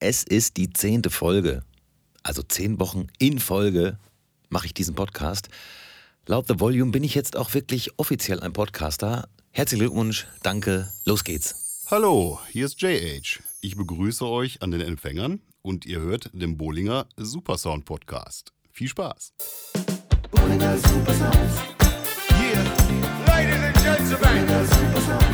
Es 0.00 0.22
ist 0.22 0.56
die 0.56 0.72
zehnte 0.72 1.10
Folge. 1.10 1.64
Also 2.22 2.42
zehn 2.42 2.78
Wochen 2.78 3.08
in 3.18 3.40
Folge 3.40 3.98
mache 4.48 4.66
ich 4.66 4.74
diesen 4.74 4.94
Podcast. 4.94 5.48
Laut 6.26 6.46
The 6.46 6.60
Volume 6.60 6.92
bin 6.92 7.02
ich 7.02 7.16
jetzt 7.16 7.36
auch 7.36 7.52
wirklich 7.52 7.98
offiziell 7.98 8.38
ein 8.38 8.52
Podcaster. 8.52 9.28
Herzlichen 9.50 9.80
Glückwunsch, 9.80 10.28
danke, 10.44 10.88
los 11.04 11.24
geht's. 11.24 11.84
Hallo, 11.90 12.38
hier 12.52 12.66
ist 12.66 12.80
JH. 12.80 13.40
Ich 13.60 13.76
begrüße 13.76 14.24
euch 14.24 14.62
an 14.62 14.70
den 14.70 14.82
Empfängern 14.82 15.40
und 15.62 15.84
ihr 15.84 15.98
hört 15.98 16.30
den 16.32 16.56
Bollinger 16.56 17.08
Supersound 17.16 17.84
Podcast. 17.84 18.52
Viel 18.70 18.88
Spaß. 18.88 19.32
Bollinger 20.30 20.78
Supersound. 20.78 21.50
Yeah, 22.40 22.62
ladies 23.26 23.56
and 23.56 23.74
gentlemen. 23.74 24.20
Bollinger 24.20 24.64
Supersound. 24.64 25.27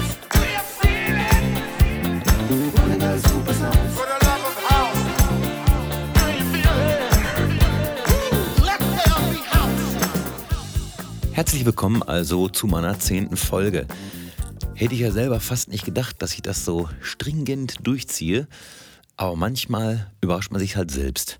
Herzlich 11.34 11.64
willkommen 11.64 12.04
also 12.04 12.48
zu 12.48 12.68
meiner 12.68 13.00
zehnten 13.00 13.36
Folge. 13.36 13.88
Hätte 14.76 14.94
ich 14.94 15.00
ja 15.00 15.10
selber 15.10 15.40
fast 15.40 15.68
nicht 15.68 15.84
gedacht, 15.84 16.22
dass 16.22 16.32
ich 16.32 16.42
das 16.42 16.64
so 16.64 16.88
stringent 17.00 17.84
durchziehe, 17.84 18.46
aber 19.16 19.34
manchmal 19.34 20.12
überrascht 20.20 20.52
man 20.52 20.60
sich 20.60 20.76
halt 20.76 20.92
selbst. 20.92 21.38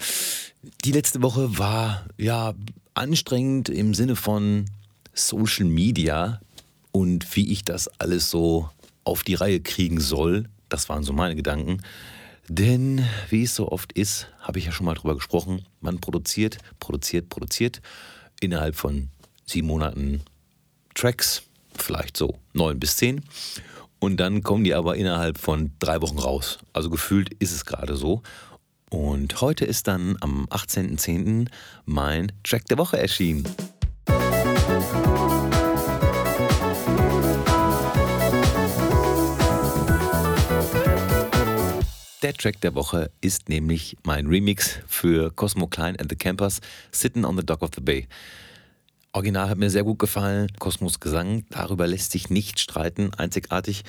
Die 0.85 0.91
letzte 0.91 1.23
Woche 1.23 1.59
war 1.59 2.07
ja 2.19 2.55
anstrengend 2.95 3.69
im 3.69 3.95
Sinne 3.95 4.17
von 4.17 4.65
Social 5.13 5.67
Media 5.67 6.41
und 6.91 7.37
wie 7.37 7.53
ich 7.53 7.65
das 7.65 7.87
alles 8.01 8.33
so 8.33 8.69
auf 9.05 9.23
die 9.23 9.35
Reihe 9.35 9.61
kriegen 9.61 10.01
soll. 10.01 10.49
Das 10.69 10.89
waren 10.89 11.05
so 11.05 11.13
meine 11.13 11.37
Gedanken. 11.37 11.83
Denn 12.49 13.07
wie 13.31 13.45
es 13.45 13.55
so 13.55 13.71
oft 13.71 13.93
ist, 13.93 14.27
habe 14.41 14.59
ich 14.59 14.67
ja 14.67 14.73
schon 14.73 14.87
mal 14.87 14.95
drüber 14.95 15.15
gesprochen, 15.15 15.65
man 15.81 16.01
produziert, 16.01 16.59
produziert, 16.81 17.29
produziert 17.29 17.81
innerhalb 18.41 18.75
von 18.75 19.11
sieben 19.47 19.69
Monaten 19.69 20.23
Tracks, 20.95 21.43
vielleicht 21.77 22.17
so 22.17 22.39
neun 22.53 22.79
bis 22.79 22.97
zehn. 22.97 23.23
Und 23.99 24.19
dann 24.19 24.43
kommen 24.43 24.65
die 24.65 24.75
aber 24.75 24.97
innerhalb 24.97 25.39
von 25.39 25.73
drei 25.79 26.01
Wochen 26.03 26.19
raus. 26.19 26.59
Also 26.73 26.91
gefühlt 26.91 27.33
ist 27.35 27.53
es 27.53 27.65
gerade 27.65 27.97
so. 27.97 28.23
Und 28.91 29.41
heute 29.41 29.65
ist 29.65 29.89
dann 29.89 30.17
am 30.21 30.47
18.10. 30.51 31.49
mein 31.85 32.33
Track 32.45 32.67
der 32.67 32.79
Woche 32.79 32.99
erschienen. 32.99 33.45
Der 42.23 42.33
Track 42.33 42.61
der 42.63 42.75
Woche 42.75 43.11
ist 43.21 43.49
nämlich 43.49 43.99
mein 44.03 44.27
Remix 44.27 44.79
für 44.87 45.31
Cosmo 45.33 45.67
Klein 45.67 45.97
and 45.97 46.09
the 46.09 46.17
Campers 46.17 46.61
Sitting 46.91 47.25
on 47.25 47.37
the 47.37 47.45
Dock 47.45 47.63
of 47.63 47.71
the 47.75 47.83
Bay. 47.83 48.07
Original 49.15 49.49
hat 49.49 49.59
mir 49.59 49.71
sehr 49.71 49.85
gut 49.85 50.01
gefallen. 50.01 50.49
Kosmos 50.59 50.99
Gesang, 50.99 51.45
darüber 51.51 51.87
lässt 51.87 52.11
sich 52.11 52.31
nicht 52.31 52.59
streiten, 52.59 53.15
einzigartig. 53.15 53.85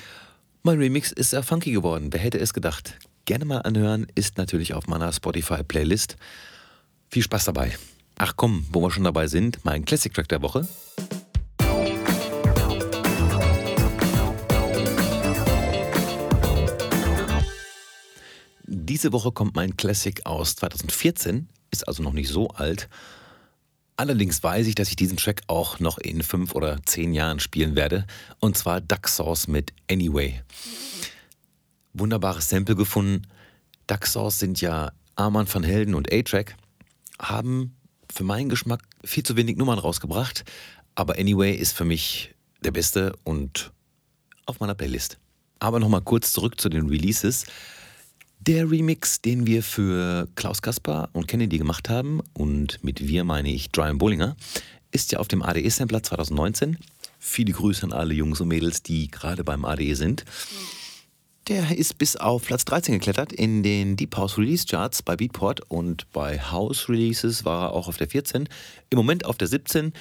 Mein 0.62 0.78
Remix 0.78 1.10
ist 1.10 1.30
sehr 1.30 1.42
funky 1.42 1.72
geworden. 1.72 2.12
Wer 2.12 2.20
hätte 2.20 2.38
es 2.38 2.54
gedacht? 2.54 2.96
Gerne 3.24 3.44
mal 3.44 3.58
anhören, 3.58 4.06
ist 4.14 4.38
natürlich 4.38 4.72
auf 4.72 4.86
meiner 4.86 5.12
Spotify-Playlist. 5.12 6.16
Viel 7.10 7.24
Spaß 7.24 7.46
dabei. 7.46 7.76
Ach 8.18 8.34
komm, 8.36 8.66
wo 8.70 8.80
wir 8.80 8.92
schon 8.92 9.02
dabei 9.02 9.26
sind, 9.26 9.64
mein 9.64 9.84
Classic 9.84 10.14
Track 10.14 10.28
der 10.28 10.42
Woche. 10.42 10.68
Diese 18.62 19.12
Woche 19.12 19.32
kommt 19.32 19.56
mein 19.56 19.76
Classic 19.76 20.24
aus 20.24 20.54
2014, 20.54 21.48
ist 21.72 21.88
also 21.88 22.04
noch 22.04 22.12
nicht 22.12 22.28
so 22.28 22.46
alt. 22.50 22.88
Allerdings 23.98 24.42
weiß 24.42 24.66
ich, 24.66 24.74
dass 24.74 24.90
ich 24.90 24.96
diesen 24.96 25.16
Track 25.16 25.42
auch 25.46 25.80
noch 25.80 25.96
in 25.96 26.22
fünf 26.22 26.54
oder 26.54 26.78
zehn 26.84 27.14
Jahren 27.14 27.40
spielen 27.40 27.76
werde. 27.76 28.06
Und 28.40 28.58
zwar 28.58 28.82
Duck 28.82 29.08
Sauce 29.08 29.48
mit 29.48 29.72
Anyway. 29.90 30.42
Wunderbares 31.94 32.48
Sample 32.48 32.76
gefunden. 32.76 33.26
Duck 33.86 34.06
Sauce 34.06 34.38
sind 34.38 34.60
ja 34.60 34.92
Arman 35.14 35.52
van 35.52 35.62
Helden 35.62 35.94
und 35.94 36.12
A-Track. 36.12 36.56
Haben 37.18 37.74
für 38.12 38.24
meinen 38.24 38.50
Geschmack 38.50 38.82
viel 39.02 39.22
zu 39.22 39.34
wenig 39.36 39.56
Nummern 39.56 39.78
rausgebracht. 39.78 40.44
Aber 40.94 41.18
Anyway 41.18 41.54
ist 41.54 41.74
für 41.74 41.86
mich 41.86 42.34
der 42.62 42.72
beste 42.72 43.14
und 43.24 43.72
auf 44.44 44.60
meiner 44.60 44.74
Playlist. 44.74 45.16
Aber 45.58 45.80
nochmal 45.80 46.02
kurz 46.02 46.32
zurück 46.32 46.60
zu 46.60 46.68
den 46.68 46.88
Releases. 46.88 47.46
Der 48.46 48.70
Remix, 48.70 49.20
den 49.20 49.44
wir 49.44 49.60
für 49.60 50.28
Klaus 50.36 50.62
Kaspar 50.62 51.08
und 51.12 51.26
Kennedy 51.26 51.58
gemacht 51.58 51.88
haben, 51.88 52.20
und 52.32 52.78
mit 52.84 53.08
wir 53.08 53.24
meine 53.24 53.50
ich 53.50 53.72
Brian 53.72 53.98
Bollinger, 53.98 54.36
ist 54.92 55.10
ja 55.10 55.18
auf 55.18 55.26
dem 55.26 55.42
ADE-Sampler 55.42 56.04
2019. 56.04 56.78
Viele 57.18 57.52
Grüße 57.52 57.82
an 57.82 57.92
alle 57.92 58.14
Jungs 58.14 58.40
und 58.40 58.46
Mädels, 58.46 58.84
die 58.84 59.10
gerade 59.10 59.42
beim 59.42 59.64
ADE 59.64 59.96
sind. 59.96 60.24
Der 61.48 61.76
ist 61.76 61.98
bis 61.98 62.14
auf 62.14 62.44
Platz 62.44 62.64
13 62.66 62.94
geklettert 62.94 63.32
in 63.32 63.64
den 63.64 63.96
Deep 63.96 64.16
House 64.16 64.38
Release 64.38 64.64
Charts 64.64 65.02
bei 65.02 65.16
Beatport 65.16 65.68
und 65.68 66.06
bei 66.12 66.38
House 66.38 66.88
Releases 66.88 67.44
war 67.44 67.64
er 67.64 67.72
auch 67.72 67.88
auf 67.88 67.96
der 67.96 68.08
14. 68.08 68.48
Im 68.90 68.96
Moment 68.96 69.24
auf 69.24 69.38
der 69.38 69.48
17 69.48 69.92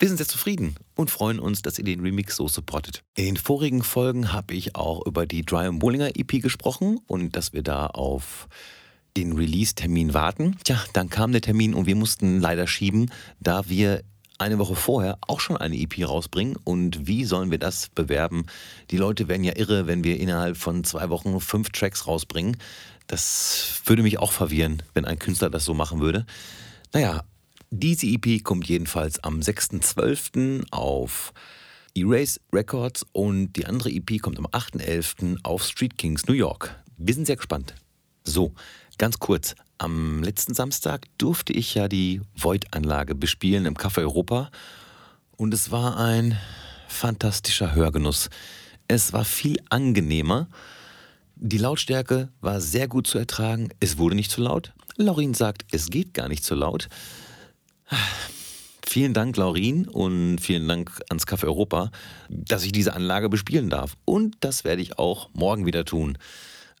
wir 0.00 0.08
sind 0.08 0.16
sehr 0.16 0.26
zufrieden 0.26 0.76
und 0.96 1.10
freuen 1.10 1.38
uns, 1.38 1.60
dass 1.60 1.78
ihr 1.78 1.84
den 1.84 2.00
Remix 2.00 2.36
so 2.36 2.48
supportet. 2.48 3.02
In 3.16 3.26
den 3.26 3.36
vorigen 3.36 3.82
Folgen 3.82 4.32
habe 4.32 4.54
ich 4.54 4.74
auch 4.74 5.06
über 5.06 5.26
die 5.26 5.44
Dry 5.44 5.70
Bollinger 5.70 6.16
EP 6.16 6.40
gesprochen 6.42 6.98
und 7.06 7.36
dass 7.36 7.52
wir 7.52 7.62
da 7.62 7.86
auf 7.86 8.48
den 9.16 9.34
Release-Termin 9.34 10.14
warten. 10.14 10.56
Tja, 10.64 10.82
dann 10.94 11.10
kam 11.10 11.32
der 11.32 11.42
Termin 11.42 11.74
und 11.74 11.86
wir 11.86 11.96
mussten 11.96 12.40
leider 12.40 12.66
schieben, 12.66 13.10
da 13.40 13.68
wir 13.68 14.02
eine 14.38 14.58
Woche 14.58 14.74
vorher 14.74 15.18
auch 15.20 15.38
schon 15.38 15.58
eine 15.58 15.76
EP 15.76 16.08
rausbringen. 16.08 16.56
Und 16.64 17.06
wie 17.06 17.26
sollen 17.26 17.50
wir 17.50 17.58
das 17.58 17.90
bewerben? 17.90 18.46
Die 18.90 18.96
Leute 18.96 19.28
werden 19.28 19.44
ja 19.44 19.54
irre, 19.56 19.86
wenn 19.86 20.02
wir 20.02 20.18
innerhalb 20.18 20.56
von 20.56 20.82
zwei 20.82 21.10
Wochen 21.10 21.38
fünf 21.40 21.68
Tracks 21.70 22.06
rausbringen. 22.06 22.56
Das 23.06 23.82
würde 23.84 24.02
mich 24.02 24.18
auch 24.18 24.32
verwirren, 24.32 24.82
wenn 24.94 25.04
ein 25.04 25.18
Künstler 25.18 25.50
das 25.50 25.66
so 25.66 25.74
machen 25.74 26.00
würde. 26.00 26.24
Naja, 26.94 27.22
diese 27.70 28.06
EP 28.06 28.42
kommt 28.42 28.68
jedenfalls 28.68 29.22
am 29.22 29.40
6.12. 29.40 30.64
auf 30.72 31.32
Erase 31.94 32.40
Records 32.52 33.06
und 33.12 33.52
die 33.54 33.66
andere 33.66 33.90
EP 33.90 34.20
kommt 34.20 34.38
am 34.38 34.46
8.11. 34.46 35.38
auf 35.44 35.64
Street 35.64 35.96
Kings 35.96 36.26
New 36.26 36.34
York. 36.34 36.74
Wir 36.98 37.14
sind 37.14 37.26
sehr 37.26 37.36
gespannt. 37.36 37.74
So, 38.24 38.52
ganz 38.98 39.18
kurz. 39.18 39.54
Am 39.78 40.22
letzten 40.22 40.54
Samstag 40.54 41.06
durfte 41.16 41.52
ich 41.52 41.74
ja 41.74 41.88
die 41.88 42.20
Void-Anlage 42.36 43.14
bespielen 43.14 43.64
im 43.64 43.76
Café 43.76 44.00
Europa 44.00 44.50
und 45.36 45.54
es 45.54 45.70
war 45.70 45.96
ein 45.96 46.38
fantastischer 46.88 47.74
Hörgenuss. 47.74 48.30
Es 48.88 49.12
war 49.12 49.24
viel 49.24 49.58
angenehmer. 49.70 50.48
Die 51.36 51.58
Lautstärke 51.58 52.28
war 52.40 52.60
sehr 52.60 52.88
gut 52.88 53.06
zu 53.06 53.16
ertragen. 53.16 53.68
Es 53.78 53.96
wurde 53.96 54.16
nicht 54.16 54.30
zu 54.30 54.42
laut. 54.42 54.72
Laurin 54.96 55.34
sagt, 55.34 55.64
es 55.70 55.88
geht 55.88 56.12
gar 56.12 56.28
nicht 56.28 56.44
zu 56.44 56.54
laut. 56.54 56.88
Vielen 58.86 59.14
Dank, 59.14 59.36
Laurin, 59.36 59.86
und 59.86 60.38
vielen 60.38 60.66
Dank 60.66 61.00
ans 61.10 61.24
Café 61.24 61.44
Europa, 61.44 61.92
dass 62.28 62.64
ich 62.64 62.72
diese 62.72 62.94
Anlage 62.94 63.28
bespielen 63.28 63.70
darf. 63.70 63.96
Und 64.04 64.36
das 64.40 64.64
werde 64.64 64.82
ich 64.82 64.98
auch 64.98 65.30
morgen 65.32 65.64
wieder 65.64 65.84
tun. 65.84 66.18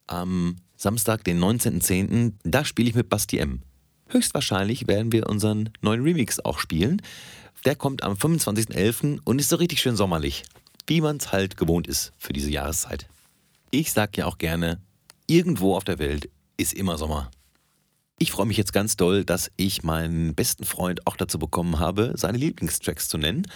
Am 0.08 0.56
Samstag, 0.76 1.22
den 1.22 1.38
19.10., 1.38 2.32
da 2.42 2.64
spiele 2.64 2.88
ich 2.88 2.96
mit 2.96 3.08
Basti 3.08 3.38
M. 3.38 3.62
Höchstwahrscheinlich 4.08 4.88
werden 4.88 5.12
wir 5.12 5.28
unseren 5.28 5.70
neuen 5.82 6.02
Remix 6.02 6.40
auch 6.40 6.58
spielen. 6.58 7.00
Der 7.64 7.76
kommt 7.76 8.02
am 8.02 8.14
25.11. 8.14 9.20
und 9.22 9.38
ist 9.38 9.50
so 9.50 9.56
richtig 9.56 9.80
schön 9.80 9.94
sommerlich, 9.94 10.42
wie 10.88 11.00
man 11.00 11.18
es 11.18 11.30
halt 11.30 11.56
gewohnt 11.56 11.86
ist 11.86 12.12
für 12.18 12.32
diese 12.32 12.50
Jahreszeit. 12.50 13.06
Ich 13.70 13.92
sage 13.92 14.12
ja 14.16 14.26
auch 14.26 14.38
gerne, 14.38 14.80
irgendwo 15.28 15.76
auf 15.76 15.84
der 15.84 16.00
Welt 16.00 16.28
ist 16.56 16.72
immer 16.72 16.98
Sommer. 16.98 17.30
Ich 18.22 18.32
freue 18.32 18.44
mich 18.44 18.58
jetzt 18.58 18.74
ganz 18.74 18.98
doll, 18.98 19.24
dass 19.24 19.50
ich 19.56 19.82
meinen 19.82 20.34
besten 20.34 20.64
Freund 20.66 21.06
auch 21.06 21.16
dazu 21.16 21.38
bekommen 21.38 21.78
habe, 21.78 22.12
seine 22.16 22.36
Lieblingstracks 22.36 23.08
zu 23.08 23.16
nennen. 23.16 23.46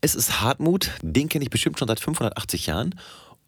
Es 0.00 0.16
ist 0.16 0.40
Hartmut, 0.40 0.90
den 1.00 1.28
kenne 1.28 1.44
ich 1.44 1.50
bestimmt 1.50 1.78
schon 1.78 1.86
seit 1.86 2.00
580 2.00 2.66
Jahren. 2.66 2.98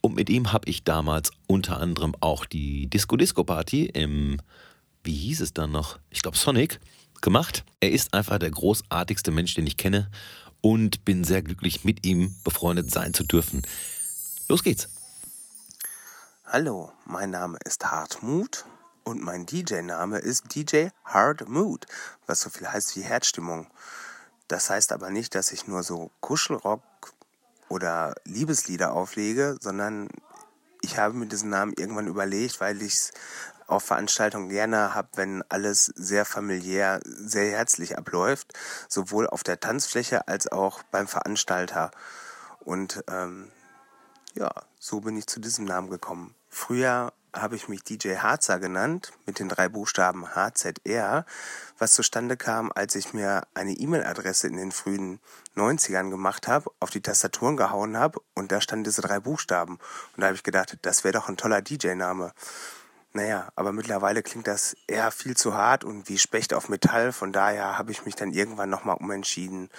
Und 0.00 0.14
mit 0.14 0.30
ihm 0.30 0.52
habe 0.52 0.70
ich 0.70 0.84
damals 0.84 1.32
unter 1.48 1.80
anderem 1.80 2.14
auch 2.20 2.44
die 2.44 2.86
Disco 2.86 3.16
Disco 3.16 3.42
Party 3.42 3.86
im, 3.86 4.36
wie 5.02 5.16
hieß 5.16 5.40
es 5.40 5.52
dann 5.52 5.72
noch? 5.72 5.98
Ich 6.10 6.22
glaube 6.22 6.36
Sonic 6.36 6.78
gemacht. 7.22 7.64
Er 7.80 7.90
ist 7.90 8.14
einfach 8.14 8.38
der 8.38 8.52
großartigste 8.52 9.32
Mensch, 9.32 9.54
den 9.54 9.66
ich 9.66 9.76
kenne 9.76 10.08
und 10.60 11.04
bin 11.04 11.24
sehr 11.24 11.42
glücklich, 11.42 11.82
mit 11.82 12.06
ihm 12.06 12.36
befreundet 12.44 12.92
sein 12.92 13.14
zu 13.14 13.24
dürfen. 13.24 13.62
Los 14.48 14.62
geht's. 14.62 14.88
Hallo, 16.44 16.92
mein 17.04 17.30
Name 17.30 17.58
ist 17.64 17.84
Hartmut 17.84 18.64
und 19.06 19.22
mein 19.22 19.46
DJ-Name 19.46 20.18
ist 20.18 20.54
DJ 20.54 20.88
Hard 21.04 21.48
Mood, 21.48 21.86
was 22.26 22.40
so 22.40 22.50
viel 22.50 22.66
heißt 22.66 22.96
wie 22.96 23.02
Herzstimmung. 23.02 23.68
Das 24.48 24.68
heißt 24.68 24.90
aber 24.90 25.10
nicht, 25.10 25.36
dass 25.36 25.52
ich 25.52 25.68
nur 25.68 25.84
so 25.84 26.10
Kuschelrock 26.20 26.82
oder 27.68 28.16
Liebeslieder 28.24 28.92
auflege, 28.92 29.58
sondern 29.60 30.08
ich 30.82 30.98
habe 30.98 31.14
mir 31.14 31.26
diesen 31.26 31.50
Namen 31.50 31.72
irgendwann 31.78 32.08
überlegt, 32.08 32.60
weil 32.60 32.82
ich 32.82 32.94
es 32.94 33.12
auf 33.68 33.84
Veranstaltungen 33.84 34.48
gerne 34.48 34.94
habe, 34.94 35.08
wenn 35.14 35.44
alles 35.48 35.86
sehr 35.94 36.24
familiär, 36.24 37.00
sehr 37.04 37.50
herzlich 37.52 37.96
abläuft, 37.96 38.54
sowohl 38.88 39.28
auf 39.28 39.44
der 39.44 39.60
Tanzfläche 39.60 40.26
als 40.26 40.50
auch 40.50 40.82
beim 40.90 41.06
Veranstalter. 41.06 41.92
Und 42.58 43.04
ähm, 43.08 43.52
ja, 44.34 44.50
so 44.80 45.00
bin 45.00 45.16
ich 45.16 45.28
zu 45.28 45.38
diesem 45.38 45.64
Namen 45.64 45.90
gekommen. 45.90 46.34
Früher 46.48 47.12
habe 47.40 47.56
ich 47.56 47.68
mich 47.68 47.82
DJ 47.82 48.16
Harzer 48.16 48.58
genannt, 48.58 49.12
mit 49.26 49.38
den 49.38 49.48
drei 49.48 49.68
Buchstaben 49.68 50.26
HZR, 50.34 51.24
was 51.78 51.92
zustande 51.92 52.36
kam, 52.36 52.72
als 52.74 52.94
ich 52.94 53.12
mir 53.12 53.42
eine 53.54 53.72
E-Mail-Adresse 53.72 54.46
in 54.46 54.56
den 54.56 54.72
frühen 54.72 55.20
90ern 55.56 56.10
gemacht 56.10 56.48
habe, 56.48 56.70
auf 56.80 56.90
die 56.90 57.00
Tastaturen 57.00 57.56
gehauen 57.56 57.96
habe 57.96 58.20
und 58.34 58.52
da 58.52 58.60
standen 58.60 58.84
diese 58.84 59.02
drei 59.02 59.20
Buchstaben. 59.20 59.74
Und 59.74 60.20
da 60.20 60.26
habe 60.26 60.36
ich 60.36 60.42
gedacht, 60.42 60.78
das 60.82 61.04
wäre 61.04 61.12
doch 61.12 61.28
ein 61.28 61.36
toller 61.36 61.62
DJ-Name. 61.62 62.32
Naja, 63.12 63.48
aber 63.56 63.72
mittlerweile 63.72 64.22
klingt 64.22 64.46
das 64.46 64.76
eher 64.86 65.10
viel 65.10 65.36
zu 65.36 65.54
hart 65.54 65.84
und 65.84 66.10
wie 66.10 66.18
Specht 66.18 66.52
auf 66.52 66.68
Metall. 66.68 67.12
Von 67.12 67.32
daher 67.32 67.78
habe 67.78 67.90
ich 67.90 68.04
mich 68.04 68.14
dann 68.14 68.30
irgendwann 68.30 68.68
nochmal 68.68 68.96
umentschieden 68.96 69.70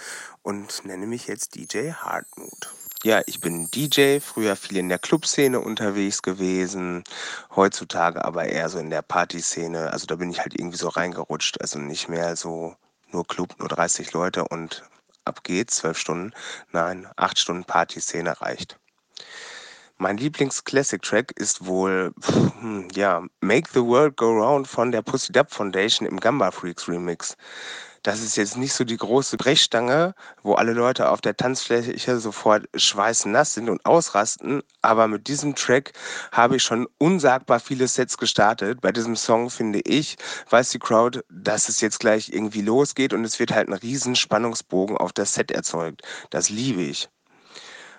und 0.42 0.84
nenne 0.84 1.06
mich 1.06 1.28
jetzt 1.28 1.54
DJ 1.54 1.92
Hardmood. 1.92 2.72
Ja, 3.04 3.22
ich 3.26 3.40
bin 3.40 3.70
DJ, 3.70 4.18
früher 4.18 4.56
viel 4.56 4.76
in 4.76 4.88
der 4.88 4.98
Clubszene 4.98 5.60
unterwegs 5.60 6.20
gewesen, 6.20 7.04
heutzutage 7.54 8.24
aber 8.24 8.46
eher 8.46 8.68
so 8.68 8.80
in 8.80 8.90
der 8.90 9.02
Partyszene. 9.02 9.92
Also 9.92 10.06
da 10.06 10.16
bin 10.16 10.30
ich 10.30 10.40
halt 10.40 10.58
irgendwie 10.58 10.78
so 10.78 10.88
reingerutscht, 10.88 11.60
also 11.60 11.78
nicht 11.78 12.08
mehr 12.08 12.34
so 12.34 12.74
nur 13.12 13.24
Club, 13.24 13.54
nur 13.60 13.68
30 13.68 14.12
Leute 14.12 14.44
und 14.48 14.82
ab 15.24 15.44
geht's, 15.44 15.76
zwölf 15.76 15.96
Stunden. 15.96 16.32
Nein, 16.72 17.06
acht 17.16 17.38
Stunden 17.38 17.64
Partyszene 17.64 18.40
reicht. 18.40 18.80
Mein 19.98 20.16
Lieblings-Classic-Track 20.16 21.32
ist 21.36 21.66
wohl, 21.66 22.12
hm, 22.60 22.88
ja, 22.94 23.22
Make 23.40 23.70
the 23.74 23.84
World 23.84 24.16
Go 24.16 24.30
Round 24.30 24.66
von 24.66 24.90
der 24.90 25.02
Pussy 25.02 25.32
Dub 25.32 25.52
Foundation 25.52 26.08
im 26.08 26.18
Gamba 26.18 26.50
Freaks 26.50 26.88
Remix. 26.88 27.36
Das 28.08 28.22
ist 28.22 28.38
jetzt 28.38 28.56
nicht 28.56 28.72
so 28.72 28.84
die 28.84 28.96
große 28.96 29.36
Brechstange, 29.36 30.14
wo 30.42 30.54
alle 30.54 30.72
Leute 30.72 31.10
auf 31.10 31.20
der 31.20 31.36
Tanzfläche 31.36 32.18
sofort 32.18 32.66
schweißnass 32.74 33.52
sind 33.52 33.68
und 33.68 33.84
ausrasten. 33.84 34.62
Aber 34.80 35.08
mit 35.08 35.28
diesem 35.28 35.54
Track 35.54 35.92
habe 36.32 36.56
ich 36.56 36.62
schon 36.62 36.88
unsagbar 36.96 37.60
viele 37.60 37.86
Sets 37.86 38.16
gestartet. 38.16 38.80
Bei 38.80 38.92
diesem 38.92 39.14
Song 39.14 39.50
finde 39.50 39.82
ich, 39.84 40.16
weiß 40.48 40.70
die 40.70 40.78
Crowd, 40.78 41.20
dass 41.28 41.68
es 41.68 41.82
jetzt 41.82 42.00
gleich 42.00 42.30
irgendwie 42.30 42.62
losgeht 42.62 43.12
und 43.12 43.26
es 43.26 43.38
wird 43.38 43.52
halt 43.52 43.68
ein 43.68 43.74
riesen 43.74 44.16
Spannungsbogen 44.16 44.96
auf 44.96 45.12
das 45.12 45.34
Set 45.34 45.50
erzeugt. 45.50 46.00
Das 46.30 46.48
liebe 46.48 46.80
ich. 46.80 47.10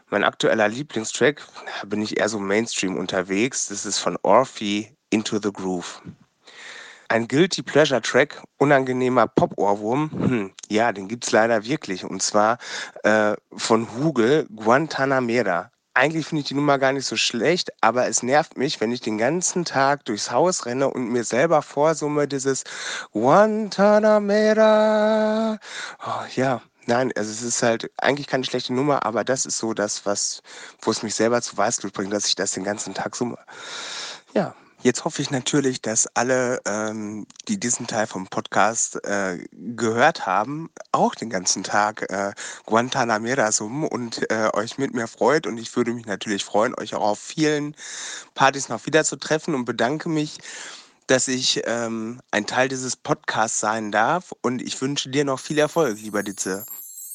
Mein 0.09 0.23
aktueller 0.23 0.69
Lieblingstrack, 0.69 1.45
da 1.81 1.85
bin 1.85 2.01
ich 2.01 2.17
eher 2.17 2.29
so 2.29 2.39
Mainstream 2.39 2.97
unterwegs. 2.97 3.67
Das 3.67 3.85
ist 3.85 3.99
von 3.99 4.17
Orphy 4.23 4.91
Into 5.11 5.39
the 5.39 5.53
Groove. 5.53 6.01
Ein 7.11 7.27
Guilty 7.27 7.63
Pleasure 7.63 8.03
Track, 8.03 8.39
unangenehmer 8.59 9.25
Pop-Ohrwurm, 9.27 10.11
hm, 10.11 10.51
ja, 10.69 10.91
den 10.91 11.07
gibt's 11.07 11.31
leider 11.31 11.65
wirklich. 11.65 12.05
Und 12.05 12.21
zwar 12.21 12.59
äh, 13.03 13.33
von 13.51 13.87
Hugel, 13.95 14.45
Guantanamera. 14.55 15.71
Eigentlich 15.95 16.27
finde 16.27 16.41
ich 16.41 16.47
die 16.47 16.53
Nummer 16.53 16.77
gar 16.77 16.93
nicht 16.93 17.07
so 17.07 17.15
schlecht, 17.15 17.71
aber 17.81 18.07
es 18.07 18.21
nervt 18.21 18.59
mich, 18.59 18.79
wenn 18.79 18.91
ich 18.91 19.01
den 19.01 19.17
ganzen 19.17 19.65
Tag 19.65 20.05
durchs 20.05 20.29
Haus 20.29 20.67
renne 20.67 20.87
und 20.87 21.09
mir 21.09 21.23
selber 21.23 21.63
vorsumme, 21.63 22.27
dieses 22.27 22.63
Guantanamera. 23.11 25.57
Oh, 26.05 26.25
ja, 26.35 26.61
Nein, 26.85 27.11
also 27.15 27.31
es 27.31 27.41
ist 27.43 27.61
halt 27.61 27.91
eigentlich 27.97 28.27
keine 28.27 28.45
schlechte 28.45 28.73
Nummer, 28.73 29.05
aber 29.05 29.23
das 29.23 29.45
ist 29.45 29.59
so 29.59 29.75
das, 29.75 30.07
was, 30.07 30.41
wo 30.81 30.89
es 30.89 31.03
mich 31.03 31.13
selber 31.13 31.39
zu 31.41 31.55
Weißglut 31.55 31.93
bringt, 31.93 32.11
dass 32.13 32.25
ich 32.25 32.33
das 32.35 32.51
den 32.51 32.63
ganzen 32.63 32.95
Tag 32.95 33.15
summe. 33.15 33.37
Ja, 34.33 34.55
Jetzt 34.81 35.03
hoffe 35.03 35.21
ich 35.21 35.29
natürlich, 35.29 35.81
dass 35.81 36.07
alle, 36.15 36.61
ähm, 36.65 37.27
die 37.49 37.59
diesen 37.59 37.85
Teil 37.85 38.07
vom 38.07 38.27
Podcast 38.27 39.03
äh, 39.03 39.37
gehört 39.51 40.25
haben, 40.25 40.69
auch 40.93 41.15
den 41.15 41.29
ganzen 41.29 41.63
Tag 41.63 42.09
äh, 42.09 42.31
Guantanamera 42.65 43.51
summen 43.51 43.83
und 43.85 44.31
äh, 44.31 44.49
euch 44.53 44.77
mit 44.77 44.93
mir 44.93 45.07
freut. 45.07 45.47
Und 45.47 45.57
ich 45.57 45.75
würde 45.75 45.93
mich 45.93 46.05
natürlich 46.05 46.45
freuen, 46.45 46.73
euch 46.79 46.95
auch 46.95 47.03
auf 47.03 47.19
vielen 47.19 47.75
Partys 48.35 48.69
noch 48.69 48.85
wieder 48.85 49.03
zu 49.03 49.17
treffen 49.17 49.53
und 49.53 49.65
bedanke 49.65 50.07
mich 50.07 50.37
dass 51.07 51.27
ich 51.27 51.63
ähm, 51.65 52.21
ein 52.29 52.45
Teil 52.45 52.67
dieses 52.67 52.95
Podcasts 52.95 53.59
sein 53.59 53.91
darf. 53.91 54.31
Und 54.43 54.61
ich 54.61 54.79
wünsche 54.79 55.09
dir 55.09 55.25
noch 55.25 55.39
viel 55.39 55.57
Erfolg, 55.57 55.97
lieber 55.99 56.21
Ditze. 56.21 56.67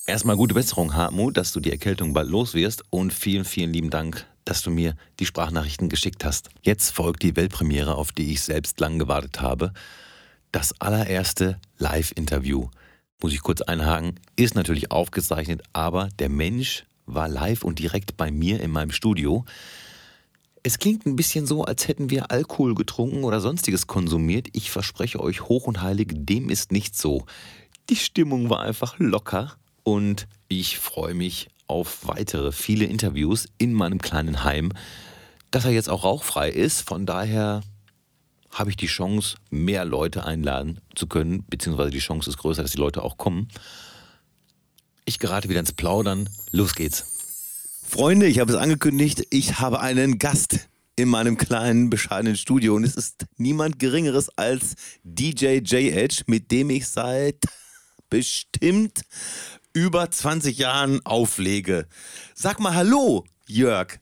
Erstmal 0.07 0.37
gute 0.37 0.53
Besserung, 0.53 0.93
Hartmut, 0.93 1.39
dass 1.39 1.53
du 1.53 1.61
die 1.61 1.71
Erkältung 1.71 2.13
bald 2.13 2.29
los 2.29 2.53
wirst. 2.53 2.85
Und 2.91 3.11
vielen, 3.15 3.47
vielen 3.47 3.73
lieben 3.73 3.89
Dank, 3.89 4.27
dass 4.45 4.61
du 4.61 4.71
mir 4.71 4.97
die 5.19 5.25
Sprachnachrichten 5.25 5.89
geschickt 5.89 6.27
hast. 6.27 6.51
Jetzt 6.61 6.91
folgt 6.91 7.23
die 7.23 7.37
Weltpremiere, 7.37 7.95
auf 7.95 8.13
die 8.13 8.31
ich 8.31 8.43
selbst 8.43 8.79
lang 8.81 8.99
gewartet 8.99 9.41
habe. 9.41 9.73
Das 10.53 10.79
allererste 10.79 11.59
Live-Interview. 11.79 12.69
Muss 13.23 13.33
ich 13.33 13.41
kurz 13.41 13.63
einhaken, 13.63 14.21
ist 14.37 14.55
natürlich 14.55 14.91
aufgezeichnet, 14.91 15.63
aber 15.73 16.11
der 16.19 16.29
Mensch 16.29 16.85
war 17.07 17.27
live 17.31 17.65
und 17.65 17.79
direkt 17.79 18.19
bei 18.19 18.31
mir 18.31 18.61
in 18.61 18.73
meinem 18.73 18.91
Studio. 18.91 19.47
Es 20.63 20.79
klingt 20.79 21.07
ein 21.07 21.17
bisschen 21.17 21.47
so, 21.47 21.65
als 21.65 21.89
hätten 21.89 22.11
wir 22.11 22.31
Alkohol 22.31 22.75
getrunken 22.75 23.25
oder 23.25 23.41
sonstiges 23.41 23.87
konsumiert. 23.87 24.49
Ich 24.53 24.71
verspreche 24.71 25.21
euch 25.21 25.49
hoch 25.49 25.67
und 25.67 25.81
heilig, 25.81 26.09
dem 26.13 26.51
ist 26.51 26.73
nicht 26.73 26.95
so. 26.95 27.25
Die 27.89 27.97
Stimmung 27.97 28.51
war 28.51 28.61
einfach 28.61 28.99
locker 28.99 29.57
und 29.85 30.27
ich 30.49 30.79
freue 30.79 31.15
mich 31.15 31.49
auf 31.67 32.07
weitere 32.07 32.53
viele 32.53 32.85
Interviews 32.85 33.47
in 33.59 33.73
meinem 33.73 34.01
kleinen 34.01 34.45
Heim, 34.45 34.73
dass 35.51 35.65
er 35.65 35.71
jetzt 35.71 35.89
auch 35.89 36.05
rauchfrei 36.05 36.51
ist. 36.51 36.83
Von 36.83 37.07
daher 37.07 37.63
habe 38.51 38.71
ich 38.71 38.77
die 38.77 38.87
Chance, 38.87 39.37
mehr 39.51 39.85
Leute 39.85 40.25
einladen 40.25 40.81
zu 40.95 41.07
können, 41.07 41.45
beziehungsweise 41.49 41.91
die 41.91 41.99
Chance 41.99 42.31
ist 42.31 42.39
größer, 42.39 42.63
dass 42.63 42.73
die 42.73 42.79
Leute 42.79 43.03
auch 43.03 43.17
kommen. 43.17 43.49
Ich 45.05 45.19
gerate 45.19 45.49
wieder 45.49 45.61
ins 45.61 45.73
Plaudern. 45.73 46.29
Los 46.51 46.75
geht's. 46.75 47.05
Freunde, 47.87 48.27
ich 48.27 48.39
habe 48.39 48.53
es 48.53 48.59
angekündigt, 48.59 49.27
ich 49.31 49.61
habe 49.61 49.81
einen 49.81 50.19
Gast 50.19 50.69
in 50.97 51.09
meinem 51.09 51.37
kleinen, 51.37 51.91
bescheidenen 51.91 52.37
Studio 52.37 52.75
und 52.75 52.85
es 52.85 52.95
ist 52.95 53.27
niemand 53.37 53.79
Geringeres 53.79 54.31
als 54.37 54.75
DJ 55.03 55.59
J-Edge, 55.59 56.23
mit 56.27 56.51
dem 56.51 56.71
ich 56.71 56.89
seit 56.89 57.45
bestimmt 58.09 59.03
über 59.75 60.11
20 60.11 60.57
Jahren 60.57 61.05
auflege. 61.05 61.87
Sag 62.35 62.61
mal 62.61 62.75
Hallo, 62.75 63.25
Jörg. 63.47 63.99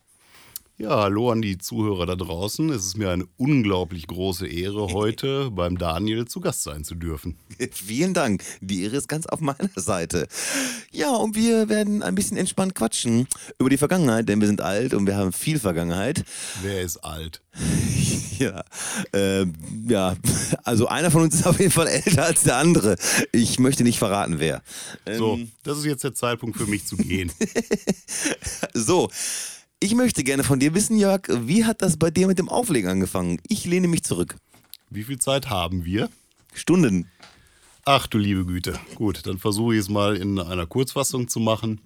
Ja, 0.82 1.02
hallo 1.02 1.30
an 1.30 1.40
die 1.42 1.58
Zuhörer 1.58 2.06
da 2.06 2.16
draußen. 2.16 2.68
Es 2.70 2.84
ist 2.84 2.96
mir 2.96 3.10
eine 3.10 3.24
unglaublich 3.36 4.08
große 4.08 4.48
Ehre, 4.48 4.88
heute 4.92 5.52
beim 5.52 5.78
Daniel 5.78 6.26
zu 6.26 6.40
Gast 6.40 6.64
sein 6.64 6.82
zu 6.82 6.96
dürfen. 6.96 7.36
Vielen 7.70 8.14
Dank. 8.14 8.42
Die 8.60 8.82
Ehre 8.82 8.96
ist 8.96 9.06
ganz 9.06 9.26
auf 9.26 9.38
meiner 9.40 9.70
Seite. 9.76 10.26
Ja, 10.90 11.14
und 11.14 11.36
wir 11.36 11.68
werden 11.68 12.02
ein 12.02 12.16
bisschen 12.16 12.36
entspannt 12.36 12.74
quatschen 12.74 13.28
über 13.60 13.70
die 13.70 13.76
Vergangenheit, 13.76 14.28
denn 14.28 14.40
wir 14.40 14.48
sind 14.48 14.60
alt 14.60 14.92
und 14.92 15.06
wir 15.06 15.14
haben 15.14 15.30
viel 15.30 15.60
Vergangenheit. 15.60 16.24
Wer 16.62 16.82
ist 16.82 16.96
alt? 17.04 17.42
Ja, 18.38 18.64
äh, 19.12 19.46
ja, 19.86 20.16
also 20.64 20.88
einer 20.88 21.12
von 21.12 21.22
uns 21.22 21.36
ist 21.36 21.46
auf 21.46 21.60
jeden 21.60 21.70
Fall 21.70 21.86
älter 21.86 22.24
als 22.24 22.42
der 22.42 22.56
andere. 22.56 22.96
Ich 23.30 23.60
möchte 23.60 23.84
nicht 23.84 24.00
verraten, 24.00 24.40
wer. 24.40 24.62
So, 25.16 25.34
ähm, 25.34 25.52
das 25.62 25.78
ist 25.78 25.84
jetzt 25.84 26.02
der 26.02 26.14
Zeitpunkt 26.14 26.56
für 26.56 26.66
mich 26.66 26.84
zu 26.84 26.96
gehen. 26.96 27.30
so, 28.74 29.10
ich 29.82 29.96
möchte 29.96 30.22
gerne 30.22 30.44
von 30.44 30.60
dir 30.60 30.74
wissen, 30.74 30.96
Jörg, 30.96 31.22
wie 31.28 31.64
hat 31.64 31.82
das 31.82 31.96
bei 31.96 32.10
dir 32.10 32.28
mit 32.28 32.38
dem 32.38 32.48
Auflegen 32.48 32.88
angefangen? 32.88 33.40
Ich 33.48 33.64
lehne 33.64 33.88
mich 33.88 34.04
zurück. 34.04 34.36
Wie 34.90 35.02
viel 35.02 35.18
Zeit 35.18 35.50
haben 35.50 35.84
wir? 35.84 36.08
Stunden. 36.54 37.08
Ach 37.84 38.06
du 38.06 38.18
liebe 38.18 38.46
Güte. 38.46 38.78
Gut, 38.94 39.26
dann 39.26 39.38
versuche 39.38 39.74
ich 39.74 39.80
es 39.80 39.88
mal 39.88 40.16
in 40.16 40.38
einer 40.38 40.66
Kurzfassung 40.66 41.26
zu 41.26 41.40
machen. 41.40 41.80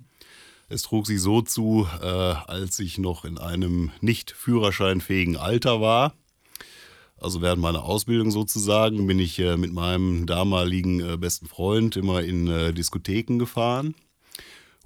Es 0.69 0.83
trug 0.83 1.07
sich 1.07 1.23
so 1.23 1.41
zu, 1.41 1.87
äh, 2.03 2.07
als 2.07 2.79
ich 2.81 2.99
noch 2.99 3.25
in 3.25 3.39
einem 3.39 3.93
nicht 4.03 4.31
führerscheinfähigen 4.31 5.39
Alter 5.39 5.81
war. 5.81 6.13
Also 7.19 7.41
während 7.41 7.63
meiner 7.63 7.85
Ausbildung 7.85 8.31
sozusagen 8.31 9.07
bin 9.07 9.19
ich 9.19 9.39
äh, 9.39 9.57
mit 9.57 9.73
meinem 9.73 10.27
damaligen 10.27 11.01
äh, 11.01 11.17
besten 11.17 11.47
Freund 11.47 11.97
immer 11.97 12.23
in 12.23 12.47
äh, 12.47 12.75
Diskotheken 12.75 13.39
gefahren 13.39 13.95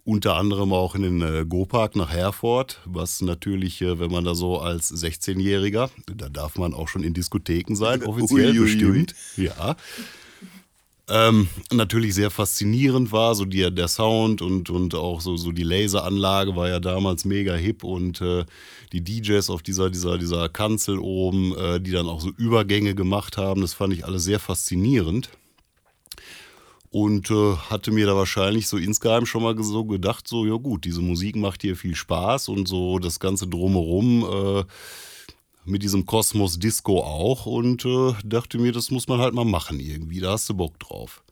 unter 0.05 0.37
anderem 0.37 0.73
auch 0.73 0.95
in 0.95 1.03
den 1.03 1.23
äh, 1.23 1.45
Go-Park 1.47 1.97
nach 1.97 2.11
Herford, 2.11 2.81
was 2.85 3.21
natürlich, 3.21 3.81
äh, 3.83 3.99
wenn 3.99 4.11
man 4.11 4.25
da 4.25 4.35
so 4.35 4.59
als 4.59 4.93
16-Jähriger, 4.93 5.91
da 6.15 6.29
darf 6.29 6.57
man 6.57 6.75
auch 6.75 6.89
schon 6.89 7.03
in 7.03 7.15
Diskotheken 7.15 7.75
sein, 7.75 8.03
offiziell 8.07 8.53
ui, 8.53 8.61
bestimmt. 8.61 9.15
Ja. 9.37 9.77
Ähm, 11.09 11.49
natürlich 11.73 12.15
sehr 12.15 12.31
faszinierend 12.31 13.11
war, 13.11 13.35
so 13.35 13.45
die, 13.45 13.69
der 13.75 13.89
Sound 13.89 14.43
und, 14.43 14.71
und 14.71 14.95
auch 14.95 15.21
so, 15.21 15.37
so 15.37 15.51
die 15.51 15.65
Laseranlage 15.65 16.55
war 16.55 16.69
ja 16.69 16.79
damals 16.79 17.25
mega 17.25 17.55
hip 17.55 17.83
und 17.83 18.21
äh, 18.21 18.45
die 18.93 19.03
DJs 19.03 19.51
auf 19.51 19.63
dieser, 19.63 19.91
dieser, 19.91 20.19
dieser 20.19 20.49
Kanzel 20.49 20.99
oben, 20.99 21.57
äh, 21.57 21.81
die 21.81 21.91
dann 21.91 22.07
auch 22.07 22.21
so 22.21 22.31
Übergänge 22.37 22.95
gemacht 22.95 23.39
haben, 23.39 23.61
das 23.61 23.75
fand 23.75 23.93
ich 23.93 24.05
alles 24.05 24.23
sehr 24.23 24.39
faszinierend 24.39 25.31
und 26.91 27.31
äh, 27.31 27.57
hatte 27.57 27.93
mir 27.93 28.07
da 28.07 28.17
wahrscheinlich 28.17 28.67
so 28.67 28.77
insgeheim 28.77 29.25
schon 29.25 29.43
mal 29.43 29.57
so 29.63 29.85
gedacht, 29.85 30.27
so 30.27 30.45
ja 30.45 30.57
gut, 30.57 30.85
diese 30.85 31.01
Musik 31.01 31.37
macht 31.37 31.63
hier 31.63 31.77
viel 31.77 31.95
Spaß 31.95 32.49
und 32.49 32.67
so 32.67 32.99
das 32.99 33.21
ganze 33.21 33.47
drumherum 33.47 34.25
äh, 34.25 34.65
mit 35.65 35.83
diesem 35.83 36.05
Kosmos 36.05 36.59
Disco 36.59 37.01
auch 37.01 37.47
und 37.47 37.85
äh, 37.85 38.15
dachte 38.25 38.59
mir, 38.59 38.73
das 38.73 38.91
muss 38.91 39.07
man 39.07 39.21
halt 39.21 39.35
mal 39.35 39.45
machen 39.45 39.79
irgendwie, 39.79 40.21
da 40.21 40.33
hast 40.33 40.49
du 40.49 40.55
Bock 40.55 40.79
drauf. 40.81 41.23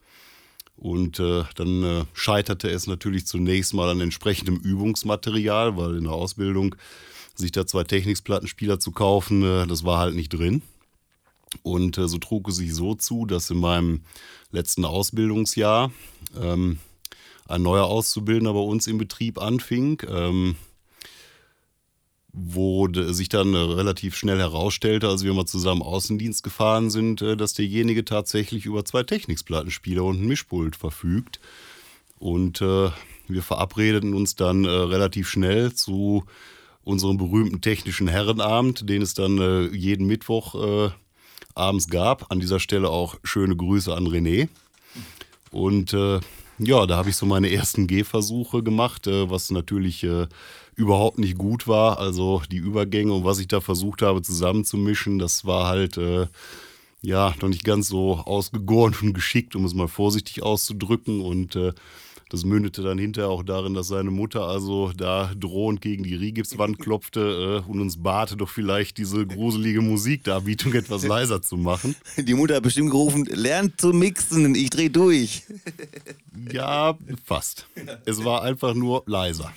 Und 0.77 1.19
äh, 1.19 1.43
dann 1.55 1.83
äh, 1.83 2.05
scheiterte 2.13 2.69
es 2.69 2.87
natürlich 2.87 3.27
zunächst 3.27 3.73
mal 3.73 3.89
an 3.89 3.99
entsprechendem 3.99 4.55
Übungsmaterial, 4.55 5.75
weil 5.75 5.97
in 5.97 6.05
der 6.05 6.13
Ausbildung 6.13 6.75
sich 7.35 7.51
da 7.51 7.67
zwei 7.67 7.83
Techniksplattenspieler 7.83 8.79
zu 8.79 8.91
kaufen, 8.91 9.43
äh, 9.43 9.67
das 9.67 9.83
war 9.83 9.99
halt 9.99 10.15
nicht 10.15 10.29
drin. 10.29 10.61
Und 11.63 11.95
so 11.95 12.19
trug 12.19 12.47
es 12.47 12.57
sich 12.57 12.75
so 12.75 12.93
zu, 12.93 13.25
dass 13.25 13.49
in 13.49 13.57
meinem 13.57 14.01
letzten 14.51 14.85
Ausbildungsjahr 14.85 15.91
ähm, 16.39 16.79
ein 17.47 17.61
neuer 17.61 17.85
Auszubildender 17.85 18.53
bei 18.53 18.59
uns 18.59 18.87
im 18.87 18.97
Betrieb 18.97 19.39
anfing. 19.39 20.01
Ähm, 20.07 20.55
wo 22.31 22.87
sich 22.93 23.29
dann 23.29 23.55
relativ 23.55 24.15
schnell 24.15 24.37
herausstellte, 24.37 25.07
als 25.07 25.23
wir 25.23 25.33
mal 25.33 25.45
zusammen 25.45 25.81
Außendienst 25.81 26.43
gefahren 26.43 26.89
sind, 26.89 27.21
äh, 27.21 27.35
dass 27.35 27.53
derjenige 27.53 28.05
tatsächlich 28.05 28.65
über 28.65 28.85
zwei 28.85 29.03
Techniksplattenspieler 29.03 30.03
und 30.03 30.21
ein 30.21 30.27
Mischpult 30.27 30.75
verfügt. 30.75 31.39
Und 32.19 32.61
äh, 32.61 32.91
wir 33.27 33.43
verabredeten 33.43 34.13
uns 34.13 34.35
dann 34.35 34.65
äh, 34.65 34.69
relativ 34.69 35.29
schnell 35.29 35.73
zu 35.73 36.25
unserem 36.83 37.17
berühmten 37.17 37.61
technischen 37.61 38.07
Herrenabend, 38.07 38.87
den 38.89 39.01
es 39.01 39.13
dann 39.13 39.37
äh, 39.39 39.67
jeden 39.75 40.05
Mittwoch 40.05 40.55
äh, 40.55 40.91
abends 41.59 41.87
gab. 41.87 42.31
An 42.31 42.39
dieser 42.39 42.59
Stelle 42.59 42.89
auch 42.89 43.15
schöne 43.23 43.55
Grüße 43.55 43.93
an 43.93 44.07
René. 44.07 44.47
Und 45.51 45.93
ja, 46.59 46.85
da 46.85 46.97
habe 46.97 47.09
ich 47.09 47.15
so 47.15 47.25
meine 47.25 47.51
ersten 47.51 47.87
Gehversuche 47.87 48.63
gemacht, 48.63 49.07
was 49.07 49.49
natürlich 49.49 50.05
überhaupt 50.79 51.19
nicht 51.19 51.37
gut 51.37 51.67
war. 51.67 51.99
Also 51.99 52.41
die 52.49 52.57
Übergänge 52.57 53.13
und 53.13 53.25
was 53.25 53.39
ich 53.39 53.47
da 53.47 53.59
versucht 53.59 54.01
habe 54.01 54.21
zusammenzumischen, 54.21 55.19
das 55.19 55.45
war 55.45 55.67
halt 55.67 55.97
äh, 55.97 56.27
ja 57.01 57.35
noch 57.41 57.49
nicht 57.49 57.65
ganz 57.65 57.89
so 57.89 58.15
ausgegoren 58.15 58.95
und 59.01 59.13
geschickt, 59.13 59.55
um 59.55 59.65
es 59.65 59.73
mal 59.73 59.89
vorsichtig 59.89 60.41
auszudrücken. 60.41 61.21
Und 61.21 61.55
äh, 61.55 61.73
das 62.29 62.45
mündete 62.45 62.83
dann 62.83 62.99
hinterher 62.99 63.29
auch 63.29 63.43
darin, 63.43 63.73
dass 63.73 63.87
seine 63.87 64.11
Mutter 64.11 64.43
also 64.43 64.91
da 64.95 65.31
drohend 65.37 65.81
gegen 65.81 66.03
die 66.03 66.15
Rigipswand 66.15 66.77
klopfte 66.79 67.63
äh, 67.65 67.69
und 67.69 67.81
uns 67.81 68.01
bate, 68.01 68.37
doch 68.37 68.49
vielleicht 68.49 68.97
diese 68.99 69.25
gruselige 69.25 69.81
Musikdarbietung 69.81 70.73
etwas 70.73 71.05
leiser 71.05 71.41
zu 71.41 71.57
machen. 71.57 71.95
Die 72.17 72.35
Mutter 72.35 72.55
hat 72.55 72.63
bestimmt 72.63 72.91
gerufen, 72.91 73.25
lernt 73.25 73.81
zu 73.81 73.89
mixen, 73.89 74.53
ich 74.53 74.69
dreh 74.69 74.89
durch. 74.89 75.43
Ja, 76.51 76.97
fast. 77.25 77.67
Es 78.05 78.23
war 78.23 78.43
einfach 78.43 78.75
nur 78.75 79.03
leiser. 79.07 79.51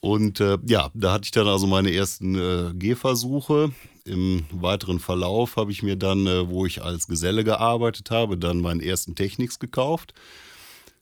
Und 0.00 0.40
äh, 0.40 0.58
ja, 0.66 0.90
da 0.94 1.12
hatte 1.12 1.24
ich 1.24 1.30
dann 1.30 1.48
also 1.48 1.66
meine 1.66 1.92
ersten 1.92 2.34
äh, 2.34 2.72
Gehversuche. 2.74 3.72
Im 4.04 4.44
weiteren 4.50 5.00
Verlauf 5.00 5.56
habe 5.56 5.70
ich 5.70 5.82
mir 5.82 5.96
dann, 5.96 6.26
äh, 6.26 6.48
wo 6.48 6.66
ich 6.66 6.82
als 6.82 7.06
Geselle 7.06 7.44
gearbeitet 7.44 8.10
habe, 8.10 8.38
dann 8.38 8.60
meinen 8.60 8.80
ersten 8.80 9.14
Technics 9.14 9.58
gekauft. 9.58 10.14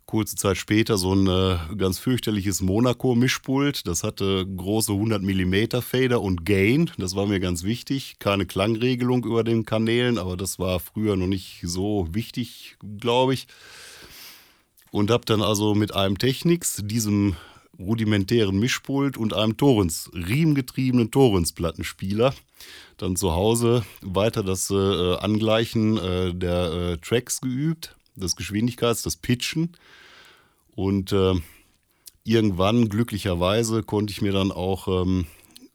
Kurze 0.07 0.37
Zeit 0.37 0.57
später 0.57 0.99
so 0.99 1.13
ein 1.13 1.27
äh, 1.27 1.59
ganz 1.77 1.99
fürchterliches 1.99 2.61
Monaco-Mischpult. 2.61 3.89
Das 3.89 4.05
hatte 4.05 4.47
große 4.47 4.93
100 4.93 5.21
mm 5.21 5.81
Fader 5.81 6.23
und 6.23 6.47
Gain. 6.47 6.93
Das 6.97 7.17
war 7.17 7.27
mir 7.27 7.41
ganz 7.41 7.65
wichtig. 7.65 8.21
Keine 8.21 8.47
Klangregelung 8.47 9.25
über 9.25 9.43
den 9.43 9.65
Kanälen, 9.65 10.17
aber 10.17 10.37
das 10.37 10.61
war 10.61 10.79
früher 10.79 11.17
noch 11.17 11.27
nicht 11.27 11.61
so 11.65 12.07
wichtig, 12.13 12.77
glaube 13.01 13.35
ich. 13.35 13.49
Und 14.93 15.11
habe 15.11 15.25
dann 15.25 15.43
also 15.43 15.75
mit 15.75 15.93
einem 15.93 16.19
Technics, 16.19 16.81
diesem 16.85 17.35
rudimentären 17.77 18.61
Mischpult 18.61 19.17
und 19.17 19.35
einem 19.35 19.57
Torrens, 19.57 20.09
riemengetriebenen 20.15 21.11
Torrens-Plattenspieler. 21.11 22.33
Dann 22.97 23.17
zu 23.17 23.33
Hause 23.33 23.85
weiter 24.03 24.45
das 24.45 24.71
äh, 24.71 25.17
Angleichen 25.17 25.99
äh, 25.99 26.33
der 26.33 26.73
äh, 26.73 26.97
Tracks 26.99 27.41
geübt, 27.41 27.96
das 28.17 28.37
Geschwindigkeits-, 28.37 29.05
das 29.05 29.17
Pitchen. 29.17 29.77
Und 30.75 31.13
äh, 31.13 31.35
irgendwann, 32.25 32.89
glücklicherweise, 32.89 33.83
konnte 33.83 34.13
ich 34.13 34.23
mir 34.23 34.33
dann 34.33 34.53
auch 34.53 34.89
ähm, 34.89 35.27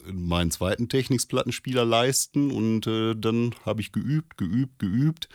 meinen 0.05 0.51
zweiten 0.51 0.89
Technics-Plattenspieler 0.89 1.85
leisten. 1.85 2.51
Und 2.51 2.87
äh, 2.87 3.15
dann 3.15 3.55
habe 3.65 3.81
ich 3.81 3.91
geübt, 3.91 4.37
geübt, 4.37 4.79
geübt, 4.79 5.29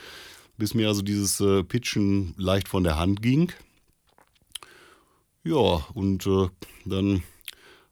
bis 0.57 0.75
mir 0.75 0.89
also 0.89 1.03
dieses 1.03 1.41
äh, 1.41 1.65
Pitchen 1.65 2.35
leicht 2.37 2.69
von 2.69 2.85
der 2.85 2.99
Hand 2.99 3.23
ging. 3.23 3.53
Ja, 5.45 5.87
und 5.95 6.27
äh, 6.27 6.49
dann 6.85 7.23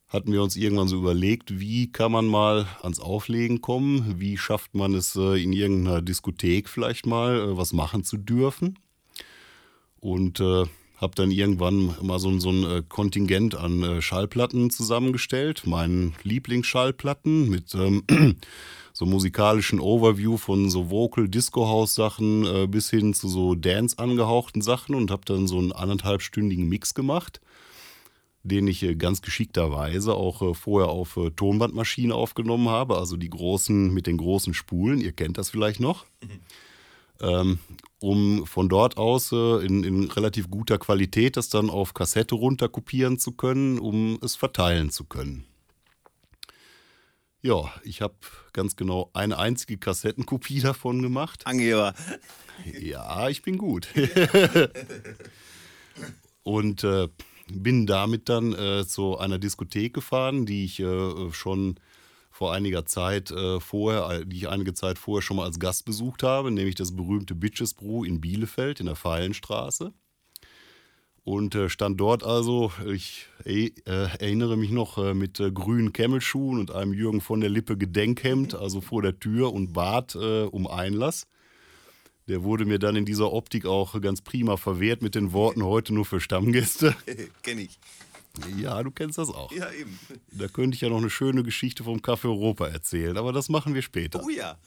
hatten 0.07 0.31
wir 0.31 0.43
uns 0.43 0.55
irgendwann 0.55 0.87
so 0.87 0.97
überlegt, 0.97 1.59
wie 1.59 1.91
kann 1.91 2.11
man 2.11 2.25
mal 2.25 2.67
ans 2.81 2.99
Auflegen 2.99 3.61
kommen? 3.61 4.19
Wie 4.19 4.37
schafft 4.37 4.75
man 4.75 4.93
es 4.93 5.15
äh, 5.15 5.41
in 5.41 5.51
irgendeiner 5.51 6.01
Diskothek 6.01 6.69
vielleicht 6.69 7.05
mal 7.05 7.35
äh, 7.35 7.57
was 7.57 7.73
machen 7.73 8.03
zu 8.03 8.17
dürfen? 8.17 8.77
Und 9.99 10.39
äh, 10.39 10.65
habe 10.97 11.15
dann 11.15 11.31
irgendwann 11.31 11.95
mal 12.01 12.19
so, 12.19 12.37
so 12.39 12.49
ein 12.49 12.63
äh, 12.63 12.83
Kontingent 12.87 13.55
an 13.55 13.83
äh, 13.83 14.01
Schallplatten 14.01 14.69
zusammengestellt, 14.69 15.67
meinen 15.67 16.15
Lieblingsschallplatten 16.23 17.49
mit 17.49 17.75
ähm, 17.75 18.03
so 18.93 19.05
musikalischen 19.05 19.79
Overview 19.79 20.37
von 20.37 20.69
so 20.69 20.89
Vocal, 20.89 21.27
Disco 21.27 21.67
House 21.67 21.95
Sachen 21.95 22.45
äh, 22.45 22.67
bis 22.67 22.89
hin 22.89 23.13
zu 23.13 23.27
so 23.27 23.55
Dance 23.55 23.99
angehauchten 23.99 24.61
Sachen 24.61 24.95
und 24.95 25.11
habe 25.11 25.23
dann 25.25 25.47
so 25.47 25.57
einen 25.57 25.73
anderthalbstündigen 25.73 26.67
Mix 26.67 26.93
gemacht, 26.93 27.41
den 28.43 28.67
ich 28.67 28.81
äh, 28.83 28.95
ganz 28.95 29.21
geschickterweise 29.21 30.13
auch 30.13 30.41
äh, 30.41 30.53
vorher 30.53 30.89
auf 30.89 31.19
Tonbandmaschine 31.35 32.15
aufgenommen 32.15 32.69
habe, 32.69 32.97
also 32.97 33.17
die 33.17 33.29
großen 33.29 33.93
mit 33.93 34.07
den 34.07 34.17
großen 34.17 34.53
Spulen, 34.53 35.01
ihr 35.01 35.11
kennt 35.11 35.37
das 35.37 35.49
vielleicht 35.49 35.81
noch. 35.81 36.05
Mhm. 36.23 36.39
Ähm, 37.21 37.59
um 37.99 38.45
von 38.45 38.69
dort 38.69 38.97
aus 38.97 39.31
äh, 39.31 39.65
in, 39.65 39.83
in, 39.83 40.11
relativ 40.11 40.49
guter 40.49 40.77
Qualität 40.77 41.37
das 41.37 41.49
dann 41.49 41.69
auf 41.69 41.93
Kassette 41.93 42.35
runterkopieren 42.35 43.19
zu 43.19 43.31
können, 43.31 43.79
um 43.79 44.19
es 44.21 44.35
verteilen 44.35 44.91
zu 44.91 45.05
können. 45.05 45.45
Ja, 47.41 47.71
ich 47.83 48.01
habe 48.01 48.15
ganz 48.53 48.75
genau 48.75 49.11
eine 49.13 49.37
einzige 49.37 49.77
Kassettenkopie 49.77 50.59
davon 50.61 51.01
gemacht. 51.01 51.45
Angeber. 51.45 51.93
Ja, 52.79 53.29
ich 53.29 53.43
bin 53.43 53.57
gut. 53.57 53.87
Und 56.43 56.83
äh, 56.83 57.07
bin 57.47 57.85
damit 57.85 58.29
dann 58.29 58.53
äh, 58.53 58.85
zu 58.85 59.17
einer 59.17 59.39
Diskothek 59.39 59.93
gefahren, 59.93 60.45
die 60.45 60.65
ich 60.65 60.79
äh, 60.79 61.31
schon 61.31 61.79
vor 62.35 62.51
einiger 62.51 62.85
Zeit 62.85 63.31
äh, 63.31 63.61
vorher, 63.61 64.09
äh, 64.09 64.25
die 64.25 64.35
ich 64.35 64.49
einige 64.49 64.73
Zeit 64.73 64.99
vorher 64.99 65.21
schon 65.21 65.37
mal 65.37 65.45
als 65.45 65.57
Gast 65.57 65.85
besucht 65.85 66.21
habe, 66.21 66.51
nämlich 66.51 66.75
das 66.75 66.93
berühmte 66.93 67.33
Bitches 67.33 67.73
Brew 67.73 68.03
in 68.03 68.19
Bielefeld 68.19 68.81
in 68.81 68.87
der 68.87 68.97
Feilenstraße 68.97 69.93
und 71.23 71.55
äh, 71.55 71.69
stand 71.69 71.97
dort 72.01 72.25
also, 72.25 72.73
ich 72.83 73.29
äh, 73.45 73.71
erinnere 73.85 74.57
mich 74.57 74.69
noch, 74.69 74.97
äh, 74.97 75.13
mit 75.13 75.39
äh, 75.39 75.49
grünen 75.49 75.93
Kemmelschuhen 75.93 76.59
und 76.59 76.71
einem 76.71 76.91
Jürgen 76.91 77.21
von 77.21 77.39
der 77.39 77.49
Lippe 77.49 77.77
Gedenkhemd, 77.77 78.53
also 78.53 78.81
vor 78.81 79.01
der 79.01 79.17
Tür 79.17 79.53
und 79.53 79.71
bat 79.71 80.15
um 80.15 80.67
Einlass. 80.67 81.27
Der 82.27 82.43
wurde 82.43 82.65
mir 82.65 82.79
dann 82.79 82.97
in 82.97 83.05
dieser 83.05 83.31
Optik 83.31 83.65
auch 83.65 84.01
ganz 84.01 84.21
prima 84.21 84.57
verwehrt 84.57 85.01
mit 85.01 85.15
den 85.15 85.31
Worten 85.31 85.63
heute 85.63 85.93
nur 85.93 86.03
für 86.03 86.19
Stammgäste. 86.19 86.95
Kenn 87.43 87.59
ich. 87.59 87.79
Ja, 88.57 88.81
du 88.83 88.91
kennst 88.91 89.17
das 89.17 89.29
auch. 89.29 89.51
Ja, 89.51 89.71
eben. 89.71 89.97
Da 90.31 90.47
könnte 90.47 90.75
ich 90.75 90.81
ja 90.81 90.89
noch 90.89 90.97
eine 90.97 91.09
schöne 91.09 91.43
Geschichte 91.43 91.83
vom 91.83 91.99
Café 91.99 92.25
Europa 92.25 92.67
erzählen, 92.67 93.17
aber 93.17 93.33
das 93.33 93.49
machen 93.49 93.73
wir 93.73 93.81
später. 93.81 94.21
Oh 94.23 94.29
ja. 94.29 94.57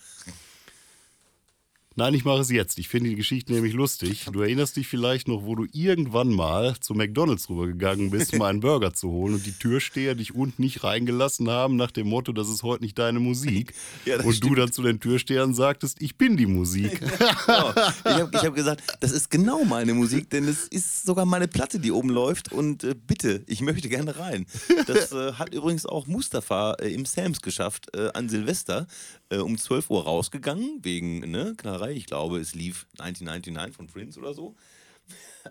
Nein, 1.98 2.14
ich 2.14 2.24
mache 2.24 2.42
es 2.42 2.48
jetzt. 2.48 2.78
Ich 2.78 2.86
finde 2.86 3.10
die 3.10 3.16
Geschichte 3.16 3.52
nämlich 3.52 3.72
lustig. 3.72 4.26
Du 4.30 4.40
erinnerst 4.40 4.76
dich 4.76 4.86
vielleicht 4.86 5.26
noch, 5.26 5.44
wo 5.44 5.56
du 5.56 5.66
irgendwann 5.72 6.28
mal 6.28 6.76
zu 6.78 6.94
McDonalds 6.94 7.50
rübergegangen 7.50 8.12
bist, 8.12 8.32
um 8.34 8.42
einen 8.42 8.60
Burger 8.60 8.94
zu 8.94 9.10
holen 9.10 9.34
und 9.34 9.44
die 9.44 9.50
Türsteher 9.50 10.14
dich 10.14 10.32
unten 10.32 10.62
nicht 10.62 10.84
reingelassen 10.84 11.50
haben 11.50 11.74
nach 11.74 11.90
dem 11.90 12.06
Motto, 12.06 12.30
das 12.30 12.48
ist 12.50 12.62
heute 12.62 12.84
nicht 12.84 12.96
deine 13.00 13.18
Musik. 13.18 13.74
Ja, 14.04 14.20
und 14.20 14.32
stimmt. 14.32 14.52
du 14.52 14.54
dann 14.54 14.70
zu 14.70 14.84
den 14.84 15.00
Türstehern 15.00 15.54
sagtest, 15.54 16.00
ich 16.00 16.16
bin 16.16 16.36
die 16.36 16.46
Musik. 16.46 17.00
genau. 17.46 17.70
Ich 17.70 18.04
habe 18.04 18.38
hab 18.38 18.54
gesagt, 18.54 18.80
das 19.00 19.10
ist 19.10 19.28
genau 19.28 19.64
meine 19.64 19.92
Musik, 19.92 20.30
denn 20.30 20.46
es 20.46 20.68
ist 20.68 21.04
sogar 21.04 21.26
meine 21.26 21.48
Platte, 21.48 21.80
die 21.80 21.90
oben 21.90 22.10
läuft 22.10 22.52
und 22.52 22.84
äh, 22.84 22.94
bitte, 22.94 23.42
ich 23.48 23.60
möchte 23.60 23.88
gerne 23.88 24.16
rein. 24.20 24.46
Das 24.86 25.10
äh, 25.10 25.32
hat 25.32 25.52
übrigens 25.52 25.84
auch 25.84 26.06
Mustafa 26.06 26.74
äh, 26.74 26.94
im 26.94 27.06
Sams 27.06 27.42
geschafft 27.42 27.88
äh, 27.96 28.10
an 28.14 28.28
Silvester 28.28 28.86
äh, 29.30 29.38
um 29.38 29.58
12 29.58 29.90
Uhr 29.90 30.04
rausgegangen, 30.04 30.78
wegen 30.82 31.28
ne, 31.28 31.54
Knallerei. 31.56 31.87
Ich 31.92 32.06
glaube, 32.06 32.38
es 32.38 32.54
lief 32.54 32.86
1999 32.98 33.76
von 33.76 33.86
Prince 33.86 34.18
oder 34.18 34.34
so. 34.34 34.54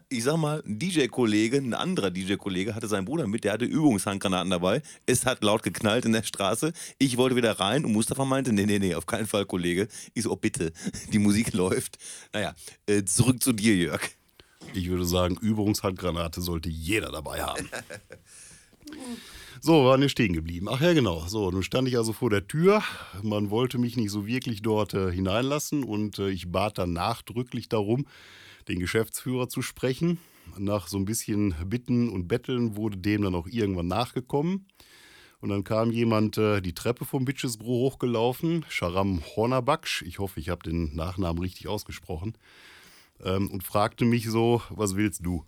Ich 0.10 0.24
sag 0.24 0.38
mal, 0.38 0.62
ein 0.66 0.78
DJ-Kollege, 0.78 1.58
ein 1.58 1.74
anderer 1.74 2.12
DJ-Kollege 2.12 2.76
hatte 2.76 2.88
seinen 2.88 3.06
Bruder 3.06 3.28
mit, 3.28 3.44
der 3.44 3.54
hatte 3.54 3.66
Übungshandgranaten 3.66 4.52
dabei. 4.52 4.82
Es 5.06 5.26
hat 5.26 5.44
laut 5.44 5.64
geknallt 5.64 6.06
in 6.06 6.14
der 6.14 6.24
Straße. 6.24 6.74
Ich 7.00 7.18
wollte 7.18 7.36
wieder 7.36 7.60
rein 7.60 7.84
und 7.84 7.94
Mustafa 7.94 8.24
meinte, 8.24 8.54
nee, 8.54 8.66
nee, 8.66 8.78
nee, 8.78 8.94
auf 8.94 9.08
keinen 9.08 9.26
Fall, 9.26 9.46
Kollege. 9.46 9.88
Ich 10.14 10.24
so, 10.24 10.32
oh 10.32 10.36
bitte, 10.36 10.72
die 11.14 11.20
Musik 11.20 11.54
läuft. 11.54 11.98
Naja, 12.34 12.54
äh, 12.86 13.04
zurück 13.04 13.42
zu 13.42 13.54
dir, 13.54 13.76
Jörg. 13.76 14.02
Ich 14.74 14.90
würde 14.90 15.06
sagen, 15.06 15.38
Übungshandgranate 15.42 16.42
sollte 16.42 16.70
jeder 16.70 17.12
dabei 17.12 17.42
haben. 17.42 17.70
So, 19.60 19.86
waren 19.86 20.02
wir 20.02 20.10
stehen 20.10 20.34
geblieben. 20.34 20.68
Ach 20.70 20.82
ja, 20.82 20.94
genau. 20.94 21.26
So, 21.28 21.50
nun 21.50 21.64
stand 21.64 21.88
ich 21.88 21.98
also 21.98 22.14
vor 22.14 22.30
der 22.30 22.48
Tür. 22.48 22.84
Man 23.24 23.50
wollte 23.50 23.80
mich 23.80 23.98
nicht 23.98 24.12
so 24.12 24.28
wirklich 24.28 24.62
dort 24.62 24.94
äh, 24.94 25.12
hineinlassen 25.12 25.84
und 25.84 26.20
äh, 26.20 26.30
ich 26.30 26.52
bat 26.52 26.78
dann 26.78 26.94
nachdrücklich 26.94 27.68
darum, 27.68 28.06
den 28.68 28.80
Geschäftsführer 28.80 29.50
zu 29.50 29.62
sprechen. 29.62 30.20
Nach 30.58 30.88
so 30.88 30.98
ein 30.98 31.06
bisschen 31.06 31.56
Bitten 31.66 32.10
und 32.10 32.28
Betteln 32.28 32.76
wurde 32.76 32.98
dem 32.98 33.24
dann 33.24 33.36
auch 33.36 33.48
irgendwann 33.48 33.88
nachgekommen. 33.88 34.68
Und 35.40 35.50
dann 35.50 35.64
kam 35.64 35.92
jemand 35.92 36.38
äh, 36.38 36.62
die 36.62 36.74
Treppe 36.74 37.06
vom 37.06 37.26
Bitchesbro 37.26 37.68
hochgelaufen, 37.68 38.66
Sharam 38.70 39.22
Hornabaksch, 39.36 40.02
ich 40.02 40.20
hoffe, 40.20 40.40
ich 40.40 40.50
habe 40.50 40.64
den 40.64 40.96
Nachnamen 40.96 41.42
richtig 41.42 41.68
ausgesprochen, 41.68 42.34
ähm, 43.24 43.50
und 43.52 43.64
fragte 43.64 44.06
mich 44.06 44.28
so, 44.30 44.62
was 44.70 44.96
willst 44.96 45.26
du? 45.26 45.46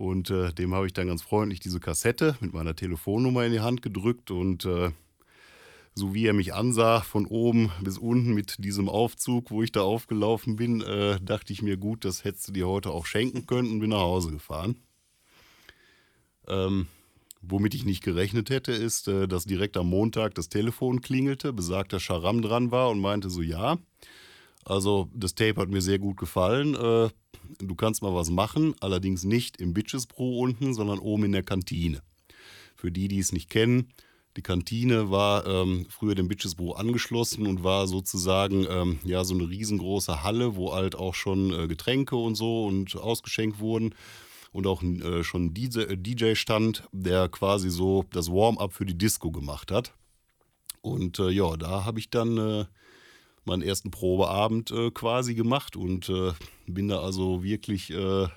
Und 0.00 0.30
äh, 0.30 0.50
dem 0.54 0.72
habe 0.72 0.86
ich 0.86 0.94
dann 0.94 1.08
ganz 1.08 1.20
freundlich 1.20 1.60
diese 1.60 1.78
Kassette 1.78 2.34
mit 2.40 2.54
meiner 2.54 2.74
Telefonnummer 2.74 3.44
in 3.44 3.52
die 3.52 3.60
Hand 3.60 3.82
gedrückt 3.82 4.30
und 4.30 4.64
äh, 4.64 4.92
so 5.94 6.14
wie 6.14 6.24
er 6.24 6.32
mich 6.32 6.54
ansah, 6.54 7.02
von 7.02 7.26
oben 7.26 7.70
bis 7.82 7.98
unten 7.98 8.32
mit 8.32 8.64
diesem 8.64 8.88
Aufzug, 8.88 9.50
wo 9.50 9.62
ich 9.62 9.72
da 9.72 9.82
aufgelaufen 9.82 10.56
bin, 10.56 10.80
äh, 10.80 11.20
dachte 11.20 11.52
ich 11.52 11.60
mir, 11.60 11.76
gut, 11.76 12.06
das 12.06 12.24
hättest 12.24 12.48
du 12.48 12.52
dir 12.52 12.66
heute 12.66 12.92
auch 12.92 13.04
schenken 13.04 13.46
können 13.46 13.70
und 13.70 13.80
bin 13.80 13.90
nach 13.90 13.98
Hause 13.98 14.30
gefahren. 14.30 14.76
Ähm, 16.48 16.86
womit 17.42 17.74
ich 17.74 17.84
nicht 17.84 18.02
gerechnet 18.02 18.48
hätte, 18.48 18.72
ist, 18.72 19.06
äh, 19.06 19.28
dass 19.28 19.44
direkt 19.44 19.76
am 19.76 19.90
Montag 19.90 20.34
das 20.34 20.48
Telefon 20.48 21.02
klingelte, 21.02 21.52
besagter 21.52 22.00
Scharam 22.00 22.40
dran 22.40 22.70
war 22.70 22.88
und 22.88 23.00
meinte 23.00 23.28
so, 23.28 23.42
ja, 23.42 23.76
also 24.64 25.08
das 25.14 25.34
Tape 25.34 25.60
hat 25.60 25.68
mir 25.68 25.82
sehr 25.82 25.98
gut 25.98 26.16
gefallen. 26.16 26.74
Äh, 26.74 27.10
du 27.58 27.74
kannst 27.76 28.02
mal 28.02 28.14
was 28.14 28.30
machen, 28.30 28.74
allerdings 28.80 29.24
nicht 29.24 29.60
im 29.60 29.74
Bitches 29.74 30.06
Pro 30.06 30.40
unten, 30.40 30.74
sondern 30.74 30.98
oben 30.98 31.24
in 31.24 31.32
der 31.32 31.42
Kantine. 31.42 32.02
Für 32.76 32.90
die, 32.90 33.08
die 33.08 33.18
es 33.18 33.32
nicht 33.32 33.50
kennen, 33.50 33.92
die 34.36 34.42
Kantine 34.42 35.10
war 35.10 35.44
ähm, 35.46 35.86
früher 35.88 36.14
dem 36.14 36.28
Bitches 36.28 36.54
Pro 36.54 36.72
angeschlossen 36.72 37.46
und 37.46 37.64
war 37.64 37.88
sozusagen 37.88 38.64
ähm, 38.70 39.00
ja 39.04 39.24
so 39.24 39.34
eine 39.34 39.48
riesengroße 39.48 40.22
Halle, 40.22 40.54
wo 40.54 40.72
halt 40.72 40.94
auch 40.94 41.14
schon 41.14 41.52
äh, 41.52 41.66
Getränke 41.66 42.14
und 42.14 42.36
so 42.36 42.66
und 42.66 42.94
ausgeschenkt 42.96 43.58
wurden 43.58 43.94
und 44.52 44.66
auch 44.68 44.82
äh, 44.82 45.24
schon 45.24 45.46
ein 45.46 45.54
DJ, 45.54 45.80
äh, 45.80 45.96
DJ 45.96 46.34
stand, 46.34 46.84
der 46.92 47.28
quasi 47.28 47.70
so 47.70 48.04
das 48.12 48.30
Warm-up 48.30 48.72
für 48.72 48.86
die 48.86 48.96
Disco 48.96 49.32
gemacht 49.32 49.72
hat. 49.72 49.94
Und 50.80 51.18
äh, 51.18 51.30
ja, 51.30 51.56
da 51.56 51.84
habe 51.84 51.98
ich 51.98 52.10
dann 52.10 52.38
äh, 52.38 52.64
meinen 53.44 53.62
ersten 53.62 53.90
Probeabend 53.90 54.70
äh, 54.70 54.90
quasi 54.90 55.34
gemacht 55.34 55.76
und 55.76 56.08
äh, 56.08 56.32
bin 56.66 56.88
da 56.88 57.00
also 57.00 57.42
wirklich, 57.42 57.90
äh, 57.90 58.28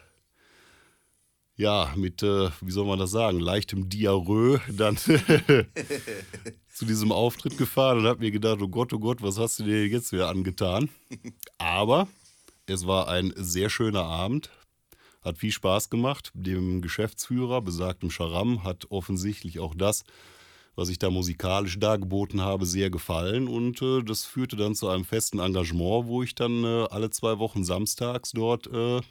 ja, 1.55 1.93
mit, 1.95 2.23
äh, 2.23 2.49
wie 2.61 2.71
soll 2.71 2.85
man 2.85 2.99
das 2.99 3.11
sagen, 3.11 3.39
leichtem 3.39 3.89
Diarrhoe 3.89 4.59
dann 4.69 4.97
zu 6.73 6.85
diesem 6.85 7.11
Auftritt 7.11 7.57
gefahren 7.57 7.99
und 7.99 8.05
habe 8.05 8.21
mir 8.21 8.31
gedacht, 8.31 8.59
oh 8.61 8.67
Gott, 8.67 8.93
oh 8.93 8.99
Gott, 8.99 9.21
was 9.21 9.37
hast 9.37 9.59
du 9.59 9.63
dir 9.63 9.87
jetzt 9.87 10.11
wieder 10.11 10.29
angetan? 10.29 10.89
Aber 11.57 12.07
es 12.65 12.87
war 12.87 13.07
ein 13.07 13.33
sehr 13.35 13.69
schöner 13.69 14.05
Abend. 14.05 14.49
Hat 15.21 15.37
viel 15.37 15.51
Spaß 15.51 15.89
gemacht. 15.89 16.31
Dem 16.33 16.81
Geschäftsführer, 16.81 17.61
besagtem 17.61 18.09
Scharam, 18.09 18.63
hat 18.63 18.89
offensichtlich 18.89 19.59
auch 19.59 19.75
das 19.75 20.03
was 20.75 20.89
ich 20.89 20.99
da 20.99 21.09
musikalisch 21.09 21.79
dargeboten 21.79 22.41
habe, 22.41 22.65
sehr 22.65 22.89
gefallen. 22.89 23.47
Und 23.47 23.81
äh, 23.81 24.03
das 24.03 24.25
führte 24.25 24.55
dann 24.55 24.75
zu 24.75 24.89
einem 24.89 25.05
festen 25.05 25.39
Engagement, 25.39 26.07
wo 26.07 26.23
ich 26.23 26.35
dann 26.35 26.63
äh, 26.63 26.87
alle 26.89 27.09
zwei 27.09 27.39
Wochen 27.39 27.63
samstags 27.63 28.31
dort 28.31 28.67
äh, 28.67 29.01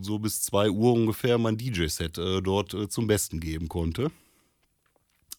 so 0.00 0.18
bis 0.18 0.42
zwei 0.42 0.70
Uhr 0.70 0.92
ungefähr 0.92 1.38
mein 1.38 1.56
DJ-Set 1.56 2.18
äh, 2.18 2.40
dort 2.42 2.74
äh, 2.74 2.88
zum 2.88 3.06
Besten 3.06 3.40
geben 3.40 3.68
konnte. 3.68 4.10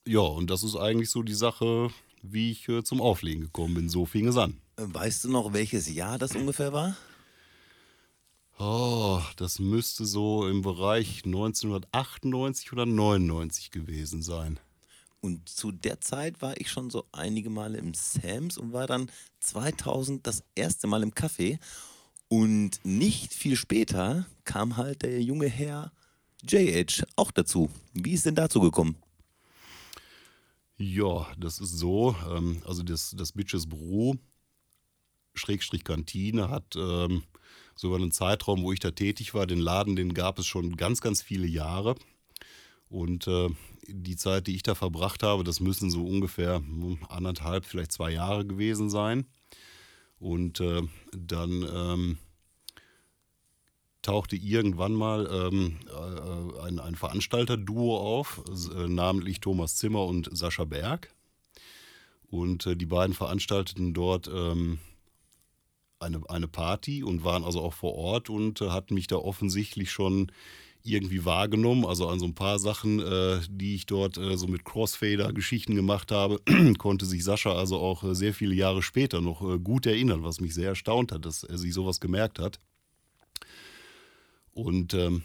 Ja, 0.08 0.20
und 0.20 0.50
das 0.50 0.64
ist 0.64 0.76
eigentlich 0.76 1.10
so 1.10 1.24
die 1.24 1.34
Sache, 1.34 1.90
wie 2.22 2.52
ich 2.52 2.70
äh, 2.70 2.84
zum 2.84 3.02
Auflegen 3.02 3.42
gekommen 3.42 3.74
bin. 3.74 3.90
So 3.90 4.06
fing 4.06 4.28
es 4.28 4.38
an. 4.38 4.62
Weißt 4.78 5.24
du 5.24 5.32
noch, 5.32 5.54
welches 5.54 5.92
Jahr 5.94 6.20
das 6.20 6.36
ungefähr 6.36 6.74
war? 6.74 6.96
Oh, 8.58 9.22
das 9.36 9.60
müsste 9.60 10.06
so 10.06 10.48
im 10.48 10.62
Bereich 10.62 11.24
1998 11.26 12.72
oder 12.72 12.86
99 12.86 13.72
gewesen 13.72 14.22
sein. 14.22 14.60
Und 15.20 15.50
zu 15.50 15.72
der 15.72 16.00
Zeit 16.00 16.42
war 16.42 16.56
ich 16.62 16.70
schon 16.70 16.90
so 16.90 17.06
einige 17.12 17.50
Male 17.50 17.78
im 17.78 17.94
Sams 17.94 18.58
und 18.58 18.72
war 18.72 18.88
dann 18.88 19.12
2000 19.40 20.26
das 20.26 20.44
erste 20.56 20.88
Mal 20.88 21.04
im 21.04 21.12
Café. 21.12 21.60
Und 22.30 22.80
nicht 22.84 23.34
viel 23.34 23.56
später 23.56 24.26
kam 24.46 24.78
halt 24.78 25.02
der 25.02 25.22
junge 25.22 25.48
Herr 25.48 25.92
JH 26.44 27.06
auch 27.16 27.32
dazu. 27.32 27.70
Wie 27.94 28.14
ist 28.14 28.26
denn 28.26 28.36
dazu 28.36 28.62
gekommen? 28.62 28.96
Ja, 30.78 31.28
das 31.38 31.60
ist 31.60 31.78
so. 31.78 32.16
Ähm, 32.30 32.62
also 32.66 32.84
das, 32.84 33.16
das 33.18 33.32
Bitches 33.32 33.68
Brew, 33.68 34.16
Schrägstrich 35.34 35.84
Kantine, 35.84 36.50
hat 36.50 36.76
ähm, 36.76 37.24
so 37.76 37.88
über 37.88 37.98
einen 37.98 38.12
Zeitraum, 38.12 38.64
wo 38.64 38.72
ich 38.72 38.80
da 38.80 38.92
tätig 38.92 39.34
war. 39.34 39.46
Den 39.46 39.60
Laden, 39.60 39.96
den 39.96 40.14
gab 40.14 40.40
es 40.40 40.46
schon 40.46 40.78
ganz, 40.78 41.02
ganz 41.02 41.22
viele 41.22 41.48
Jahre. 41.48 41.96
Und 42.90 43.28
äh, 43.28 43.50
die 43.88 44.16
Zeit, 44.16 44.48
die 44.48 44.56
ich 44.56 44.64
da 44.64 44.76
verbracht 44.76 45.24
habe, 45.24 45.44
das 45.44 45.60
müssen 45.60 45.90
so 45.90 46.06
ungefähr 46.06 46.58
hm, 46.58 47.00
anderthalb, 47.10 47.66
vielleicht 47.66 47.92
zwei 47.92 48.12
Jahre 48.12 48.46
gewesen 48.46 48.90
sein. 48.90 49.26
Und 50.20 50.62
äh, 50.62 50.82
dann 51.12 51.66
ähm, 51.74 52.18
tauchte 54.02 54.36
irgendwann 54.36 54.94
mal 54.94 55.28
ähm, 55.32 55.80
äh, 55.90 56.62
ein, 56.62 56.80
ein 56.80 56.96
Veranstalterduo 56.96 57.98
auf, 57.98 58.44
äh, 58.76 58.88
namentlich 58.88 59.42
Thomas 59.42 59.76
Zimmer 59.76 60.06
und 60.06 60.30
Sascha 60.36 60.64
Berg. 60.64 61.14
Und 62.28 62.66
äh, 62.66 62.76
die 62.76 62.86
beiden 62.86 63.14
veranstalteten 63.14 63.94
dort 63.94 64.30
ähm, 64.34 64.80
eine, 66.00 66.22
eine 66.30 66.48
Party 66.48 67.04
und 67.04 67.24
waren 67.24 67.44
also 67.44 67.62
auch 67.62 67.74
vor 67.74 67.96
Ort 67.96 68.30
und 68.30 68.62
äh, 68.62 68.70
hatten 68.70 68.94
mich 68.94 69.08
da 69.08 69.18
offensichtlich 69.18 69.92
schon 69.92 70.32
irgendwie 70.86 71.26
wahrgenommen. 71.26 71.86
Also 71.86 72.08
an 72.08 72.20
so 72.20 72.26
ein 72.26 72.36
paar 72.36 72.60
Sachen, 72.60 73.00
äh, 73.00 73.40
die 73.50 73.76
ich 73.76 73.86
dort 73.86 74.18
äh, 74.18 74.38
so 74.38 74.48
mit 74.48 74.66
Crossfader-Geschichten 74.66 75.76
gemacht 75.76 76.12
habe, 76.12 76.40
konnte 76.78 77.06
sich 77.06 77.24
Sascha 77.24 77.54
also 77.54 77.78
auch 77.78 78.04
äh, 78.04 78.16
sehr 78.16 78.34
viele 78.34 78.56
Jahre 78.56 78.84
später 78.84 79.22
noch 79.22 79.42
äh, 79.42 79.60
gut 79.60 79.86
erinnern, 79.86 80.24
was 80.24 80.40
mich 80.40 80.54
sehr 80.54 80.70
erstaunt 80.70 81.12
hat, 81.12 81.26
dass 81.26 81.44
er 81.44 81.58
sich 81.58 81.74
sowas 81.74 82.00
gemerkt 82.00 82.40
hat. 82.40 82.60
Und 84.52 84.94
ähm, 84.94 85.24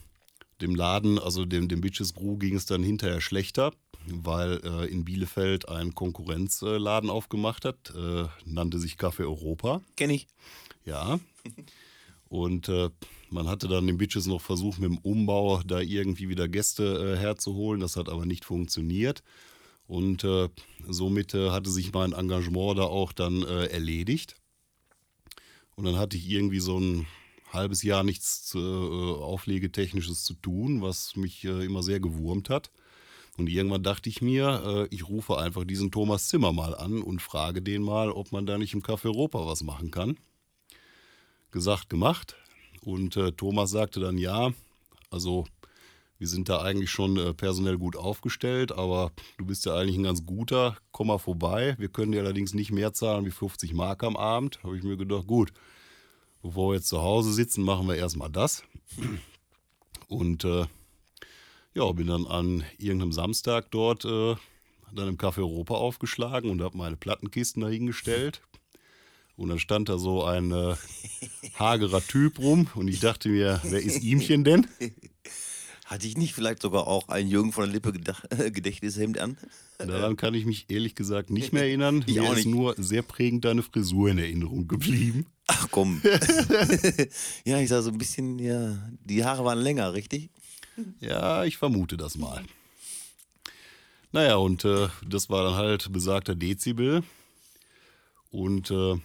dem 0.61 0.74
Laden, 0.74 1.18
also 1.18 1.44
dem, 1.44 1.68
dem 1.68 1.80
Bitches 1.80 2.12
Brew, 2.12 2.37
ging 2.37 2.56
es 2.56 2.66
dann 2.66 2.83
hinterher 2.83 3.20
schlechter, 3.20 3.72
weil 4.07 4.61
äh, 4.65 4.87
in 4.87 5.05
Bielefeld 5.05 5.69
ein 5.69 5.95
Konkurrenzladen 5.95 7.11
aufgemacht 7.11 7.65
hat, 7.65 7.93
nannte 8.45 8.79
sich 8.79 8.95
Café 8.95 9.21
Europa. 9.21 9.83
Kenn 9.97 10.11
ich. 10.11 10.27
Ja. 10.85 11.21
Und 12.29 12.69
äh, 12.69 12.91
man 13.31 13.49
hatte 13.49 13.67
dann 13.69 13.87
den 13.87 13.99
Bitches 13.99 14.27
noch 14.27 14.41
versucht, 14.41 14.79
mit 14.79 14.91
dem 14.91 14.99
Umbau 14.99 15.63
da 15.65 15.81
irgendwie 15.81 16.29
wieder 16.29 16.49
Gäste 16.49 17.15
äh, 17.15 17.19
herzuholen. 17.19 17.81
Das 17.81 17.97
hat 17.97 18.09
aber 18.09 18.25
nicht 18.25 18.45
funktioniert. 18.45 19.23
Und 19.87 20.23
äh, 20.23 20.49
somit 20.89 21.35
äh, 21.35 21.51
hatte 21.51 21.71
sich 21.71 21.93
mein 21.93 22.13
Engagement 22.13 22.79
da 22.79 22.85
auch 22.85 23.13
dann 23.13 23.43
äh, 23.43 23.67
erledigt. 23.67 24.37
Und 25.75 25.85
dann 25.85 25.97
hatte 25.97 26.17
ich 26.17 26.29
irgendwie 26.29 26.61
so 26.61 26.79
ein 26.79 27.07
halbes 27.53 27.83
Jahr 27.83 28.05
nichts 28.05 28.55
äh, 28.55 28.59
Auflegetechnisches 28.59 30.25
zu 30.25 30.35
tun, 30.35 30.83
was 30.83 31.17
mich 31.17 31.45
immer 31.45 31.83
sehr 31.83 31.99
gewurmt 31.99 32.49
hat. 32.49 32.71
Und 33.37 33.49
irgendwann 33.49 33.83
dachte 33.83 34.09
ich 34.09 34.21
mir, 34.21 34.87
ich 34.90 35.09
rufe 35.09 35.38
einfach 35.38 35.64
diesen 35.64 35.90
Thomas 35.90 36.29
Zimmer 36.29 36.53
mal 36.53 36.75
an 36.75 37.01
und 37.01 37.23
frage 37.23 37.62
den 37.62 37.83
mal, 37.83 38.11
ob 38.11 38.33
man 38.33 38.45
da 38.45 38.59
nicht 38.59 38.75
im 38.75 38.83
Café 38.83 39.07
Europa 39.07 39.47
was 39.47 39.62
machen 39.62 39.90
kann 39.90 40.16
gesagt, 41.51 41.88
gemacht. 41.88 42.37
Und 42.83 43.16
äh, 43.16 43.33
Thomas 43.33 43.71
sagte 43.71 44.01
dann, 44.01 44.19
ja, 44.19 44.53
also 45.11 45.47
wir 46.19 46.29
sind 46.29 46.49
da 46.49 46.62
eigentlich 46.62 46.90
schon 46.90 47.16
äh, 47.16 47.35
personell 47.35 47.79
gut 47.79 47.97
aufgestellt, 47.97 48.73
aber 48.73 49.12
du 49.38 49.47
bist 49.47 49.64
ja 49.66 49.75
eigentlich 49.75 49.97
ein 49.97 50.05
ganz 50.05 50.25
guter, 50.25 50.77
komm 50.93 51.09
mal 51.09 51.19
vorbei. 51.19 51.75
Wir 51.79 51.88
können 51.88 52.12
dir 52.12 52.21
allerdings 52.21 52.55
nicht 52.55 52.73
mehr 52.73 52.93
zahlen 52.93 53.25
wie 53.25 53.31
50 53.31 53.75
Mark 53.75 54.03
am 54.03 54.16
Abend. 54.16 54.62
Habe 54.62 54.77
ich 54.77 54.83
mir 54.83 54.97
gedacht, 54.97 55.27
gut, 55.27 55.53
bevor 56.43 56.71
wir 56.71 56.77
jetzt 56.77 56.88
zu 56.88 57.03
Hause 57.03 57.33
sitzen, 57.33 57.64
machen 57.64 57.88
wir 57.88 57.97
erstmal 57.97 58.31
das. 58.31 58.62
Und 60.09 60.45
äh, 60.45 60.66
ja, 61.74 61.90
bin 61.92 62.09
dann 62.09 62.26
an 62.26 62.64
irgendeinem 62.78 63.12
Samstag 63.12 63.70
dort 63.70 64.04
äh, 64.04 64.35
dann 64.94 65.09
im 65.09 65.16
Café 65.16 65.38
Europa 65.38 65.74
aufgeschlagen 65.74 66.50
und 66.50 66.62
habe 66.62 66.76
meine 66.76 66.96
Plattenkisten 66.96 67.62
dahingestellt. 67.62 68.42
Und 69.37 69.48
dann 69.48 69.59
stand 69.59 69.88
da 69.88 69.96
so 69.96 70.24
ein 70.24 70.50
äh, 70.50 70.74
hagerer 71.54 72.06
Typ 72.06 72.38
rum 72.38 72.68
und 72.74 72.88
ich 72.88 73.00
dachte 73.00 73.30
mir, 73.30 73.61
wer 73.64 73.80
ist 73.80 74.02
ihmchen 74.02 74.44
denn? 74.44 74.66
Hatte 75.87 76.06
ich 76.06 76.16
nicht 76.16 76.35
vielleicht 76.35 76.62
sogar 76.62 76.87
auch 76.87 77.09
ein 77.09 77.26
Jürgen 77.26 77.50
von 77.50 77.64
der 77.64 77.72
Lippe 77.72 77.92
Gedächtnishemd 78.52 79.18
an? 79.18 79.37
Daran 79.78 80.16
kann 80.16 80.35
ich 80.35 80.46
mich 80.46 80.66
ehrlich 80.68 80.94
gesagt 80.94 81.30
nicht 81.30 81.52
mehr 81.52 81.64
erinnern. 81.64 82.04
Ich 82.06 82.14
Mir 82.14 82.33
ist 82.33 82.46
nur 82.46 82.76
sehr 82.78 83.02
prägend 83.02 83.44
deine 83.44 83.64
Frisur 83.64 84.09
in 84.09 84.18
Erinnerung 84.18 84.68
geblieben. 84.68 85.26
Ach 85.48 85.66
komm. 85.72 86.00
ja, 87.44 87.59
ich 87.59 87.68
sah 87.68 87.83
so 87.83 87.90
ein 87.90 87.98
bisschen, 87.98 88.38
ja, 88.38 88.78
die 89.04 89.24
Haare 89.24 89.44
waren 89.44 89.59
länger, 89.59 89.92
richtig? 89.92 90.30
Ja, 91.01 91.45
ich 91.45 91.57
vermute 91.57 91.97
das 91.97 92.16
mal. 92.16 92.45
Naja, 94.12 94.37
und 94.37 94.64
äh, 94.64 94.88
das 95.07 95.31
war 95.31 95.45
dann 95.45 95.55
halt 95.55 95.93
besagter 95.93 96.35
Dezibel. 96.35 97.03
Und 98.31 98.71
äh, 98.71 98.97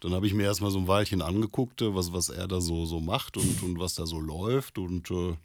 dann 0.00 0.14
habe 0.14 0.26
ich 0.26 0.34
mir 0.34 0.44
erstmal 0.44 0.70
so 0.70 0.78
ein 0.78 0.88
Weilchen 0.88 1.22
angeguckt, 1.22 1.82
äh, 1.82 1.94
was, 1.94 2.12
was 2.12 2.28
er 2.28 2.48
da 2.48 2.60
so, 2.60 2.86
so 2.86 3.00
macht 3.00 3.36
und, 3.36 3.62
und 3.62 3.78
was 3.78 3.94
da 3.94 4.06
so 4.06 4.20
läuft. 4.20 4.78
Und 4.78 5.10
äh, 5.10 5.36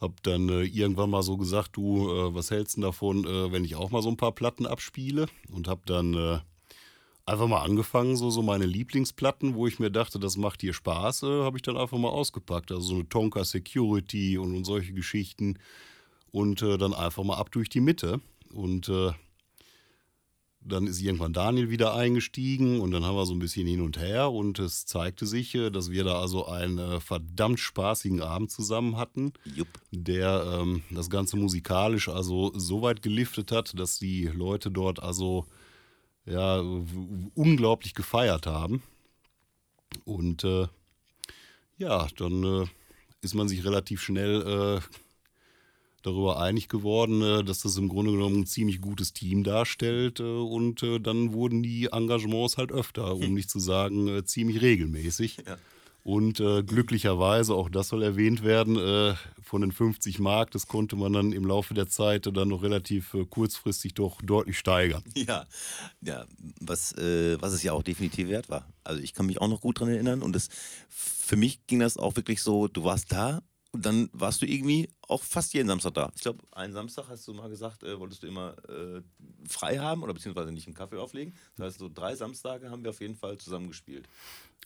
habe 0.00 0.14
dann 0.22 0.48
äh, 0.48 0.62
irgendwann 0.62 1.10
mal 1.10 1.22
so 1.22 1.36
gesagt, 1.36 1.76
du, 1.76 2.08
äh, 2.08 2.34
was 2.34 2.50
hältst 2.50 2.76
du 2.76 2.82
davon, 2.82 3.24
äh, 3.24 3.52
wenn 3.52 3.64
ich 3.64 3.76
auch 3.76 3.90
mal 3.90 4.02
so 4.02 4.08
ein 4.08 4.16
paar 4.16 4.32
Platten 4.32 4.66
abspiele? 4.66 5.26
Und 5.52 5.68
habe 5.68 5.82
dann 5.86 6.14
äh, 6.14 6.38
einfach 7.30 7.48
mal 7.48 7.62
angefangen, 7.62 8.16
so, 8.16 8.30
so 8.30 8.42
meine 8.42 8.66
Lieblingsplatten, 8.66 9.54
wo 9.54 9.66
ich 9.66 9.78
mir 9.78 9.90
dachte, 9.90 10.18
das 10.18 10.36
macht 10.36 10.62
dir 10.62 10.72
Spaß, 10.72 11.22
äh, 11.22 11.42
habe 11.42 11.56
ich 11.56 11.62
dann 11.62 11.76
einfach 11.76 11.98
mal 11.98 12.08
ausgepackt. 12.08 12.72
Also 12.72 12.82
so 12.82 12.94
eine 12.94 13.08
Tonka 13.08 13.44
Security 13.44 14.38
und, 14.38 14.54
und 14.54 14.64
solche 14.64 14.92
Geschichten. 14.92 15.58
Und 16.32 16.62
äh, 16.62 16.78
dann 16.78 16.94
einfach 16.94 17.24
mal 17.24 17.38
ab 17.38 17.50
durch 17.50 17.68
die 17.68 17.80
Mitte. 17.80 18.20
Und 18.52 18.88
dann 20.62 20.86
ist 20.86 21.00
irgendwann 21.00 21.32
Daniel 21.32 21.70
wieder 21.70 21.94
eingestiegen 21.94 22.80
und 22.80 22.90
dann 22.90 23.04
haben 23.04 23.16
wir 23.16 23.24
so 23.24 23.32
ein 23.32 23.38
bisschen 23.38 23.66
hin 23.66 23.80
und 23.80 23.98
her 23.98 24.30
und 24.30 24.58
es 24.58 24.84
zeigte 24.84 25.26
sich, 25.26 25.54
äh, 25.54 25.70
dass 25.70 25.90
wir 25.90 26.04
da 26.04 26.20
also 26.20 26.46
einen 26.46 26.78
äh, 26.78 27.00
verdammt 27.00 27.60
spaßigen 27.60 28.20
Abend 28.22 28.50
zusammen 28.50 28.96
hatten, 28.96 29.32
Jupp. 29.54 29.68
der 29.90 30.60
ähm, 30.60 30.82
das 30.90 31.08
Ganze 31.08 31.36
musikalisch 31.36 32.08
also 32.08 32.52
so 32.54 32.82
weit 32.82 33.02
geliftet 33.02 33.52
hat, 33.52 33.78
dass 33.78 33.98
die 33.98 34.26
Leute 34.26 34.70
dort 34.70 35.02
also 35.02 35.46
ja 36.26 36.60
unglaublich 37.34 37.94
gefeiert 37.94 38.46
haben. 38.46 38.82
Und 40.04 40.44
äh, 40.44 40.66
ja, 41.78 42.06
dann 42.16 42.44
äh, 42.44 42.66
ist 43.22 43.34
man 43.34 43.48
sich 43.48 43.64
relativ 43.64 44.02
schnell 44.02 44.80
äh, 44.80 44.80
darüber 46.02 46.40
einig 46.40 46.68
geworden, 46.68 47.22
äh, 47.22 47.44
dass 47.44 47.60
das 47.60 47.76
im 47.76 47.88
Grunde 47.88 48.12
genommen 48.12 48.40
ein 48.40 48.46
ziemlich 48.46 48.80
gutes 48.80 49.12
Team 49.12 49.44
darstellt. 49.44 50.20
Äh, 50.20 50.22
und 50.22 50.82
äh, 50.82 51.00
dann 51.00 51.32
wurden 51.32 51.62
die 51.62 51.86
Engagements 51.86 52.56
halt 52.56 52.72
öfter, 52.72 53.14
um 53.14 53.34
nicht 53.34 53.50
zu 53.50 53.58
sagen 53.58 54.24
ziemlich 54.24 54.60
regelmäßig. 54.60 55.38
Ja. 55.46 55.58
Und 56.02 56.40
äh, 56.40 56.62
glücklicherweise, 56.62 57.54
auch 57.54 57.68
das 57.68 57.88
soll 57.88 58.02
erwähnt 58.02 58.42
werden, 58.42 58.76
äh, 58.76 59.14
von 59.42 59.60
den 59.60 59.72
50 59.72 60.18
Mark, 60.18 60.50
das 60.50 60.66
konnte 60.66 60.96
man 60.96 61.12
dann 61.12 61.32
im 61.32 61.44
Laufe 61.44 61.74
der 61.74 61.88
Zeit 61.88 62.26
dann 62.26 62.48
noch 62.48 62.62
relativ 62.62 63.14
äh, 63.14 63.26
kurzfristig 63.26 63.94
doch 63.94 64.20
deutlich 64.22 64.58
steigern. 64.58 65.02
Ja, 65.14 65.44
ja 66.00 66.24
was, 66.60 66.94
was 66.96 67.52
es 67.52 67.62
ja 67.62 67.72
auch 67.72 67.82
definitiv 67.82 68.28
wert 68.28 68.48
war. 68.48 68.66
Also 68.84 69.02
ich 69.02 69.12
kann 69.12 69.26
mich 69.26 69.40
auch 69.40 69.48
noch 69.48 69.60
gut 69.60 69.78
daran 69.78 69.92
erinnern 69.92 70.22
und 70.22 70.34
das, 70.34 70.48
für 70.88 71.36
mich 71.36 71.66
ging 71.66 71.80
das 71.80 71.98
auch 71.98 72.16
wirklich 72.16 72.42
so, 72.42 72.68
du 72.68 72.84
warst 72.84 73.12
da 73.12 73.42
und 73.72 73.86
dann 73.86 74.10
warst 74.12 74.42
du 74.42 74.46
irgendwie 74.46 74.88
auch 75.02 75.22
fast 75.22 75.54
jeden 75.54 75.68
Samstag 75.68 75.94
da. 75.94 76.12
Ich 76.16 76.22
glaube, 76.22 76.42
einen 76.52 76.72
Samstag 76.72 77.08
hast 77.08 77.26
du 77.28 77.34
mal 77.34 77.48
gesagt, 77.48 77.82
äh, 77.82 77.98
wolltest 77.98 78.22
du 78.22 78.26
immer 78.26 78.56
äh, 78.68 79.00
frei 79.48 79.78
haben 79.78 80.02
oder 80.02 80.12
beziehungsweise 80.12 80.50
nicht 80.50 80.66
einen 80.66 80.74
Kaffee 80.74 80.98
auflegen. 80.98 81.34
Das 81.56 81.66
heißt, 81.66 81.78
so 81.78 81.88
drei 81.92 82.16
Samstage 82.16 82.70
haben 82.70 82.82
wir 82.82 82.90
auf 82.90 83.00
jeden 83.00 83.16
Fall 83.16 83.38
zusammen 83.38 83.68
gespielt. 83.68 84.08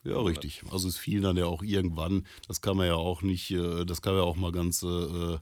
Ja, 0.05 0.19
richtig. 0.21 0.62
Also 0.71 0.88
es 0.88 0.97
fiel 0.97 1.21
dann 1.21 1.37
ja 1.37 1.47
auch 1.47 1.62
irgendwann, 1.62 2.27
das 2.47 2.61
kann 2.61 2.77
man 2.77 2.87
ja 2.87 2.95
auch 2.95 3.23
nicht, 3.23 3.51
äh, 3.51 3.85
das 3.85 4.03
kann 4.03 4.14
man 4.14 4.23
ja 4.23 4.29
auch 4.29 4.37
mal 4.37 4.53
ganz 4.53 4.83
äh, 4.83 4.87
äh 4.87 5.38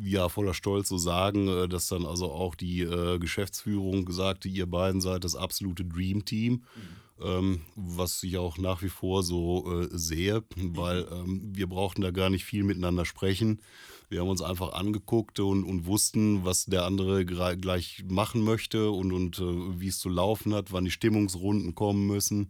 ja, 0.00 0.28
voller 0.28 0.54
Stolz 0.54 0.88
so 0.90 0.98
sagen, 0.98 1.48
äh, 1.48 1.68
dass 1.68 1.88
dann 1.88 2.06
also 2.06 2.30
auch 2.30 2.54
die 2.54 2.86
Geschäftsführung 3.18 4.10
sagte, 4.12 4.48
ihr 4.48 4.66
beiden 4.66 5.00
seid 5.00 5.24
das 5.24 5.34
absolute 5.34 5.84
Dream 5.84 6.24
Team. 6.24 6.52
Mhm 6.52 7.07
ähm, 7.22 7.62
was 7.76 8.22
ich 8.22 8.38
auch 8.38 8.58
nach 8.58 8.82
wie 8.82 8.88
vor 8.88 9.22
so 9.22 9.82
äh, 9.82 9.88
sehe, 9.90 10.44
weil 10.56 11.06
ähm, 11.10 11.52
wir 11.54 11.68
brauchten 11.68 12.02
da 12.02 12.10
gar 12.10 12.30
nicht 12.30 12.44
viel 12.44 12.64
miteinander 12.64 13.04
sprechen. 13.04 13.60
Wir 14.08 14.20
haben 14.20 14.28
uns 14.28 14.42
einfach 14.42 14.72
angeguckt 14.72 15.38
und, 15.40 15.64
und 15.64 15.86
wussten, 15.86 16.44
was 16.44 16.64
der 16.64 16.84
andere 16.84 17.26
gleich 17.26 18.04
machen 18.08 18.42
möchte 18.42 18.90
und, 18.90 19.12
und 19.12 19.38
äh, 19.38 19.80
wie 19.80 19.88
es 19.88 19.98
zu 19.98 20.08
laufen 20.08 20.54
hat, 20.54 20.72
wann 20.72 20.84
die 20.84 20.90
Stimmungsrunden 20.90 21.74
kommen 21.74 22.06
müssen 22.06 22.48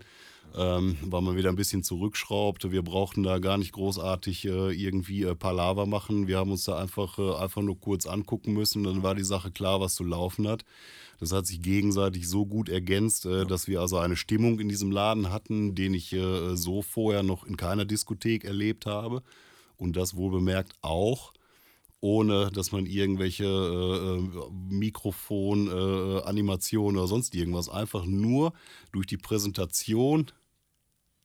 ähm, 0.56 0.96
weil 1.02 1.22
man 1.22 1.36
wieder 1.36 1.50
ein 1.50 1.56
bisschen 1.56 1.82
zurückschraubt. 1.82 2.70
Wir 2.70 2.82
brauchten 2.82 3.22
da 3.22 3.38
gar 3.38 3.58
nicht 3.58 3.72
großartig 3.72 4.46
äh, 4.46 4.72
irgendwie 4.72 5.22
äh, 5.22 5.34
Palaver 5.34 5.86
machen. 5.86 6.26
Wir 6.26 6.38
haben 6.38 6.50
uns 6.50 6.64
da 6.64 6.78
einfach, 6.78 7.18
äh, 7.18 7.34
einfach 7.34 7.62
nur 7.62 7.78
kurz 7.78 8.06
angucken 8.06 8.52
müssen. 8.52 8.84
Dann 8.84 9.02
war 9.02 9.14
die 9.14 9.24
Sache 9.24 9.50
klar, 9.50 9.80
was 9.80 9.94
zu 9.94 10.04
laufen 10.04 10.48
hat. 10.48 10.64
Das 11.18 11.32
hat 11.32 11.46
sich 11.46 11.62
gegenseitig 11.62 12.28
so 12.28 12.46
gut 12.46 12.68
ergänzt, 12.68 13.26
äh, 13.26 13.44
dass 13.44 13.68
wir 13.68 13.80
also 13.80 13.98
eine 13.98 14.16
Stimmung 14.16 14.60
in 14.60 14.68
diesem 14.68 14.90
Laden 14.90 15.30
hatten, 15.30 15.74
den 15.74 15.94
ich 15.94 16.12
äh, 16.12 16.56
so 16.56 16.82
vorher 16.82 17.22
noch 17.22 17.44
in 17.44 17.56
keiner 17.56 17.84
Diskothek 17.84 18.44
erlebt 18.44 18.86
habe. 18.86 19.22
Und 19.76 19.96
das 19.96 20.16
wohl 20.16 20.30
bemerkt 20.30 20.74
auch 20.82 21.32
ohne 22.00 22.50
dass 22.52 22.72
man 22.72 22.86
irgendwelche 22.86 23.44
äh, 23.44 24.18
äh 24.18 24.50
Mikrofon, 24.70 25.68
äh, 25.68 26.22
Animationen 26.22 26.96
oder 26.96 27.08
sonst 27.08 27.34
irgendwas, 27.34 27.68
einfach 27.68 28.04
nur 28.04 28.52
durch 28.92 29.06
die 29.06 29.16
Präsentation 29.16 30.26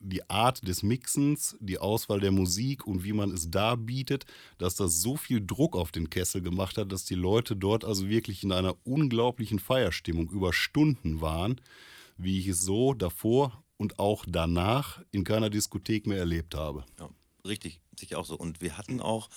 die 0.03 0.29
Art 0.29 0.67
des 0.67 0.83
Mixens, 0.83 1.55
die 1.59 1.79
Auswahl 1.79 2.19
der 2.19 2.31
Musik 2.31 2.85
und 2.85 3.03
wie 3.03 3.13
man 3.13 3.31
es 3.31 3.49
da 3.49 3.75
bietet, 3.75 4.25
dass 4.57 4.75
das 4.75 5.01
so 5.01 5.15
viel 5.15 5.45
Druck 5.45 5.75
auf 5.75 5.91
den 5.91 6.09
Kessel 6.09 6.41
gemacht 6.41 6.77
hat, 6.77 6.91
dass 6.91 7.05
die 7.05 7.15
Leute 7.15 7.55
dort 7.55 7.85
also 7.85 8.09
wirklich 8.09 8.43
in 8.43 8.51
einer 8.51 8.75
unglaublichen 8.83 9.59
Feierstimmung 9.59 10.29
über 10.29 10.53
Stunden 10.53 11.21
waren, 11.21 11.59
wie 12.17 12.39
ich 12.39 12.47
es 12.47 12.61
so 12.61 12.93
davor 12.93 13.63
und 13.77 13.97
auch 13.99 14.25
danach 14.27 15.01
in 15.11 15.23
keiner 15.23 15.49
Diskothek 15.49 16.05
mehr 16.05 16.19
erlebt 16.19 16.55
habe. 16.55 16.85
Ja, 16.99 17.09
richtig, 17.45 17.79
sicher 17.97 18.19
auch 18.19 18.25
so. 18.25 18.37
Und 18.37 18.61
wir 18.61 18.77
hatten 18.77 19.01
auch, 19.01 19.29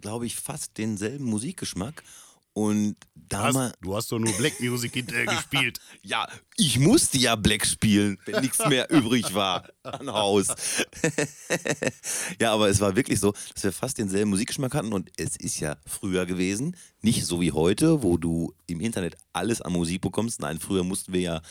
glaube 0.00 0.26
ich, 0.26 0.36
fast 0.36 0.76
denselben 0.76 1.24
Musikgeschmack 1.24 2.02
und 2.52 2.96
damals. 3.14 3.72
Du 3.80 3.94
hast 3.94 4.10
doch 4.10 4.18
nur 4.18 4.32
Black 4.34 4.60
Music 4.60 4.92
hinterher 4.92 5.26
gespielt. 5.36 5.80
Ja, 6.02 6.28
ich 6.56 6.78
musste 6.78 7.18
ja 7.18 7.36
Black 7.36 7.64
spielen, 7.64 8.18
wenn 8.26 8.42
nichts 8.42 8.58
mehr 8.66 8.90
übrig 8.90 9.34
war 9.34 9.68
an 9.82 10.10
Haus. 10.10 10.48
ja, 12.40 12.52
aber 12.52 12.68
es 12.68 12.80
war 12.80 12.96
wirklich 12.96 13.20
so, 13.20 13.32
dass 13.54 13.64
wir 13.64 13.72
fast 13.72 13.98
denselben 13.98 14.30
Musikgeschmack 14.30 14.74
hatten 14.74 14.92
und 14.92 15.10
es 15.16 15.36
ist 15.36 15.60
ja 15.60 15.76
früher 15.86 16.26
gewesen, 16.26 16.76
nicht 17.02 17.24
so 17.24 17.40
wie 17.40 17.52
heute, 17.52 18.02
wo 18.02 18.16
du 18.16 18.54
im 18.66 18.80
Internet 18.80 19.16
alles 19.32 19.62
an 19.62 19.72
Musik 19.72 20.00
bekommst. 20.02 20.40
Nein, 20.40 20.58
früher 20.58 20.84
mussten 20.84 21.12
wir 21.12 21.20
ja, 21.20 21.42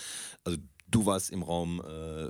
also 0.44 0.58
du 0.92 1.06
warst 1.06 1.30
im 1.30 1.44
Raum 1.44 1.82
äh, 1.82 2.30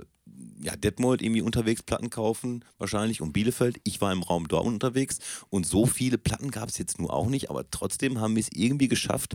ja, 0.62 0.76
Detmold 0.76 1.22
irgendwie 1.22 1.42
unterwegs 1.42 1.82
Platten 1.82 2.10
kaufen, 2.10 2.64
wahrscheinlich, 2.78 3.20
und 3.20 3.32
Bielefeld. 3.32 3.80
Ich 3.84 4.00
war 4.00 4.12
im 4.12 4.22
Raum 4.22 4.48
Dortmund 4.48 4.74
unterwegs 4.74 5.18
und 5.48 5.66
so 5.66 5.86
viele 5.86 6.18
Platten 6.18 6.50
gab 6.50 6.68
es 6.68 6.78
jetzt 6.78 6.98
nur 6.98 7.12
auch 7.12 7.28
nicht, 7.28 7.50
aber 7.50 7.68
trotzdem 7.70 8.20
haben 8.20 8.36
wir 8.36 8.40
es 8.40 8.50
irgendwie 8.52 8.88
geschafft, 8.88 9.34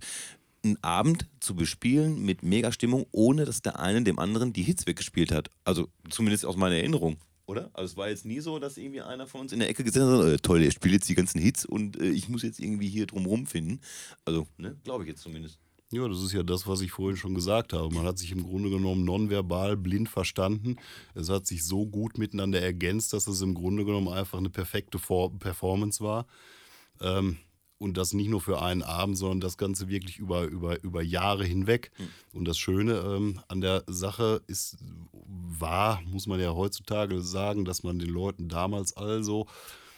einen 0.64 0.84
Abend 0.84 1.28
zu 1.40 1.56
bespielen 1.56 2.24
mit 2.24 2.44
mega 2.44 2.72
Stimmung, 2.72 3.06
ohne 3.12 3.46
dass 3.46 3.62
der 3.62 3.80
eine 3.80 4.04
dem 4.04 4.20
anderen 4.20 4.52
die 4.52 4.64
Hits 4.64 4.88
weggespielt 4.88 5.32
hat. 5.32 5.50
Also 5.64 5.88
zumindest 6.10 6.46
aus 6.46 6.56
meiner 6.56 6.76
Erinnerung. 6.76 7.18
Oder? 7.48 7.70
Also 7.74 7.92
es 7.92 7.98
war 7.98 8.10
jetzt 8.10 8.26
nie 8.26 8.40
so, 8.40 8.58
dass 8.58 8.78
irgendwie 8.78 9.02
einer 9.02 9.28
von 9.28 9.42
uns 9.42 9.54
in 9.54 9.60
der 9.60 9.70
Ecke 9.70 9.84
gesessen 9.84 10.10
hat, 10.10 10.26
äh, 10.26 10.38
toll, 10.38 10.62
der 10.62 10.72
spielt 10.72 10.96
jetzt 10.96 11.10
die 11.10 11.16
ganzen 11.16 11.40
Hits 11.40 11.64
und 11.66 12.00
äh, 12.00 12.10
ich 12.10 12.28
muss 12.28 12.42
jetzt 12.42 12.60
irgendwie 12.60 12.90
hier 12.90 13.06
drumherum 13.06 13.46
finden. 13.46 13.80
Also, 14.26 14.48
ne, 14.58 14.76
glaube 14.84 15.04
ich 15.04 15.10
jetzt 15.10 15.22
zumindest. 15.22 15.60
Ja, 15.92 16.08
das 16.08 16.22
ist 16.22 16.34
ja 16.34 16.44
das, 16.44 16.68
was 16.68 16.82
ich 16.82 16.92
vorhin 16.92 17.16
schon 17.16 17.36
gesagt 17.36 17.72
habe. 17.72 17.94
Man 17.94 18.06
hat 18.06 18.18
sich 18.18 18.32
im 18.32 18.44
Grunde 18.44 18.70
genommen 18.70 19.06
nonverbal 19.06 19.78
blind 19.78 20.10
verstanden. 20.10 20.78
Es 21.14 21.30
hat 21.30 21.46
sich 21.46 21.64
so 21.64 21.86
gut 21.86 22.18
miteinander 22.18 22.60
ergänzt, 22.60 23.14
dass 23.14 23.28
es 23.28 23.42
im 23.42 23.54
Grunde 23.54 23.86
genommen 23.86 24.08
einfach 24.08 24.40
eine 24.40 24.50
perfekte 24.50 24.98
Performance 24.98 26.04
war. 26.04 26.26
Ähm, 27.02 27.38
und 27.78 27.98
das 27.98 28.14
nicht 28.14 28.30
nur 28.30 28.42
für 28.42 28.62
einen 28.62 28.84
Abend, 28.84 29.18
sondern 29.18 29.42
das 29.42 29.58
Ganze 29.58 29.90
wirklich 29.90 30.18
über, 30.18 30.46
über, 30.46 30.82
über 30.84 31.02
Jahre 31.04 31.46
hinweg. 31.46 31.92
Mhm. 31.98 32.08
Und 32.34 32.46
das 32.46 32.58
Schöne 32.58 32.94
ähm, 32.94 33.40
an 33.48 33.62
der 33.62 33.84
Sache 33.88 34.42
ist, 34.48 34.78
war, 35.12 36.02
muss 36.04 36.26
man 36.26 36.40
ja 36.40 36.54
heutzutage 36.54 37.22
sagen, 37.22 37.66
dass 37.66 37.84
man 37.84 38.00
den 38.00 38.10
Leuten 38.10 38.48
damals 38.48 38.96
also 38.96 39.46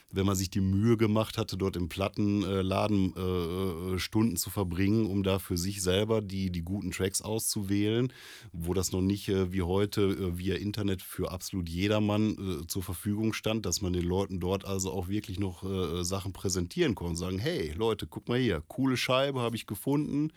wenn 0.10 0.26
man 0.26 0.36
sich 0.36 0.50
die 0.50 0.62
Mühe 0.62 0.96
gemacht 0.96 1.38
hatte, 1.38 1.58
dort 1.58 1.76
im 1.76 1.90
Plattenladen 1.90 3.14
äh, 3.16 3.96
äh, 3.96 4.00
Stunden 4.00 4.38
zu 4.38 4.50
verbringen, 4.50 5.06
um 5.06 5.24
da 5.24 5.38
für 5.40 5.58
sich 5.58 5.82
selber 5.82 6.22
die, 6.22 6.50
die 6.50 6.62
guten 6.62 6.92
Tracks 6.92 7.22
auszuwählen, 7.22 8.14
wo 8.54 8.74
das 8.74 8.92
noch 8.92 9.02
nicht 9.02 9.28
äh, 9.28 9.52
wie 9.52 9.64
heute 9.64 10.02
äh, 10.04 10.38
via 10.38 10.56
Internet 10.56 11.02
für 11.02 11.32
absolut 11.32 11.68
jedermann 11.68 12.62
äh, 12.64 12.68
zur 12.68 12.84
Verfügung 12.84 13.34
stand, 13.34 13.66
dass 13.66 13.82
man 13.82 13.94
den 13.94 14.06
Leuten 14.06 14.40
dort 14.40 14.66
also 14.66 14.92
auch 14.92 15.08
wirklich 15.08 15.40
noch 15.40 15.58
Sachen 16.04 16.34
präsentieren 16.34 16.96
konnte 16.96 17.12
und 17.12 17.16
sagen, 17.18 17.40
hey 17.40 17.74
Leute, 17.76 18.08
guck 18.08 18.28
mal 18.30 18.40
hier, 18.40 18.62
coole 18.68 18.98
Scheibe 18.98 19.42
habe 19.42 19.56
ich 19.56 19.66
gefunden. 19.66 20.32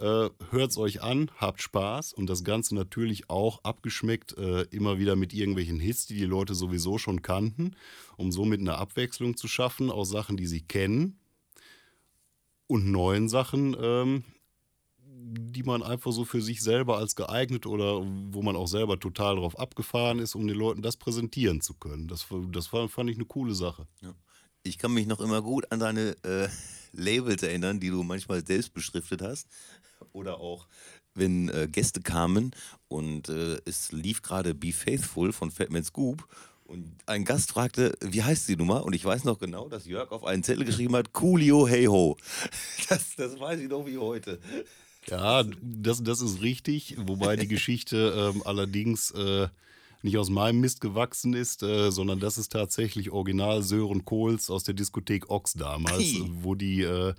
Äh, 0.00 0.30
Hört 0.50 0.70
es 0.70 0.78
euch 0.78 1.02
an, 1.02 1.30
habt 1.36 1.60
Spaß 1.60 2.12
und 2.12 2.28
das 2.28 2.44
Ganze 2.44 2.74
natürlich 2.74 3.28
auch 3.30 3.64
abgeschmeckt, 3.64 4.36
äh, 4.38 4.62
immer 4.70 4.98
wieder 4.98 5.16
mit 5.16 5.34
irgendwelchen 5.34 5.80
Hits, 5.80 6.06
die 6.06 6.14
die 6.14 6.24
Leute 6.24 6.54
sowieso 6.54 6.98
schon 6.98 7.22
kannten, 7.22 7.74
um 8.16 8.30
somit 8.30 8.60
eine 8.60 8.78
Abwechslung 8.78 9.36
zu 9.36 9.48
schaffen 9.48 9.90
aus 9.90 10.08
Sachen, 10.08 10.36
die 10.36 10.46
sie 10.46 10.60
kennen 10.60 11.18
und 12.68 12.90
neuen 12.92 13.28
Sachen, 13.28 13.76
ähm, 13.80 14.24
die 15.30 15.62
man 15.64 15.82
einfach 15.82 16.12
so 16.12 16.24
für 16.24 16.40
sich 16.40 16.62
selber 16.62 16.98
als 16.98 17.16
geeignet 17.16 17.66
oder 17.66 18.00
wo 18.00 18.42
man 18.42 18.56
auch 18.56 18.68
selber 18.68 19.00
total 19.00 19.36
drauf 19.36 19.58
abgefahren 19.58 20.20
ist, 20.20 20.34
um 20.34 20.46
den 20.46 20.56
Leuten 20.56 20.82
das 20.82 20.96
präsentieren 20.96 21.60
zu 21.60 21.74
können. 21.74 22.06
Das, 22.08 22.26
das 22.52 22.68
fand 22.68 23.10
ich 23.10 23.16
eine 23.16 23.24
coole 23.24 23.54
Sache. 23.54 23.88
Ja. 24.00 24.14
Ich 24.62 24.78
kann 24.78 24.92
mich 24.92 25.06
noch 25.06 25.20
immer 25.20 25.42
gut 25.42 25.70
an 25.72 25.80
deine 25.80 26.16
äh, 26.22 26.48
Labels 26.92 27.42
erinnern, 27.42 27.80
die 27.80 27.90
du 27.90 28.02
manchmal 28.02 28.46
selbst 28.46 28.72
beschriftet 28.72 29.22
hast. 29.22 29.48
Oder 30.18 30.40
auch, 30.40 30.66
wenn 31.14 31.48
äh, 31.48 31.68
Gäste 31.70 32.00
kamen 32.00 32.50
und 32.88 33.28
äh, 33.28 33.58
es 33.64 33.92
lief 33.92 34.20
gerade 34.20 34.52
Be 34.52 34.72
Faithful 34.72 35.32
von 35.32 35.52
Fatman 35.52 35.84
Scoop 35.84 36.26
und 36.64 36.96
ein 37.06 37.24
Gast 37.24 37.52
fragte, 37.52 37.96
wie 38.00 38.24
heißt 38.24 38.48
die 38.48 38.56
Nummer? 38.56 38.84
Und 38.84 38.94
ich 38.94 39.04
weiß 39.04 39.22
noch 39.22 39.38
genau, 39.38 39.68
dass 39.68 39.86
Jörg 39.86 40.10
auf 40.10 40.24
einen 40.24 40.42
Zettel 40.42 40.64
geschrieben 40.64 40.96
hat, 40.96 41.12
Coolio 41.12 41.68
Hey 41.68 41.84
Ho. 41.84 42.16
Das, 42.88 43.14
das 43.16 43.38
weiß 43.38 43.60
ich 43.60 43.68
noch 43.68 43.86
wie 43.86 43.98
heute. 43.98 44.40
Ja, 45.06 45.44
das, 45.62 46.02
das 46.02 46.20
ist 46.20 46.42
richtig, 46.42 46.96
wobei 46.98 47.36
die 47.36 47.48
Geschichte 47.48 48.32
ähm, 48.34 48.42
allerdings 48.44 49.12
äh, 49.12 49.48
nicht 50.02 50.18
aus 50.18 50.30
meinem 50.30 50.60
Mist 50.60 50.80
gewachsen 50.80 51.32
ist, 51.32 51.62
äh, 51.62 51.90
sondern 51.90 52.18
das 52.18 52.38
ist 52.38 52.50
tatsächlich 52.50 53.10
Original 53.10 53.62
Sören 53.62 54.04
Kohls 54.04 54.50
aus 54.50 54.64
der 54.64 54.74
Diskothek 54.74 55.30
Ox 55.30 55.54
damals, 55.54 56.02
hey. 56.02 56.24
wo 56.42 56.54
die 56.54 56.82
äh, 56.82 57.14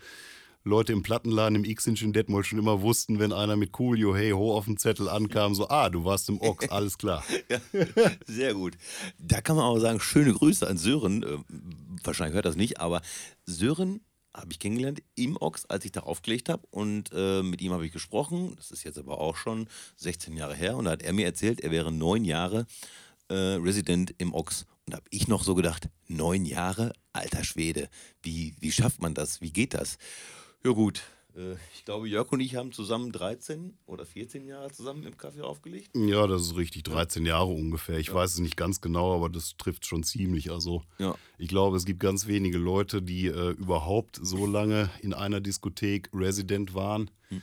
Leute 0.64 0.92
im 0.94 1.04
Plattenladen 1.04 1.56
im 1.56 1.64
X-Inch 1.64 2.02
in 2.02 2.14
Detmold 2.14 2.46
schon 2.46 2.60
immer 2.60 2.82
wussten, 2.82 3.20
wenn 3.20 3.32
einer 3.32 3.56
mit 3.56 3.72
Coolio 3.72 4.16
Hey 4.16 4.32
Ho 4.32 4.56
auf 4.56 4.66
dem 4.66 4.78
Zettel 4.78 5.08
ankam, 5.08 5.56
so, 5.56 5.70
ah, 5.70 5.90
du 5.90 6.04
warst 6.04 6.30
im 6.30 6.42
Ox, 6.42 6.68
alles 6.70 6.98
klar. 6.98 7.24
ja, 7.50 7.60
sehr 8.28 8.54
gut. 8.54 8.78
Da 9.18 9.42
kann 9.42 9.56
man 9.56 9.66
auch 9.66 9.80
sagen, 9.80 10.00
schöne 10.00 10.34
Grüße 10.34 10.68
an 10.68 10.78
Sören. 10.78 11.24
Äh, 11.24 11.38
wahrscheinlich 12.04 12.36
hört 12.36 12.46
das 12.46 12.56
nicht, 12.56 12.80
aber 12.80 13.02
Sören 13.46 14.02
habe 14.36 14.52
ich 14.52 14.60
kennengelernt 14.60 15.02
im 15.16 15.38
Ox, 15.38 15.66
als 15.66 15.86
ich 15.86 15.92
da 15.92 16.02
aufgelegt 16.02 16.50
habe. 16.50 16.68
Und 16.72 17.10
äh, 17.14 17.42
mit 17.42 17.62
ihm 17.62 17.72
habe 17.72 17.86
ich 17.86 17.92
gesprochen. 17.92 18.54
Das 18.58 18.72
ist 18.72 18.84
jetzt 18.84 18.98
aber 18.98 19.20
auch 19.20 19.36
schon 19.36 19.68
16 19.98 20.36
Jahre 20.36 20.56
her. 20.56 20.78
Und 20.78 20.86
da 20.86 20.92
hat 20.92 21.02
er 21.02 21.14
mir 21.14 21.26
erzählt, 21.26 21.62
er 21.62 21.72
wäre 21.72 21.92
neun 21.92 22.26
Jahre 22.26 22.66
äh, 23.30 23.34
Resident 23.34 24.14
im 24.18 24.34
Ox. 24.34 24.66
Und 24.86 24.94
da 24.94 24.98
habe 24.98 25.08
ich 25.10 25.28
noch 25.28 25.44
so 25.44 25.56
gedacht, 25.56 25.90
neun 26.08 26.46
Jahre, 26.46 26.94
alter 27.14 27.44
Schwede, 27.44 27.90
wie, 28.22 28.56
wie 28.60 28.72
schafft 28.72 29.02
man 29.02 29.14
das? 29.14 29.42
Wie 29.42 29.52
geht 29.52 29.74
das? 29.74 29.98
Ja 30.64 30.72
gut, 30.72 31.04
äh, 31.36 31.56
ich 31.74 31.86
glaube, 31.86 32.08
Jörg 32.08 32.32
und 32.32 32.40
ich 32.40 32.56
haben 32.56 32.72
zusammen 32.72 33.12
13 33.12 33.78
oder 33.86 34.06
14 34.06 34.46
Jahre 34.46 34.72
zusammen 34.72 35.04
im 35.04 35.18
Kaffee 35.18 35.42
aufgelegt. 35.42 35.90
Ja, 35.96 36.28
das 36.28 36.42
ist 36.44 36.58
richtig, 36.58 36.84
13 36.84 37.26
Jahre 37.26 37.52
ungefähr. 37.52 37.98
Ich 37.98 38.08
ja. 38.08 38.14
weiß 38.16 38.34
es 38.34 38.40
nicht 38.40 38.58
ganz 38.58 38.82
genau, 38.82 39.16
aber 39.16 39.30
das 39.30 39.56
trifft 39.58 39.86
schon 39.86 40.04
ziemlich. 40.04 40.52
Also 40.52 40.84
ja. 40.98 41.16
ich 41.38 41.48
glaube, 41.48 41.78
es 41.78 41.86
gibt 41.86 42.00
ganz 42.00 42.28
wenige 42.28 42.58
Leute, 42.58 43.02
die 43.02 43.28
äh, 43.28 43.52
überhaupt 43.52 44.20
so 44.22 44.46
lange 44.46 44.90
in 45.02 45.14
einer 45.14 45.40
Diskothek 45.40 46.10
Resident 46.14 46.74
waren. 46.74 47.10
Hm. 47.30 47.42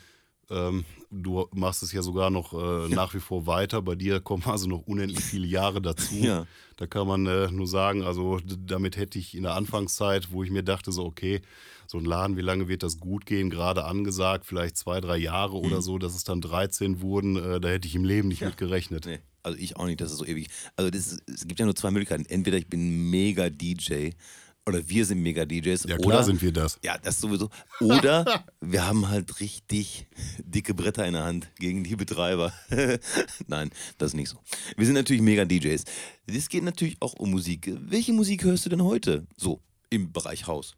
Ähm, 0.48 0.84
du 1.10 1.48
machst 1.52 1.82
es 1.82 1.92
ja 1.92 2.02
sogar 2.02 2.30
noch 2.30 2.52
äh, 2.52 2.88
nach 2.88 3.14
wie 3.14 3.20
vor 3.20 3.46
weiter. 3.46 3.82
Bei 3.82 3.94
dir 3.94 4.20
kommen 4.20 4.44
also 4.46 4.68
noch 4.68 4.86
unendlich 4.86 5.24
viele 5.24 5.46
Jahre 5.46 5.80
dazu. 5.80 6.14
Ja. 6.14 6.46
Da 6.76 6.86
kann 6.86 7.06
man 7.06 7.26
äh, 7.26 7.50
nur 7.50 7.66
sagen, 7.66 8.02
also 8.02 8.38
damit 8.44 8.96
hätte 8.96 9.18
ich 9.18 9.34
in 9.34 9.44
der 9.44 9.54
Anfangszeit, 9.54 10.30
wo 10.30 10.44
ich 10.44 10.50
mir 10.50 10.62
dachte, 10.62 10.92
so 10.92 11.04
okay, 11.04 11.40
so 11.86 11.98
ein 11.98 12.04
Laden, 12.04 12.36
wie 12.36 12.42
lange 12.42 12.68
wird 12.68 12.82
das 12.82 12.98
gut 12.98 13.26
gehen, 13.26 13.50
gerade 13.50 13.84
angesagt, 13.84 14.44
vielleicht 14.44 14.76
zwei, 14.76 15.00
drei 15.00 15.16
Jahre 15.16 15.58
mhm. 15.58 15.66
oder 15.66 15.82
so, 15.82 15.98
dass 15.98 16.14
es 16.14 16.24
dann 16.24 16.40
13 16.40 17.00
wurden, 17.00 17.36
äh, 17.36 17.60
da 17.60 17.68
hätte 17.68 17.88
ich 17.88 17.94
im 17.94 18.04
Leben 18.04 18.28
nicht 18.28 18.40
ja. 18.40 18.48
mit 18.48 18.56
gerechnet. 18.56 19.06
Nee. 19.06 19.20
Also 19.42 19.58
ich 19.58 19.76
auch 19.76 19.86
nicht, 19.86 20.00
dass 20.00 20.10
es 20.10 20.18
so 20.18 20.26
ewig. 20.26 20.48
Also 20.74 20.90
ist, 20.90 21.22
es 21.28 21.46
gibt 21.46 21.60
ja 21.60 21.66
nur 21.66 21.76
zwei 21.76 21.92
Möglichkeiten. 21.92 22.26
Entweder 22.26 22.58
ich 22.58 22.68
bin 22.68 23.10
mega 23.10 23.48
DJ 23.48 24.10
oder 24.66 24.88
wir 24.88 25.04
sind 25.04 25.22
mega 25.22 25.44
DJs. 25.44 25.84
Ja, 25.84 25.96
klar 25.96 26.06
oder, 26.06 26.24
sind 26.24 26.42
wir 26.42 26.52
das. 26.52 26.78
Ja, 26.82 26.98
das 26.98 27.20
sowieso. 27.20 27.50
Oder 27.80 28.44
wir 28.60 28.86
haben 28.86 29.08
halt 29.08 29.40
richtig 29.40 30.06
dicke 30.38 30.74
Bretter 30.74 31.06
in 31.06 31.12
der 31.12 31.24
Hand 31.24 31.48
gegen 31.58 31.84
die 31.84 31.96
Betreiber. 31.96 32.52
Nein, 33.46 33.70
das 33.98 34.08
ist 34.08 34.14
nicht 34.14 34.28
so. 34.28 34.38
Wir 34.76 34.86
sind 34.86 34.96
natürlich 34.96 35.22
mega 35.22 35.44
DJs. 35.44 35.84
Es 36.26 36.48
geht 36.48 36.64
natürlich 36.64 36.96
auch 37.00 37.14
um 37.14 37.30
Musik. 37.30 37.72
Welche 37.80 38.12
Musik 38.12 38.44
hörst 38.44 38.66
du 38.66 38.70
denn 38.70 38.82
heute? 38.82 39.26
So, 39.36 39.60
im 39.88 40.12
Bereich 40.12 40.46
Haus. 40.46 40.74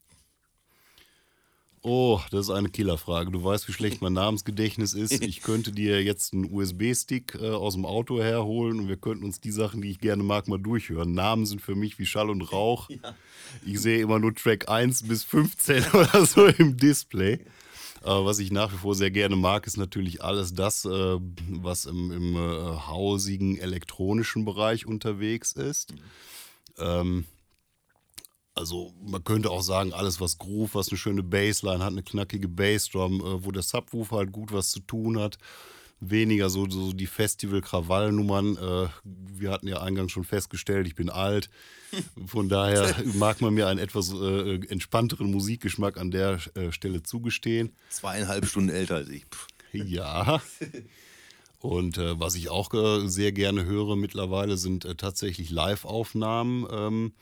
Oh, 1.82 2.20
das 2.30 2.46
ist 2.46 2.50
eine 2.50 2.68
Killerfrage. 2.68 3.30
Du 3.30 3.42
weißt, 3.42 3.68
wie 3.68 3.72
schlecht 3.72 4.02
mein 4.02 4.12
Namensgedächtnis 4.12 4.94
ist. 4.94 5.22
Ich 5.28 5.42
könnte 5.42 5.72
dir 5.72 6.02
jetzt 6.02 6.32
einen 6.32 6.50
USB-Stick 6.50 7.36
äh, 7.40 7.50
aus 7.50 7.74
dem 7.74 7.84
Auto 7.84 8.20
herholen 8.20 8.80
und 8.80 8.88
wir 8.88 8.96
könnten 8.96 9.24
uns 9.24 9.40
die 9.40 9.50
Sachen, 9.50 9.82
die 9.82 9.90
ich 9.90 9.98
gerne 10.00 10.22
mag, 10.22 10.48
mal 10.48 10.58
durchhören. 10.58 11.12
Namen 11.12 11.44
sind 11.44 11.60
für 11.60 11.74
mich 11.74 11.98
wie 11.98 12.06
Schall 12.06 12.30
und 12.30 12.42
Rauch. 12.52 12.88
Ja. 13.02 13.14
Ich 13.64 13.80
sehe 13.80 14.00
immer 14.00 14.18
nur 14.18 14.34
Track 14.34 14.68
1 14.68 15.04
bis 15.04 15.24
15 15.24 15.84
oder 15.92 16.26
so 16.26 16.46
im 16.46 16.76
Display. 16.76 17.38
Aber 18.02 18.24
was 18.24 18.38
ich 18.40 18.50
nach 18.50 18.72
wie 18.72 18.76
vor 18.76 18.94
sehr 18.94 19.10
gerne 19.10 19.36
mag, 19.36 19.66
ist 19.66 19.76
natürlich 19.76 20.22
alles 20.22 20.52
das, 20.52 20.84
äh, 20.84 21.18
was 21.48 21.86
im, 21.86 22.10
im 22.10 22.36
äh, 22.36 22.76
hausigen 22.88 23.56
elektronischen 23.56 24.44
Bereich 24.44 24.86
unterwegs 24.86 25.52
ist. 25.52 25.92
Mhm. 25.92 25.98
Ähm, 26.78 27.24
also 28.58 28.92
man 29.04 29.24
könnte 29.24 29.50
auch 29.50 29.62
sagen, 29.62 29.92
alles 29.92 30.20
was 30.20 30.38
Groove, 30.38 30.74
was 30.74 30.88
eine 30.88 30.98
schöne 30.98 31.22
Bassline 31.22 31.82
hat, 31.84 31.92
eine 31.92 32.02
knackige 32.02 32.48
Bassdrum, 32.48 33.20
äh, 33.20 33.44
wo 33.44 33.50
der 33.50 33.62
Subwoofer 33.62 34.16
halt 34.16 34.32
gut 34.32 34.52
was 34.52 34.70
zu 34.70 34.80
tun 34.80 35.18
hat. 35.18 35.38
Weniger 36.00 36.48
so, 36.48 36.68
so 36.70 36.92
die 36.92 37.06
Festival-Krawallnummern. 37.06 38.56
Äh, 38.56 38.88
wir 39.04 39.50
hatten 39.50 39.66
ja 39.66 39.82
eingangs 39.82 40.12
schon 40.12 40.24
festgestellt, 40.24 40.86
ich 40.86 40.94
bin 40.94 41.10
alt. 41.10 41.50
Von 42.26 42.48
daher 42.48 42.94
mag 43.14 43.40
man 43.40 43.54
mir 43.54 43.66
einen 43.66 43.80
etwas 43.80 44.12
äh, 44.12 44.60
entspannteren 44.68 45.30
Musikgeschmack 45.30 45.96
an 45.96 46.10
der 46.10 46.38
äh, 46.54 46.70
Stelle 46.70 47.02
zugestehen. 47.02 47.72
Zweieinhalb 47.90 48.46
Stunden 48.46 48.70
älter 48.70 48.96
als 48.96 49.08
ich. 49.08 49.24
Ja. 49.72 50.40
Und 51.60 51.98
äh, 51.98 52.18
was 52.20 52.36
ich 52.36 52.50
auch 52.50 52.72
äh, 52.72 53.08
sehr 53.08 53.32
gerne 53.32 53.64
höre 53.64 53.96
mittlerweile 53.96 54.56
sind 54.56 54.84
äh, 54.84 54.94
tatsächlich 54.94 55.50
Live-Aufnahmen. 55.50 56.66
Ähm, 56.70 57.12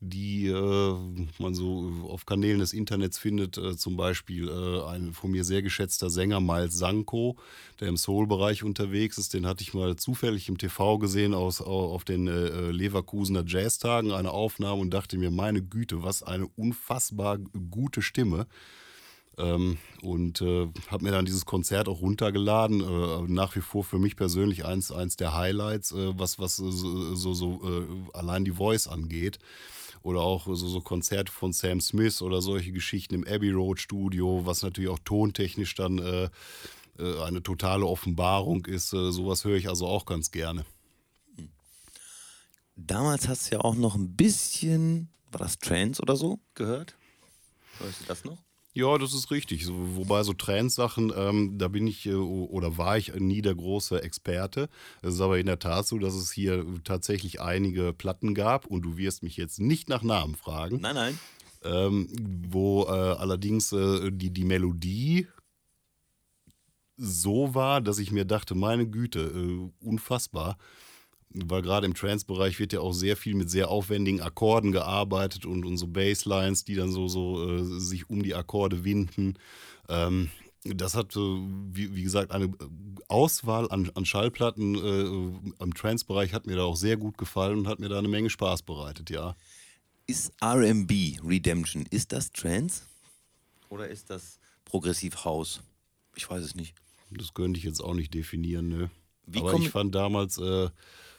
die 0.00 0.48
äh, 0.48 0.96
man 1.38 1.54
so 1.54 1.90
auf 2.08 2.26
Kanälen 2.26 2.58
des 2.58 2.72
Internets 2.74 3.18
findet. 3.18 3.56
Äh, 3.56 3.76
zum 3.76 3.96
Beispiel 3.96 4.48
äh, 4.48 4.82
ein 4.88 5.14
von 5.14 5.30
mir 5.30 5.42
sehr 5.44 5.62
geschätzter 5.62 6.10
Sänger 6.10 6.40
Miles 6.40 6.76
Sanko, 6.76 7.36
der 7.80 7.88
im 7.88 7.96
Soul-Bereich 7.96 8.62
unterwegs 8.62 9.16
ist. 9.16 9.32
Den 9.32 9.46
hatte 9.46 9.62
ich 9.62 9.72
mal 9.72 9.96
zufällig 9.96 10.48
im 10.48 10.58
TV 10.58 10.98
gesehen 10.98 11.32
aus, 11.32 11.62
auf 11.62 12.04
den 12.04 12.28
äh, 12.28 12.70
Leverkusener 12.70 13.44
Jazztagen, 13.46 14.12
eine 14.12 14.32
Aufnahme 14.32 14.82
und 14.82 14.90
dachte 14.90 15.16
mir, 15.16 15.30
meine 15.30 15.62
Güte, 15.62 16.02
was 16.02 16.22
eine 16.22 16.46
unfassbar 16.46 17.38
gute 17.70 18.02
Stimme. 18.02 18.46
Ähm, 19.38 19.78
und 20.02 20.40
äh, 20.40 20.68
habe 20.88 21.04
mir 21.04 21.10
dann 21.10 21.26
dieses 21.26 21.46
Konzert 21.46 21.88
auch 21.88 22.00
runtergeladen. 22.00 22.80
Äh, 22.80 23.32
nach 23.32 23.56
wie 23.56 23.60
vor 23.60 23.84
für 23.84 23.98
mich 23.98 24.16
persönlich 24.16 24.66
eins, 24.66 24.92
eins 24.92 25.16
der 25.16 25.34
Highlights, 25.34 25.92
äh, 25.92 26.18
was, 26.18 26.38
was 26.38 26.56
so, 26.56 26.70
so, 27.14 27.34
so 27.34 27.60
äh, 27.64 28.16
allein 28.16 28.44
die 28.44 28.52
Voice 28.52 28.88
angeht 28.88 29.38
oder 30.06 30.20
auch 30.20 30.46
so, 30.46 30.54
so 30.54 30.80
Konzerte 30.80 31.32
von 31.32 31.52
Sam 31.52 31.80
Smith 31.80 32.22
oder 32.22 32.40
solche 32.40 32.70
Geschichten 32.70 33.14
im 33.14 33.26
Abbey 33.26 33.50
Road 33.50 33.80
Studio, 33.80 34.46
was 34.46 34.62
natürlich 34.62 34.88
auch 34.88 35.00
tontechnisch 35.00 35.74
dann 35.74 35.98
äh, 35.98 36.30
äh, 37.00 37.22
eine 37.24 37.42
totale 37.42 37.84
Offenbarung 37.84 38.66
ist. 38.66 38.92
Äh, 38.92 39.10
sowas 39.10 39.44
höre 39.44 39.56
ich 39.56 39.68
also 39.68 39.88
auch 39.88 40.06
ganz 40.06 40.30
gerne. 40.30 40.64
Damals 42.76 43.26
hast 43.26 43.50
du 43.50 43.56
ja 43.56 43.62
auch 43.62 43.74
noch 43.74 43.96
ein 43.96 44.14
bisschen, 44.14 45.08
war 45.32 45.40
das 45.40 45.58
Trance 45.58 46.00
oder 46.00 46.14
so, 46.14 46.38
gehört? 46.54 46.94
Hörst 47.78 48.02
du 48.02 48.04
das 48.04 48.24
noch? 48.24 48.38
Ja, 48.76 48.98
das 48.98 49.14
ist 49.14 49.30
richtig. 49.30 49.64
So, 49.64 49.72
wobei 49.96 50.22
so 50.22 50.34
Trends-Sachen, 50.34 51.10
ähm, 51.16 51.56
da 51.56 51.68
bin 51.68 51.86
ich 51.86 52.04
äh, 52.04 52.12
oder 52.12 52.76
war 52.76 52.98
ich 52.98 53.14
nie 53.14 53.40
der 53.40 53.54
große 53.54 54.02
Experte. 54.02 54.68
Es 55.00 55.14
ist 55.14 55.20
aber 55.22 55.38
in 55.38 55.46
der 55.46 55.58
Tat 55.58 55.86
so, 55.86 55.98
dass 55.98 56.14
es 56.14 56.30
hier 56.30 56.62
tatsächlich 56.84 57.40
einige 57.40 57.94
Platten 57.94 58.34
gab 58.34 58.66
und 58.66 58.82
du 58.82 58.98
wirst 58.98 59.22
mich 59.22 59.38
jetzt 59.38 59.60
nicht 59.60 59.88
nach 59.88 60.02
Namen 60.02 60.34
fragen. 60.34 60.80
Nein, 60.82 60.94
nein. 60.94 61.18
Ähm, 61.64 62.06
wo 62.50 62.84
äh, 62.84 62.90
allerdings 62.90 63.72
äh, 63.72 64.10
die, 64.12 64.28
die 64.28 64.44
Melodie 64.44 65.26
so 66.98 67.54
war, 67.54 67.80
dass 67.80 67.98
ich 67.98 68.12
mir 68.12 68.26
dachte, 68.26 68.54
meine 68.54 68.86
Güte, 68.86 69.20
äh, 69.20 69.86
unfassbar 69.86 70.58
weil 71.30 71.62
gerade 71.62 71.86
im 71.86 71.94
Trance-Bereich 71.94 72.58
wird 72.58 72.72
ja 72.72 72.80
auch 72.80 72.92
sehr 72.92 73.16
viel 73.16 73.34
mit 73.34 73.50
sehr 73.50 73.68
aufwendigen 73.68 74.20
Akkorden 74.20 74.72
gearbeitet 74.72 75.44
und, 75.44 75.64
und 75.64 75.76
so 75.76 75.86
Basslines, 75.86 76.64
die 76.64 76.74
dann 76.74 76.90
so, 76.90 77.08
so 77.08 77.46
äh, 77.48 77.64
sich 77.80 78.08
um 78.08 78.22
die 78.22 78.34
Akkorde 78.34 78.84
winden. 78.84 79.34
Ähm, 79.88 80.30
das 80.64 80.94
hat, 80.94 81.14
äh, 81.16 81.20
wie, 81.20 81.94
wie, 81.94 82.02
gesagt, 82.02 82.32
eine 82.32 82.52
Auswahl 83.08 83.70
an, 83.70 83.90
an 83.94 84.04
Schallplatten 84.04 84.74
äh, 84.74 85.62
im 85.62 85.74
Trance-Bereich 85.74 86.32
hat 86.32 86.46
mir 86.46 86.56
da 86.56 86.64
auch 86.64 86.76
sehr 86.76 86.96
gut 86.96 87.18
gefallen 87.18 87.58
und 87.58 87.68
hat 87.68 87.78
mir 87.78 87.88
da 87.88 87.98
eine 87.98 88.08
Menge 88.08 88.30
Spaß 88.30 88.62
bereitet, 88.62 89.10
ja. 89.10 89.36
Ist 90.06 90.32
RB 90.42 91.18
Redemption, 91.24 91.84
ist 91.90 92.12
das 92.12 92.30
Trance? 92.30 92.82
Oder 93.68 93.88
ist 93.88 94.10
das 94.10 94.38
Progressiv 94.64 95.24
House? 95.24 95.60
Ich 96.14 96.28
weiß 96.28 96.42
es 96.42 96.54
nicht. 96.54 96.74
Das 97.10 97.34
könnte 97.34 97.58
ich 97.58 97.64
jetzt 97.64 97.80
auch 97.80 97.94
nicht 97.94 98.14
definieren, 98.14 98.68
ne? 98.68 98.90
Wie 99.26 99.40
Aber 99.40 99.54
ich 99.54 99.70
fand 99.70 99.94
damals 99.94 100.38
äh, 100.38 100.68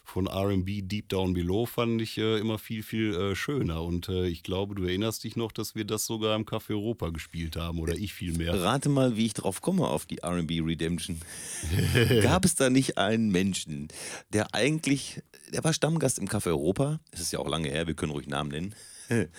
von 0.07 0.27
RB 0.27 0.87
Deep 0.87 1.09
Down 1.09 1.33
Below 1.33 1.65
fand 1.65 2.01
ich 2.01 2.17
äh, 2.17 2.39
immer 2.39 2.57
viel, 2.57 2.81
viel 2.81 3.13
äh, 3.13 3.35
schöner. 3.35 3.83
Und 3.83 4.07
äh, 4.07 4.25
ich 4.27 4.41
glaube, 4.41 4.73
du 4.73 4.85
erinnerst 4.85 5.25
dich 5.25 5.35
noch, 5.35 5.51
dass 5.51 5.75
wir 5.75 5.83
das 5.83 6.05
sogar 6.05 6.35
im 6.37 6.45
Café 6.45 6.69
Europa 6.69 7.09
gespielt 7.09 7.57
haben 7.57 7.79
oder 7.79 7.93
ich 7.93 8.13
vielmehr. 8.13 8.53
Rate 8.63 8.87
mal, 8.87 9.17
wie 9.17 9.25
ich 9.25 9.33
drauf 9.33 9.61
komme 9.61 9.85
auf 9.85 10.05
die 10.05 10.19
RB 10.23 10.65
Redemption. 10.65 11.19
Gab 12.21 12.45
es 12.45 12.55
da 12.55 12.69
nicht 12.69 12.97
einen 12.97 13.29
Menschen, 13.31 13.89
der 14.31 14.55
eigentlich, 14.55 15.21
der 15.51 15.65
war 15.65 15.73
Stammgast 15.73 16.19
im 16.19 16.27
Café 16.29 16.47
Europa, 16.47 17.01
es 17.11 17.19
ist 17.19 17.33
ja 17.33 17.39
auch 17.39 17.49
lange 17.49 17.67
her, 17.67 17.85
wir 17.85 17.93
können 17.93 18.13
ruhig 18.13 18.27
Namen 18.27 18.49
nennen, 18.49 18.75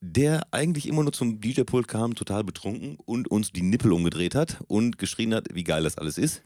der 0.00 0.46
eigentlich 0.50 0.88
immer 0.88 1.04
nur 1.04 1.12
zum 1.12 1.40
DJ-Pult 1.40 1.86
kam, 1.86 2.16
total 2.16 2.42
betrunken 2.42 2.98
und 3.04 3.30
uns 3.30 3.52
die 3.52 3.62
Nippel 3.62 3.92
umgedreht 3.92 4.34
hat 4.34 4.58
und 4.66 4.98
geschrien 4.98 5.34
hat, 5.34 5.46
wie 5.54 5.64
geil 5.64 5.84
das 5.84 5.98
alles 5.98 6.18
ist. 6.18 6.42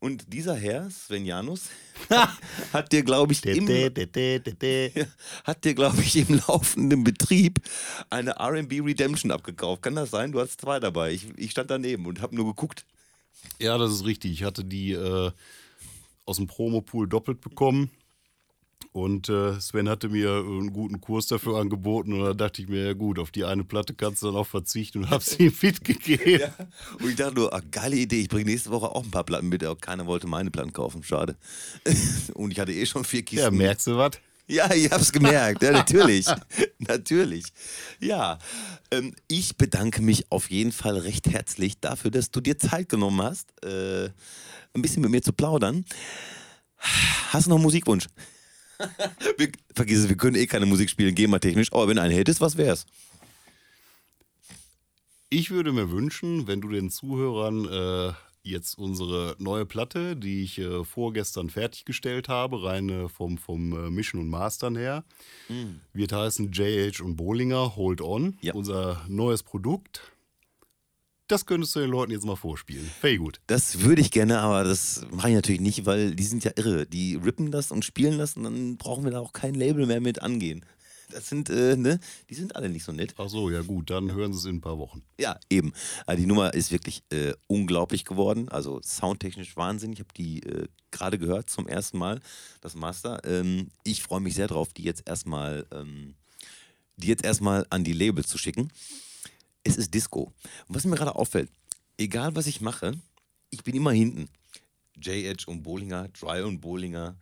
Und 0.00 0.32
dieser 0.32 0.56
Herr, 0.56 0.90
Sven 0.90 1.26
Janus, 1.26 1.68
hat 2.72 2.90
dir, 2.90 3.02
glaube 3.02 3.34
ich, 3.34 3.44
im, 3.44 3.68
hat 3.68 5.64
dir, 5.64 5.74
glaube 5.74 6.00
ich, 6.00 6.16
im 6.16 6.40
laufenden 6.48 7.04
Betrieb 7.04 7.60
eine 8.08 8.30
RB 8.40 8.82
Redemption 8.82 9.30
abgekauft. 9.30 9.82
Kann 9.82 9.94
das 9.94 10.10
sein? 10.10 10.32
Du 10.32 10.40
hast 10.40 10.58
zwei 10.58 10.80
dabei. 10.80 11.12
Ich, 11.12 11.26
ich 11.36 11.50
stand 11.50 11.70
daneben 11.70 12.06
und 12.06 12.22
habe 12.22 12.34
nur 12.34 12.46
geguckt. 12.46 12.86
Ja, 13.58 13.76
das 13.76 13.92
ist 13.92 14.06
richtig. 14.06 14.32
Ich 14.32 14.42
hatte 14.42 14.64
die 14.64 14.92
äh, 14.92 15.32
aus 16.24 16.36
dem 16.36 16.46
Promopool 16.46 17.06
doppelt 17.06 17.42
bekommen. 17.42 17.90
Und 18.92 19.28
äh, 19.28 19.60
Sven 19.60 19.88
hatte 19.88 20.08
mir 20.08 20.38
einen 20.38 20.72
guten 20.72 21.00
Kurs 21.00 21.28
dafür 21.28 21.58
angeboten 21.58 22.12
und 22.12 22.24
da 22.24 22.34
dachte 22.34 22.60
ich 22.60 22.68
mir, 22.68 22.86
ja 22.86 22.92
gut, 22.92 23.20
auf 23.20 23.30
die 23.30 23.44
eine 23.44 23.62
Platte 23.62 23.94
kannst 23.94 24.22
du 24.22 24.26
dann 24.26 24.36
auch 24.36 24.48
verzichten 24.48 25.04
und 25.04 25.10
hab 25.10 25.22
sie 25.22 25.44
ihm 25.44 25.54
mitgegeben. 25.62 26.40
Ja. 26.40 26.66
Und 27.00 27.10
ich 27.10 27.16
dachte 27.16 27.36
nur, 27.36 27.54
ach, 27.54 27.62
geile 27.70 27.94
Idee, 27.94 28.22
ich 28.22 28.28
bringe 28.28 28.50
nächste 28.50 28.70
Woche 28.70 28.88
auch 28.88 29.04
ein 29.04 29.10
paar 29.12 29.22
Platten 29.22 29.48
mit, 29.48 29.62
aber 29.62 29.76
keiner 29.76 30.06
wollte 30.06 30.26
meine 30.26 30.50
Platten 30.50 30.72
kaufen, 30.72 31.04
schade. 31.04 31.36
Und 32.34 32.50
ich 32.50 32.58
hatte 32.58 32.72
eh 32.72 32.84
schon 32.84 33.04
vier 33.04 33.22
Kisten. 33.22 33.44
Ja, 33.44 33.50
merkst 33.52 33.86
du 33.86 33.96
was? 33.96 34.12
Ja, 34.48 34.68
ich 34.74 34.90
hab's 34.90 35.12
gemerkt, 35.12 35.62
ja, 35.62 35.70
natürlich. 35.70 36.26
natürlich. 36.78 37.44
Ja, 38.00 38.40
ähm, 38.90 39.14
ich 39.28 39.56
bedanke 39.56 40.02
mich 40.02 40.32
auf 40.32 40.50
jeden 40.50 40.72
Fall 40.72 40.96
recht 40.96 41.28
herzlich 41.28 41.78
dafür, 41.78 42.10
dass 42.10 42.32
du 42.32 42.40
dir 42.40 42.58
Zeit 42.58 42.88
genommen 42.88 43.22
hast, 43.22 43.52
äh, 43.64 44.10
ein 44.74 44.82
bisschen 44.82 45.02
mit 45.02 45.12
mir 45.12 45.22
zu 45.22 45.32
plaudern. 45.32 45.84
Hast 46.78 47.46
du 47.46 47.50
noch 47.50 47.58
einen 47.58 47.62
Musikwunsch? 47.62 48.08
wir, 49.38 49.48
vergiss 49.74 50.00
es, 50.00 50.08
wir 50.08 50.16
können 50.16 50.36
eh 50.36 50.46
keine 50.46 50.66
Musik 50.66 50.90
spielen, 50.90 51.14
GEMA-technisch, 51.14 51.72
aber 51.72 51.88
wenn 51.88 51.96
du 51.96 52.02
einen 52.02 52.14
hättest, 52.14 52.40
was 52.40 52.56
wär's? 52.56 52.86
Ich 55.28 55.50
würde 55.50 55.72
mir 55.72 55.90
wünschen, 55.90 56.46
wenn 56.46 56.60
du 56.60 56.68
den 56.68 56.90
Zuhörern 56.90 57.64
äh, 57.66 58.12
jetzt 58.42 58.78
unsere 58.78 59.36
neue 59.38 59.66
Platte, 59.66 60.16
die 60.16 60.42
ich 60.42 60.58
äh, 60.58 60.84
vorgestern 60.84 61.50
fertiggestellt 61.50 62.28
habe, 62.28 62.64
rein 62.64 62.88
äh, 62.88 63.08
vom, 63.08 63.38
vom 63.38 63.72
äh, 63.72 63.90
Mischen 63.90 64.18
und 64.18 64.28
Mastern 64.28 64.76
her, 64.76 65.04
mm. 65.48 65.80
wird 65.92 66.12
heißen 66.12 66.50
JH 66.50 67.02
und 67.02 67.16
Bollinger 67.16 67.76
Hold 67.76 68.00
On. 68.00 68.36
Ja. 68.40 68.54
Unser 68.54 69.04
neues 69.08 69.42
Produkt. 69.42 70.12
Das 71.30 71.46
könntest 71.46 71.76
du 71.76 71.78
den 71.78 71.90
Leuten 71.90 72.10
jetzt 72.10 72.24
mal 72.24 72.34
vorspielen. 72.34 72.90
Very 73.00 73.16
gut. 73.16 73.40
Das 73.46 73.82
würde 73.82 74.00
ich 74.00 74.10
gerne, 74.10 74.40
aber 74.40 74.64
das 74.64 75.06
mache 75.12 75.28
ich 75.28 75.36
natürlich 75.36 75.60
nicht, 75.60 75.86
weil 75.86 76.16
die 76.16 76.24
sind 76.24 76.42
ja 76.42 76.50
irre. 76.56 76.86
Die 76.86 77.14
rippen 77.14 77.52
das 77.52 77.70
und 77.70 77.84
spielen 77.84 78.18
das 78.18 78.36
und 78.36 78.42
dann 78.42 78.76
brauchen 78.78 79.04
wir 79.04 79.12
da 79.12 79.20
auch 79.20 79.32
kein 79.32 79.54
Label 79.54 79.86
mehr 79.86 80.00
mit 80.00 80.22
angehen. 80.22 80.66
Das 81.08 81.28
sind, 81.28 81.48
äh, 81.48 81.76
ne, 81.76 82.00
die 82.30 82.34
sind 82.34 82.56
alle 82.56 82.68
nicht 82.68 82.82
so 82.82 82.90
nett. 82.90 83.14
Ach 83.16 83.28
so, 83.28 83.48
ja 83.48 83.62
gut, 83.62 83.90
dann 83.90 84.12
hören 84.12 84.32
sie 84.32 84.40
es 84.40 84.44
in 84.46 84.56
ein 84.56 84.60
paar 84.60 84.78
Wochen. 84.78 85.04
Ja, 85.20 85.38
eben. 85.48 85.72
Also 86.04 86.20
die 86.20 86.26
Nummer 86.26 86.52
ist 86.52 86.72
wirklich 86.72 87.04
äh, 87.12 87.34
unglaublich 87.46 88.04
geworden. 88.04 88.48
Also 88.48 88.80
soundtechnisch 88.82 89.56
Wahnsinn. 89.56 89.92
Ich 89.92 90.00
habe 90.00 90.12
die 90.16 90.42
äh, 90.42 90.66
gerade 90.90 91.16
gehört 91.16 91.48
zum 91.48 91.68
ersten 91.68 91.98
Mal, 91.98 92.20
das 92.60 92.74
Master. 92.74 93.20
Ähm, 93.24 93.68
ich 93.84 94.02
freue 94.02 94.20
mich 94.20 94.34
sehr 94.34 94.48
drauf, 94.48 94.72
die 94.72 94.82
jetzt 94.82 95.08
erstmal, 95.08 95.64
ähm, 95.72 96.16
die 96.96 97.06
jetzt 97.06 97.24
erstmal 97.24 97.66
an 97.70 97.84
die 97.84 97.92
Labels 97.92 98.26
zu 98.26 98.36
schicken 98.36 98.72
es 99.64 99.76
ist 99.76 99.94
Disco. 99.94 100.32
Und 100.68 100.74
was 100.74 100.84
mir 100.84 100.96
gerade 100.96 101.14
auffällt, 101.14 101.50
egal 101.98 102.34
was 102.34 102.46
ich 102.46 102.60
mache, 102.60 102.94
ich 103.50 103.62
bin 103.62 103.74
immer 103.74 103.92
hinten. 103.92 104.28
J-Edge 104.96 105.44
und 105.46 105.62
Bollinger, 105.62 106.08
Dry 106.08 106.42
und 106.42 106.60
Bollinger. 106.60 107.16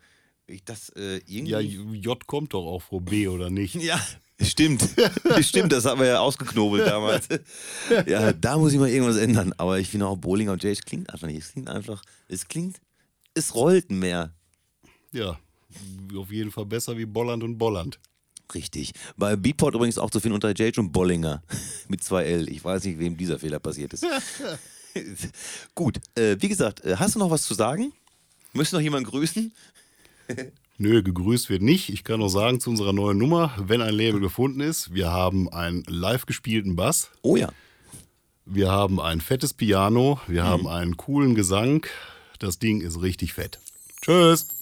Ich 0.47 0.65
das 0.65 0.89
äh, 0.91 1.21
irgendwie. 1.27 1.51
Ja, 1.51 1.61
J 1.61 2.27
kommt 2.27 2.55
doch 2.55 2.67
auch 2.67 2.83
vor 2.83 3.03
B, 3.03 3.29
oder 3.29 3.51
nicht? 3.51 3.75
Ja, 3.77 4.01
stimmt. 4.41 4.83
stimmt, 5.41 5.73
das 5.73 5.85
haben 5.85 6.01
wir 6.01 6.09
ja 6.09 6.21
ausgeknobelt 6.21 6.87
damals. 6.87 7.29
ja, 8.07 8.33
da 8.33 8.57
muss 8.57 8.73
ich 8.73 8.79
mal 8.79 8.89
irgendwas 8.89 9.17
ändern. 9.17 9.53
Aber 9.59 9.79
ich 9.79 9.89
finde 9.89 10.07
auch 10.07 10.17
Bollinger 10.17 10.53
und 10.53 10.63
J-Edge 10.63 10.83
klingt 10.87 11.11
einfach 11.13 11.27
nicht. 11.27 11.39
Es 11.39 11.53
klingt 11.53 11.69
einfach, 11.69 12.03
es 12.29 12.49
klingt, 12.49 12.81
es 13.35 13.55
rollt 13.55 13.91
mehr. 13.91 14.33
Ja, 15.13 15.39
auf 16.17 16.33
jeden 16.33 16.51
Fall 16.51 16.67
besser 16.67 16.97
wie 16.97 17.07
Bolland 17.07 17.43
und 17.43 17.59
Bolland. 17.59 17.99
Richtig. 18.55 18.93
Bei 19.17 19.37
Beatport 19.37 19.75
übrigens 19.75 19.99
auch 19.99 20.11
zu 20.11 20.21
finden 20.21 20.35
unter 20.35 20.51
J. 20.53 20.77
und 20.79 20.93
Bollinger 20.93 21.43
mit 21.89 22.03
zwei 22.03 22.25
L. 22.25 22.49
Ich 22.49 22.65
weiß 22.65 22.85
nicht, 22.85 22.99
wem 22.99 23.17
dieser 23.17 23.39
Fehler 23.39 23.59
passiert 23.59 23.93
ist. 23.93 24.07
Gut, 25.75 25.99
äh, 26.15 26.37
wie 26.41 26.49
gesagt, 26.49 26.85
äh, 26.85 26.97
hast 26.97 27.15
du 27.15 27.19
noch 27.19 27.31
was 27.31 27.45
zu 27.45 27.55
sagen? 27.55 27.93
Möchtest 28.53 28.73
du 28.73 28.77
noch 28.79 28.83
jemanden 28.83 29.11
grüßen? 29.11 29.53
Nö, 30.79 31.03
gegrüßt 31.03 31.51
wird 31.51 31.63
nicht. 31.63 31.89
Ich 31.91 32.05
kann 32.05 32.21
noch 32.21 32.29
sagen 32.29 32.61
zu 32.61 32.71
unserer 32.71 32.93
neuen 32.93 33.19
Nummer, 33.19 33.55
wenn 33.59 33.83
ein 33.83 33.95
Label 33.95 34.21
gefunden 34.21 34.61
ist, 34.61 34.95
wir 34.95 35.11
haben 35.11 35.53
einen 35.53 35.83
live 35.89 36.25
gespielten 36.25 36.77
Bass. 36.77 37.11
Oh 37.23 37.37
ja. 37.37 37.51
Wir 38.47 38.71
haben 38.71 39.01
ein 39.01 39.21
fettes 39.21 39.53
Piano, 39.53 40.21
wir 40.27 40.45
mhm. 40.45 40.49
haben 40.49 40.69
einen 40.69 40.97
coolen 40.97 41.35
Gesang. 41.35 41.87
Das 42.39 42.59
Ding 42.59 42.81
ist 42.81 43.03
richtig 43.03 43.35
fett. 43.35 43.59
Tschüss. 44.01 44.58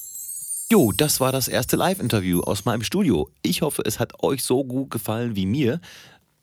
Jo, 0.68 0.90
das 0.90 1.20
war 1.20 1.30
das 1.30 1.46
erste 1.46 1.76
Live-Interview 1.76 2.40
aus 2.40 2.64
meinem 2.64 2.82
Studio. 2.82 3.30
Ich 3.42 3.62
hoffe, 3.62 3.82
es 3.84 4.00
hat 4.00 4.24
euch 4.24 4.42
so 4.42 4.64
gut 4.64 4.90
gefallen 4.90 5.36
wie 5.36 5.46
mir. 5.46 5.80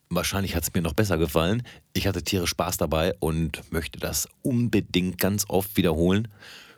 Wahrscheinlich 0.10 0.56
hat 0.56 0.64
es 0.64 0.74
mir 0.74 0.82
noch 0.82 0.94
besser 0.94 1.18
gefallen. 1.18 1.64
Ich 1.92 2.08
hatte 2.08 2.24
tierisch 2.24 2.52
Spaß 2.52 2.78
dabei 2.78 3.14
und 3.20 3.70
möchte 3.74 4.00
das 4.00 4.30
unbedingt 4.42 5.18
ganz 5.18 5.44
oft 5.50 5.76
wiederholen. 5.76 6.30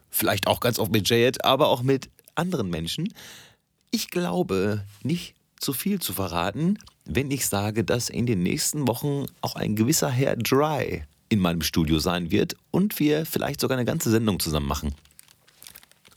Vielleicht 0.10 0.47
auch 0.47 0.60
ganz 0.60 0.79
oft 0.79 0.91
mit 0.91 1.08
Jayet, 1.08 1.45
aber 1.45 1.67
auch 1.67 1.84
mit 1.84 2.10
anderen 2.34 2.71
Menschen. 2.71 3.13
Ich 3.91 4.10
glaube, 4.10 4.84
nicht 5.03 5.36
zu 5.60 5.71
viel 5.71 5.99
zu 5.99 6.13
verraten, 6.13 6.79
wenn 7.05 7.29
ich 7.29 7.45
sage, 7.45 7.84
dass 7.84 8.10
in 8.10 8.25
den 8.25 8.41
nächsten 8.41 8.88
Wochen 8.88 9.27
auch 9.41 9.53
ein 9.55 9.75
gewisser 9.75 10.10
Herr 10.10 10.36
Dry 10.36 11.03
in 11.29 11.38
meinem 11.38 11.62
Studio 11.62 11.99
sein 11.99 12.31
wird 12.31 12.55
und 12.71 12.99
wir 12.99 13.23
vielleicht 13.27 13.60
sogar 13.60 13.77
eine 13.77 13.86
ganze 13.86 14.10
Sendung 14.10 14.39
zusammen 14.39 14.67
machen. 14.67 14.95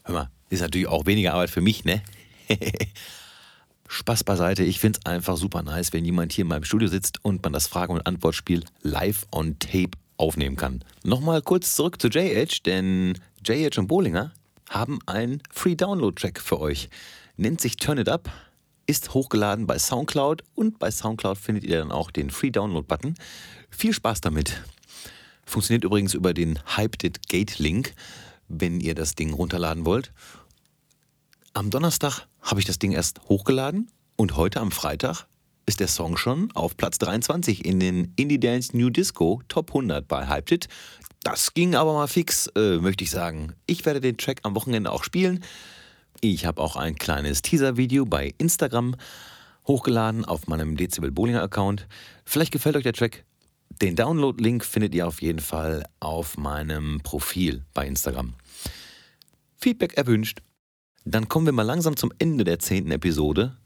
Hör 0.04 0.14
mal, 0.14 0.30
ist 0.48 0.60
natürlich 0.60 0.88
auch 0.88 1.06
weniger 1.06 1.34
Arbeit 1.34 1.50
für 1.50 1.60
mich, 1.60 1.84
ne? 1.84 2.02
Spaß 3.88 4.24
beiseite, 4.24 4.64
ich 4.64 4.80
finde 4.80 4.98
es 4.98 5.06
einfach 5.06 5.36
super 5.36 5.62
nice, 5.62 5.92
wenn 5.92 6.04
jemand 6.04 6.32
hier 6.32 6.42
in 6.42 6.48
meinem 6.48 6.64
Studio 6.64 6.88
sitzt 6.88 7.24
und 7.24 7.42
man 7.42 7.54
das 7.54 7.66
Frage- 7.66 7.92
und 7.92 8.06
Antwortspiel 8.06 8.64
live 8.82 9.26
on 9.32 9.58
tape 9.58 9.92
aufnehmen 10.18 10.56
kann. 10.56 10.84
Nochmal 11.04 11.40
kurz 11.40 11.74
zurück 11.74 12.00
zu 12.00 12.08
J-Edge, 12.08 12.60
denn 12.66 13.18
J-Edge 13.46 13.80
und 13.80 13.86
Bollinger 13.86 14.32
haben 14.68 14.98
einen 15.06 15.42
Free 15.50 15.74
Download 15.74 16.14
Track 16.14 16.40
für 16.40 16.60
euch. 16.60 16.90
Nennt 17.36 17.60
sich 17.60 17.76
Turn 17.76 17.98
It 17.98 18.08
Up, 18.08 18.30
ist 18.86 19.14
hochgeladen 19.14 19.66
bei 19.66 19.78
Soundcloud 19.78 20.42
und 20.54 20.78
bei 20.78 20.90
Soundcloud 20.90 21.38
findet 21.38 21.64
ihr 21.64 21.78
dann 21.78 21.92
auch 21.92 22.10
den 22.10 22.30
Free 22.30 22.50
Download 22.50 22.86
Button. 22.86 23.14
Viel 23.70 23.94
Spaß 23.94 24.20
damit. 24.20 24.62
Funktioniert 25.46 25.84
übrigens 25.84 26.12
über 26.12 26.34
den 26.34 26.58
Hyped 26.76 27.04
It 27.04 27.28
Gate 27.28 27.58
Link, 27.58 27.94
wenn 28.48 28.80
ihr 28.80 28.94
das 28.94 29.14
Ding 29.14 29.32
runterladen 29.32 29.84
wollt. 29.84 30.12
Am 31.52 31.70
Donnerstag 31.70 32.26
habe 32.40 32.60
ich 32.60 32.66
das 32.66 32.78
Ding 32.78 32.92
erst 32.92 33.20
hochgeladen 33.28 33.90
und 34.16 34.36
heute 34.36 34.60
am 34.60 34.70
Freitag 34.70 35.26
ist 35.66 35.80
der 35.80 35.88
Song 35.88 36.16
schon 36.16 36.50
auf 36.54 36.76
Platz 36.76 36.98
23 36.98 37.64
in 37.64 37.78
den 37.78 38.12
Indie 38.16 38.40
Dance 38.40 38.76
New 38.76 38.90
Disco 38.90 39.42
Top 39.48 39.70
100 39.70 40.08
bei 40.08 40.26
Hyped. 40.26 40.66
Das 41.22 41.52
ging 41.52 41.74
aber 41.74 41.92
mal 41.92 42.08
fix, 42.08 42.46
äh, 42.56 42.78
möchte 42.78 43.04
ich 43.04 43.10
sagen. 43.10 43.54
Ich 43.66 43.84
werde 43.84 44.00
den 44.00 44.16
Track 44.16 44.40
am 44.44 44.54
Wochenende 44.54 44.90
auch 44.90 45.04
spielen. 45.04 45.44
Ich 46.20 46.46
habe 46.46 46.62
auch 46.62 46.76
ein 46.76 46.96
kleines 46.96 47.42
Teaser-Video 47.42 48.06
bei 48.06 48.34
Instagram 48.38 48.96
hochgeladen 49.66 50.24
auf 50.24 50.46
meinem 50.46 50.76
Dezibel 50.76 51.10
Bowlinger 51.10 51.42
Account. 51.42 51.86
Vielleicht 52.24 52.52
gefällt 52.52 52.76
euch 52.76 52.82
der 52.82 52.94
Track. 52.94 53.24
Den 53.82 53.94
Download-Link 53.94 54.64
findet 54.64 54.94
ihr 54.94 55.06
auf 55.06 55.22
jeden 55.22 55.40
Fall 55.40 55.84
auf 56.00 56.38
meinem 56.38 57.00
Profil 57.02 57.64
bei 57.74 57.86
Instagram. 57.86 58.34
Feedback 59.60 59.94
erwünscht. 59.94 60.40
Dann 61.04 61.28
kommen 61.28 61.46
wir 61.46 61.52
mal 61.52 61.62
langsam 61.62 61.96
zum 61.96 62.12
Ende 62.20 62.44
der 62.44 62.60
zehnten 62.60 62.92
Episode. 62.92 63.56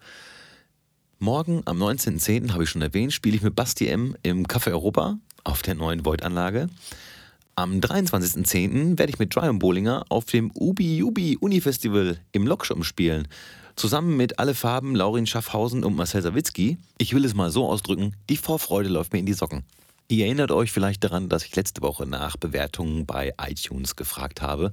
Morgen 1.18 1.60
am 1.66 1.82
19.10. 1.82 2.52
habe 2.52 2.64
ich 2.64 2.70
schon 2.70 2.80
erwähnt, 2.80 3.12
spiele 3.12 3.36
ich 3.36 3.42
mit 3.42 3.54
Basti 3.54 3.88
M 3.88 4.16
im 4.22 4.46
Café 4.46 4.70
Europa 4.70 5.18
auf 5.44 5.60
der 5.60 5.74
neuen 5.74 6.06
Void-Anlage. 6.06 6.70
Am 7.56 7.74
23.10. 7.80 8.98
werde 8.98 9.12
ich 9.12 9.18
mit 9.18 9.36
Dry 9.36 9.52
Bollinger 9.52 10.06
auf 10.08 10.24
dem 10.24 10.50
Ubi 10.54 11.02
Ubi 11.02 11.36
Uni 11.38 11.60
Festival 11.60 12.18
im 12.32 12.46
Lokschirm 12.46 12.84
spielen. 12.84 13.28
Zusammen 13.76 14.16
mit 14.16 14.38
Alle 14.38 14.54
Farben, 14.54 14.96
Laurin 14.96 15.26
Schaffhausen 15.26 15.84
und 15.84 15.94
Marcel 15.94 16.22
Sawicki. 16.22 16.78
Ich 16.96 17.12
will 17.12 17.26
es 17.26 17.34
mal 17.34 17.50
so 17.50 17.68
ausdrücken, 17.68 18.16
die 18.30 18.38
Vorfreude 18.38 18.88
läuft 18.88 19.12
mir 19.12 19.18
in 19.18 19.26
die 19.26 19.34
Socken. 19.34 19.64
Ihr 20.08 20.24
erinnert 20.24 20.52
euch 20.52 20.72
vielleicht 20.72 21.04
daran, 21.04 21.28
dass 21.28 21.44
ich 21.44 21.54
letzte 21.54 21.82
Woche 21.82 22.06
nach 22.06 22.38
Bewertungen 22.38 23.04
bei 23.04 23.34
iTunes 23.38 23.94
gefragt 23.94 24.40
habe. 24.40 24.72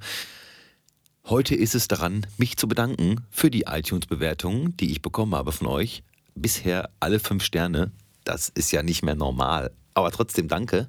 Heute 1.25 1.53
ist 1.53 1.75
es 1.75 1.87
daran, 1.87 2.25
mich 2.37 2.57
zu 2.57 2.67
bedanken 2.67 3.25
für 3.29 3.51
die 3.51 3.65
iTunes-Bewertungen, 3.67 4.75
die 4.77 4.91
ich 4.91 5.01
bekommen 5.01 5.35
habe 5.35 5.51
von 5.51 5.67
euch. 5.67 6.03
Bisher 6.33 6.89
alle 6.99 7.19
fünf 7.19 7.43
Sterne. 7.43 7.91
Das 8.23 8.49
ist 8.49 8.71
ja 8.71 8.81
nicht 8.81 9.03
mehr 9.03 9.15
normal. 9.15 9.71
Aber 9.93 10.11
trotzdem 10.11 10.47
danke. 10.47 10.87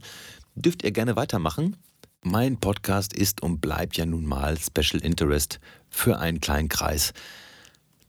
Dürft 0.55 0.83
ihr 0.83 0.93
gerne 0.93 1.17
weitermachen. 1.17 1.77
Mein 2.23 2.59
Podcast 2.59 3.13
ist 3.13 3.43
und 3.43 3.61
bleibt 3.61 3.97
ja 3.97 4.07
nun 4.07 4.25
mal 4.25 4.59
Special 4.59 5.03
Interest 5.03 5.61
für 5.89 6.19
einen 6.19 6.41
kleinen 6.41 6.69
Kreis. 6.69 7.13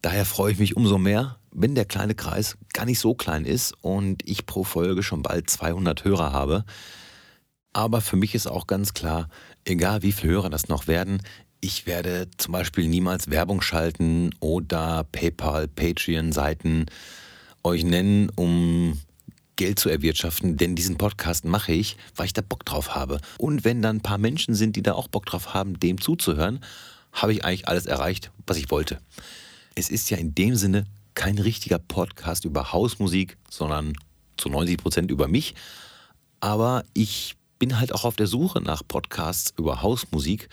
Daher 0.02 0.26
freue 0.26 0.54
ich 0.54 0.60
mich 0.60 0.76
umso 0.76 0.98
mehr, 0.98 1.38
wenn 1.52 1.76
der 1.76 1.86
kleine 1.86 2.16
Kreis 2.16 2.58
gar 2.74 2.86
nicht 2.86 3.00
so 3.00 3.14
klein 3.14 3.46
ist 3.46 3.74
und 3.82 4.28
ich 4.28 4.46
pro 4.46 4.64
Folge 4.64 5.04
schon 5.04 5.22
bald 5.22 5.50
200 5.50 6.04
Hörer 6.04 6.32
habe. 6.34 6.66
Aber 7.74 8.02
für 8.02 8.16
mich 8.16 8.36
ist 8.36 8.48
auch 8.48 8.68
ganz 8.68 8.94
klar, 8.94 9.30
egal 9.66 10.02
wie 10.02 10.12
viele 10.12 10.34
Hörer 10.34 10.50
das 10.50 10.68
noch 10.68 10.88
werden, 10.88 11.22
ich 11.62 11.86
werde 11.86 12.28
zum 12.38 12.54
Beispiel 12.54 12.88
niemals 12.88 13.30
Werbung 13.30 13.62
schalten 13.62 14.32
oder 14.40 15.06
PayPal, 15.12 15.68
Patreon-Seiten 15.68 16.88
euch 17.64 17.84
nennen, 17.84 18.30
um 18.36 19.00
Geld 19.56 19.78
zu 19.78 19.90
erwirtschaften, 19.90 20.58
denn 20.58 20.76
diesen 20.76 20.98
Podcast 20.98 21.46
mache 21.46 21.72
ich, 21.72 21.98
weil 22.16 22.26
ich 22.26 22.34
da 22.34 22.42
Bock 22.42 22.66
drauf 22.66 22.96
habe. 22.96 23.22
Und 23.38 23.64
wenn 23.64 23.84
dann 23.84 23.98
ein 23.98 24.02
paar 24.02 24.18
Menschen 24.18 24.56
sind, 24.56 24.76
die 24.76 24.82
da 24.82 24.94
auch 24.94 25.08
Bock 25.08 25.28
drauf 25.28 25.54
haben, 25.54 25.80
dem 25.80 26.02
zuzuhören, 26.02 26.62
habe 27.12 27.34
ich 27.34 27.46
eigentlich 27.46 27.68
alles 27.68 27.86
erreicht, 27.86 28.32
was 28.48 28.58
ich 28.58 28.72
wollte. 28.72 28.98
Es 29.76 29.90
ist 29.90 30.10
ja 30.10 30.18
in 30.18 30.34
dem 30.34 30.56
Sinne 30.56 30.86
kein 31.14 31.38
richtiger 31.38 31.78
Podcast 31.78 32.44
über 32.44 32.72
Hausmusik, 32.72 33.38
sondern 33.52 33.94
zu 34.38 34.50
90 34.50 34.78
Prozent 34.78 35.12
über 35.12 35.28
mich. 35.28 35.54
Aber 36.40 36.84
ich 36.96 37.36
bin 37.60 37.80
halt 37.80 37.94
auch 37.94 38.06
auf 38.06 38.16
der 38.16 38.26
Suche 38.26 38.60
nach 38.60 38.82
Podcasts 38.88 39.54
über 39.60 39.84
Hausmusik, 39.84 40.50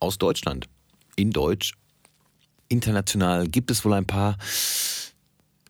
aus 0.00 0.18
Deutschland. 0.18 0.66
In 1.16 1.30
Deutsch. 1.30 1.74
International 2.68 3.46
gibt 3.46 3.70
es 3.70 3.84
wohl 3.84 3.94
ein 3.94 4.06
paar. 4.06 4.36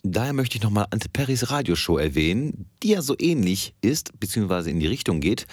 Daher 0.02 0.32
möchte 0.32 0.56
ich 0.56 0.62
nochmal 0.62 0.86
Ante 0.90 1.08
Perrys 1.08 1.50
Radioshow 1.50 1.98
erwähnen, 1.98 2.70
die 2.82 2.90
ja 2.90 3.02
so 3.02 3.16
ähnlich 3.18 3.74
ist, 3.80 4.18
beziehungsweise 4.20 4.70
in 4.70 4.80
die 4.80 4.86
Richtung 4.86 5.20
geht. 5.20 5.46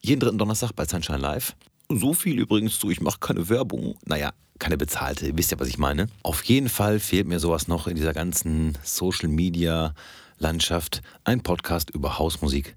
Jeden 0.00 0.20
dritten 0.20 0.38
Donnerstag 0.38 0.72
bei 0.76 0.84
Sunshine 0.84 1.18
Live. 1.18 1.56
So 1.88 2.12
viel 2.12 2.38
übrigens 2.38 2.78
zu, 2.78 2.90
ich 2.90 3.00
mache 3.00 3.18
keine 3.18 3.48
Werbung. 3.48 3.96
Naja, 4.04 4.32
keine 4.58 4.76
bezahlte, 4.76 5.26
ihr 5.26 5.36
wisst 5.36 5.50
ja, 5.50 5.60
was 5.60 5.68
ich 5.68 5.78
meine. 5.78 6.08
Auf 6.22 6.44
jeden 6.44 6.68
Fall 6.68 7.00
fehlt 7.00 7.26
mir 7.26 7.40
sowas 7.40 7.66
noch 7.66 7.86
in 7.86 7.96
dieser 7.96 8.12
ganzen 8.12 8.76
Social 8.82 9.28
Media 9.28 9.94
Landschaft. 10.38 11.02
Ein 11.24 11.42
Podcast 11.42 11.90
über 11.90 12.18
Hausmusik. 12.18 12.76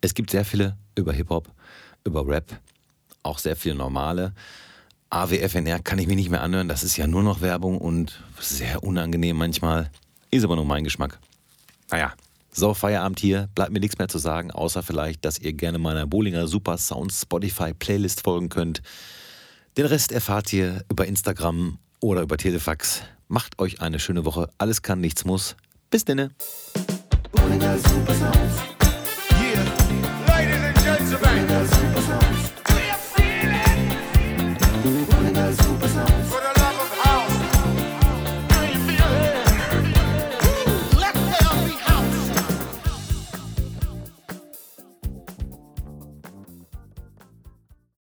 Es 0.00 0.14
gibt 0.14 0.30
sehr 0.30 0.44
viele 0.44 0.76
über 0.96 1.12
Hip-Hop, 1.12 1.50
über 2.04 2.26
Rap, 2.26 2.60
auch 3.28 3.38
sehr 3.38 3.56
viel 3.56 3.74
normale. 3.74 4.32
AWFNR 5.10 5.80
kann 5.80 5.98
ich 5.98 6.06
mir 6.06 6.16
nicht 6.16 6.30
mehr 6.30 6.42
anhören, 6.42 6.68
das 6.68 6.82
ist 6.82 6.96
ja 6.96 7.06
nur 7.06 7.22
noch 7.22 7.40
Werbung 7.40 7.78
und 7.78 8.22
sehr 8.40 8.82
unangenehm 8.82 9.36
manchmal. 9.36 9.90
Ist 10.30 10.44
aber 10.44 10.56
nur 10.56 10.66
mein 10.66 10.84
Geschmack. 10.84 11.18
Naja, 11.90 12.12
so, 12.58 12.74
Feierabend 12.74 13.20
hier. 13.20 13.48
Bleibt 13.54 13.72
mir 13.72 13.80
nichts 13.80 13.98
mehr 13.98 14.08
zu 14.08 14.18
sagen, 14.18 14.50
außer 14.50 14.82
vielleicht, 14.82 15.24
dass 15.24 15.38
ihr 15.38 15.52
gerne 15.52 15.78
meiner 15.78 16.06
Bollinger 16.06 16.48
Super 16.48 16.76
Sounds 16.76 17.22
Spotify 17.22 17.72
Playlist 17.72 18.24
folgen 18.24 18.48
könnt. 18.48 18.82
Den 19.76 19.86
Rest 19.86 20.10
erfahrt 20.10 20.52
ihr 20.52 20.84
über 20.90 21.06
Instagram 21.06 21.78
oder 22.00 22.22
über 22.22 22.36
Telefax. 22.36 23.02
Macht 23.28 23.60
euch 23.60 23.80
eine 23.80 24.00
schöne 24.00 24.24
Woche. 24.24 24.50
Alles 24.58 24.82
kann, 24.82 25.00
nichts 25.00 25.24
muss. 25.24 25.54
Bis 25.90 26.04
denne. 26.04 26.30
Bollinger 27.30 27.78
Super 27.78 28.14
Sounds. 28.14 28.56
Yeah. 29.40 29.64
Ladies 30.26 30.64
and 30.64 30.84
Gentlemen. 30.84 31.77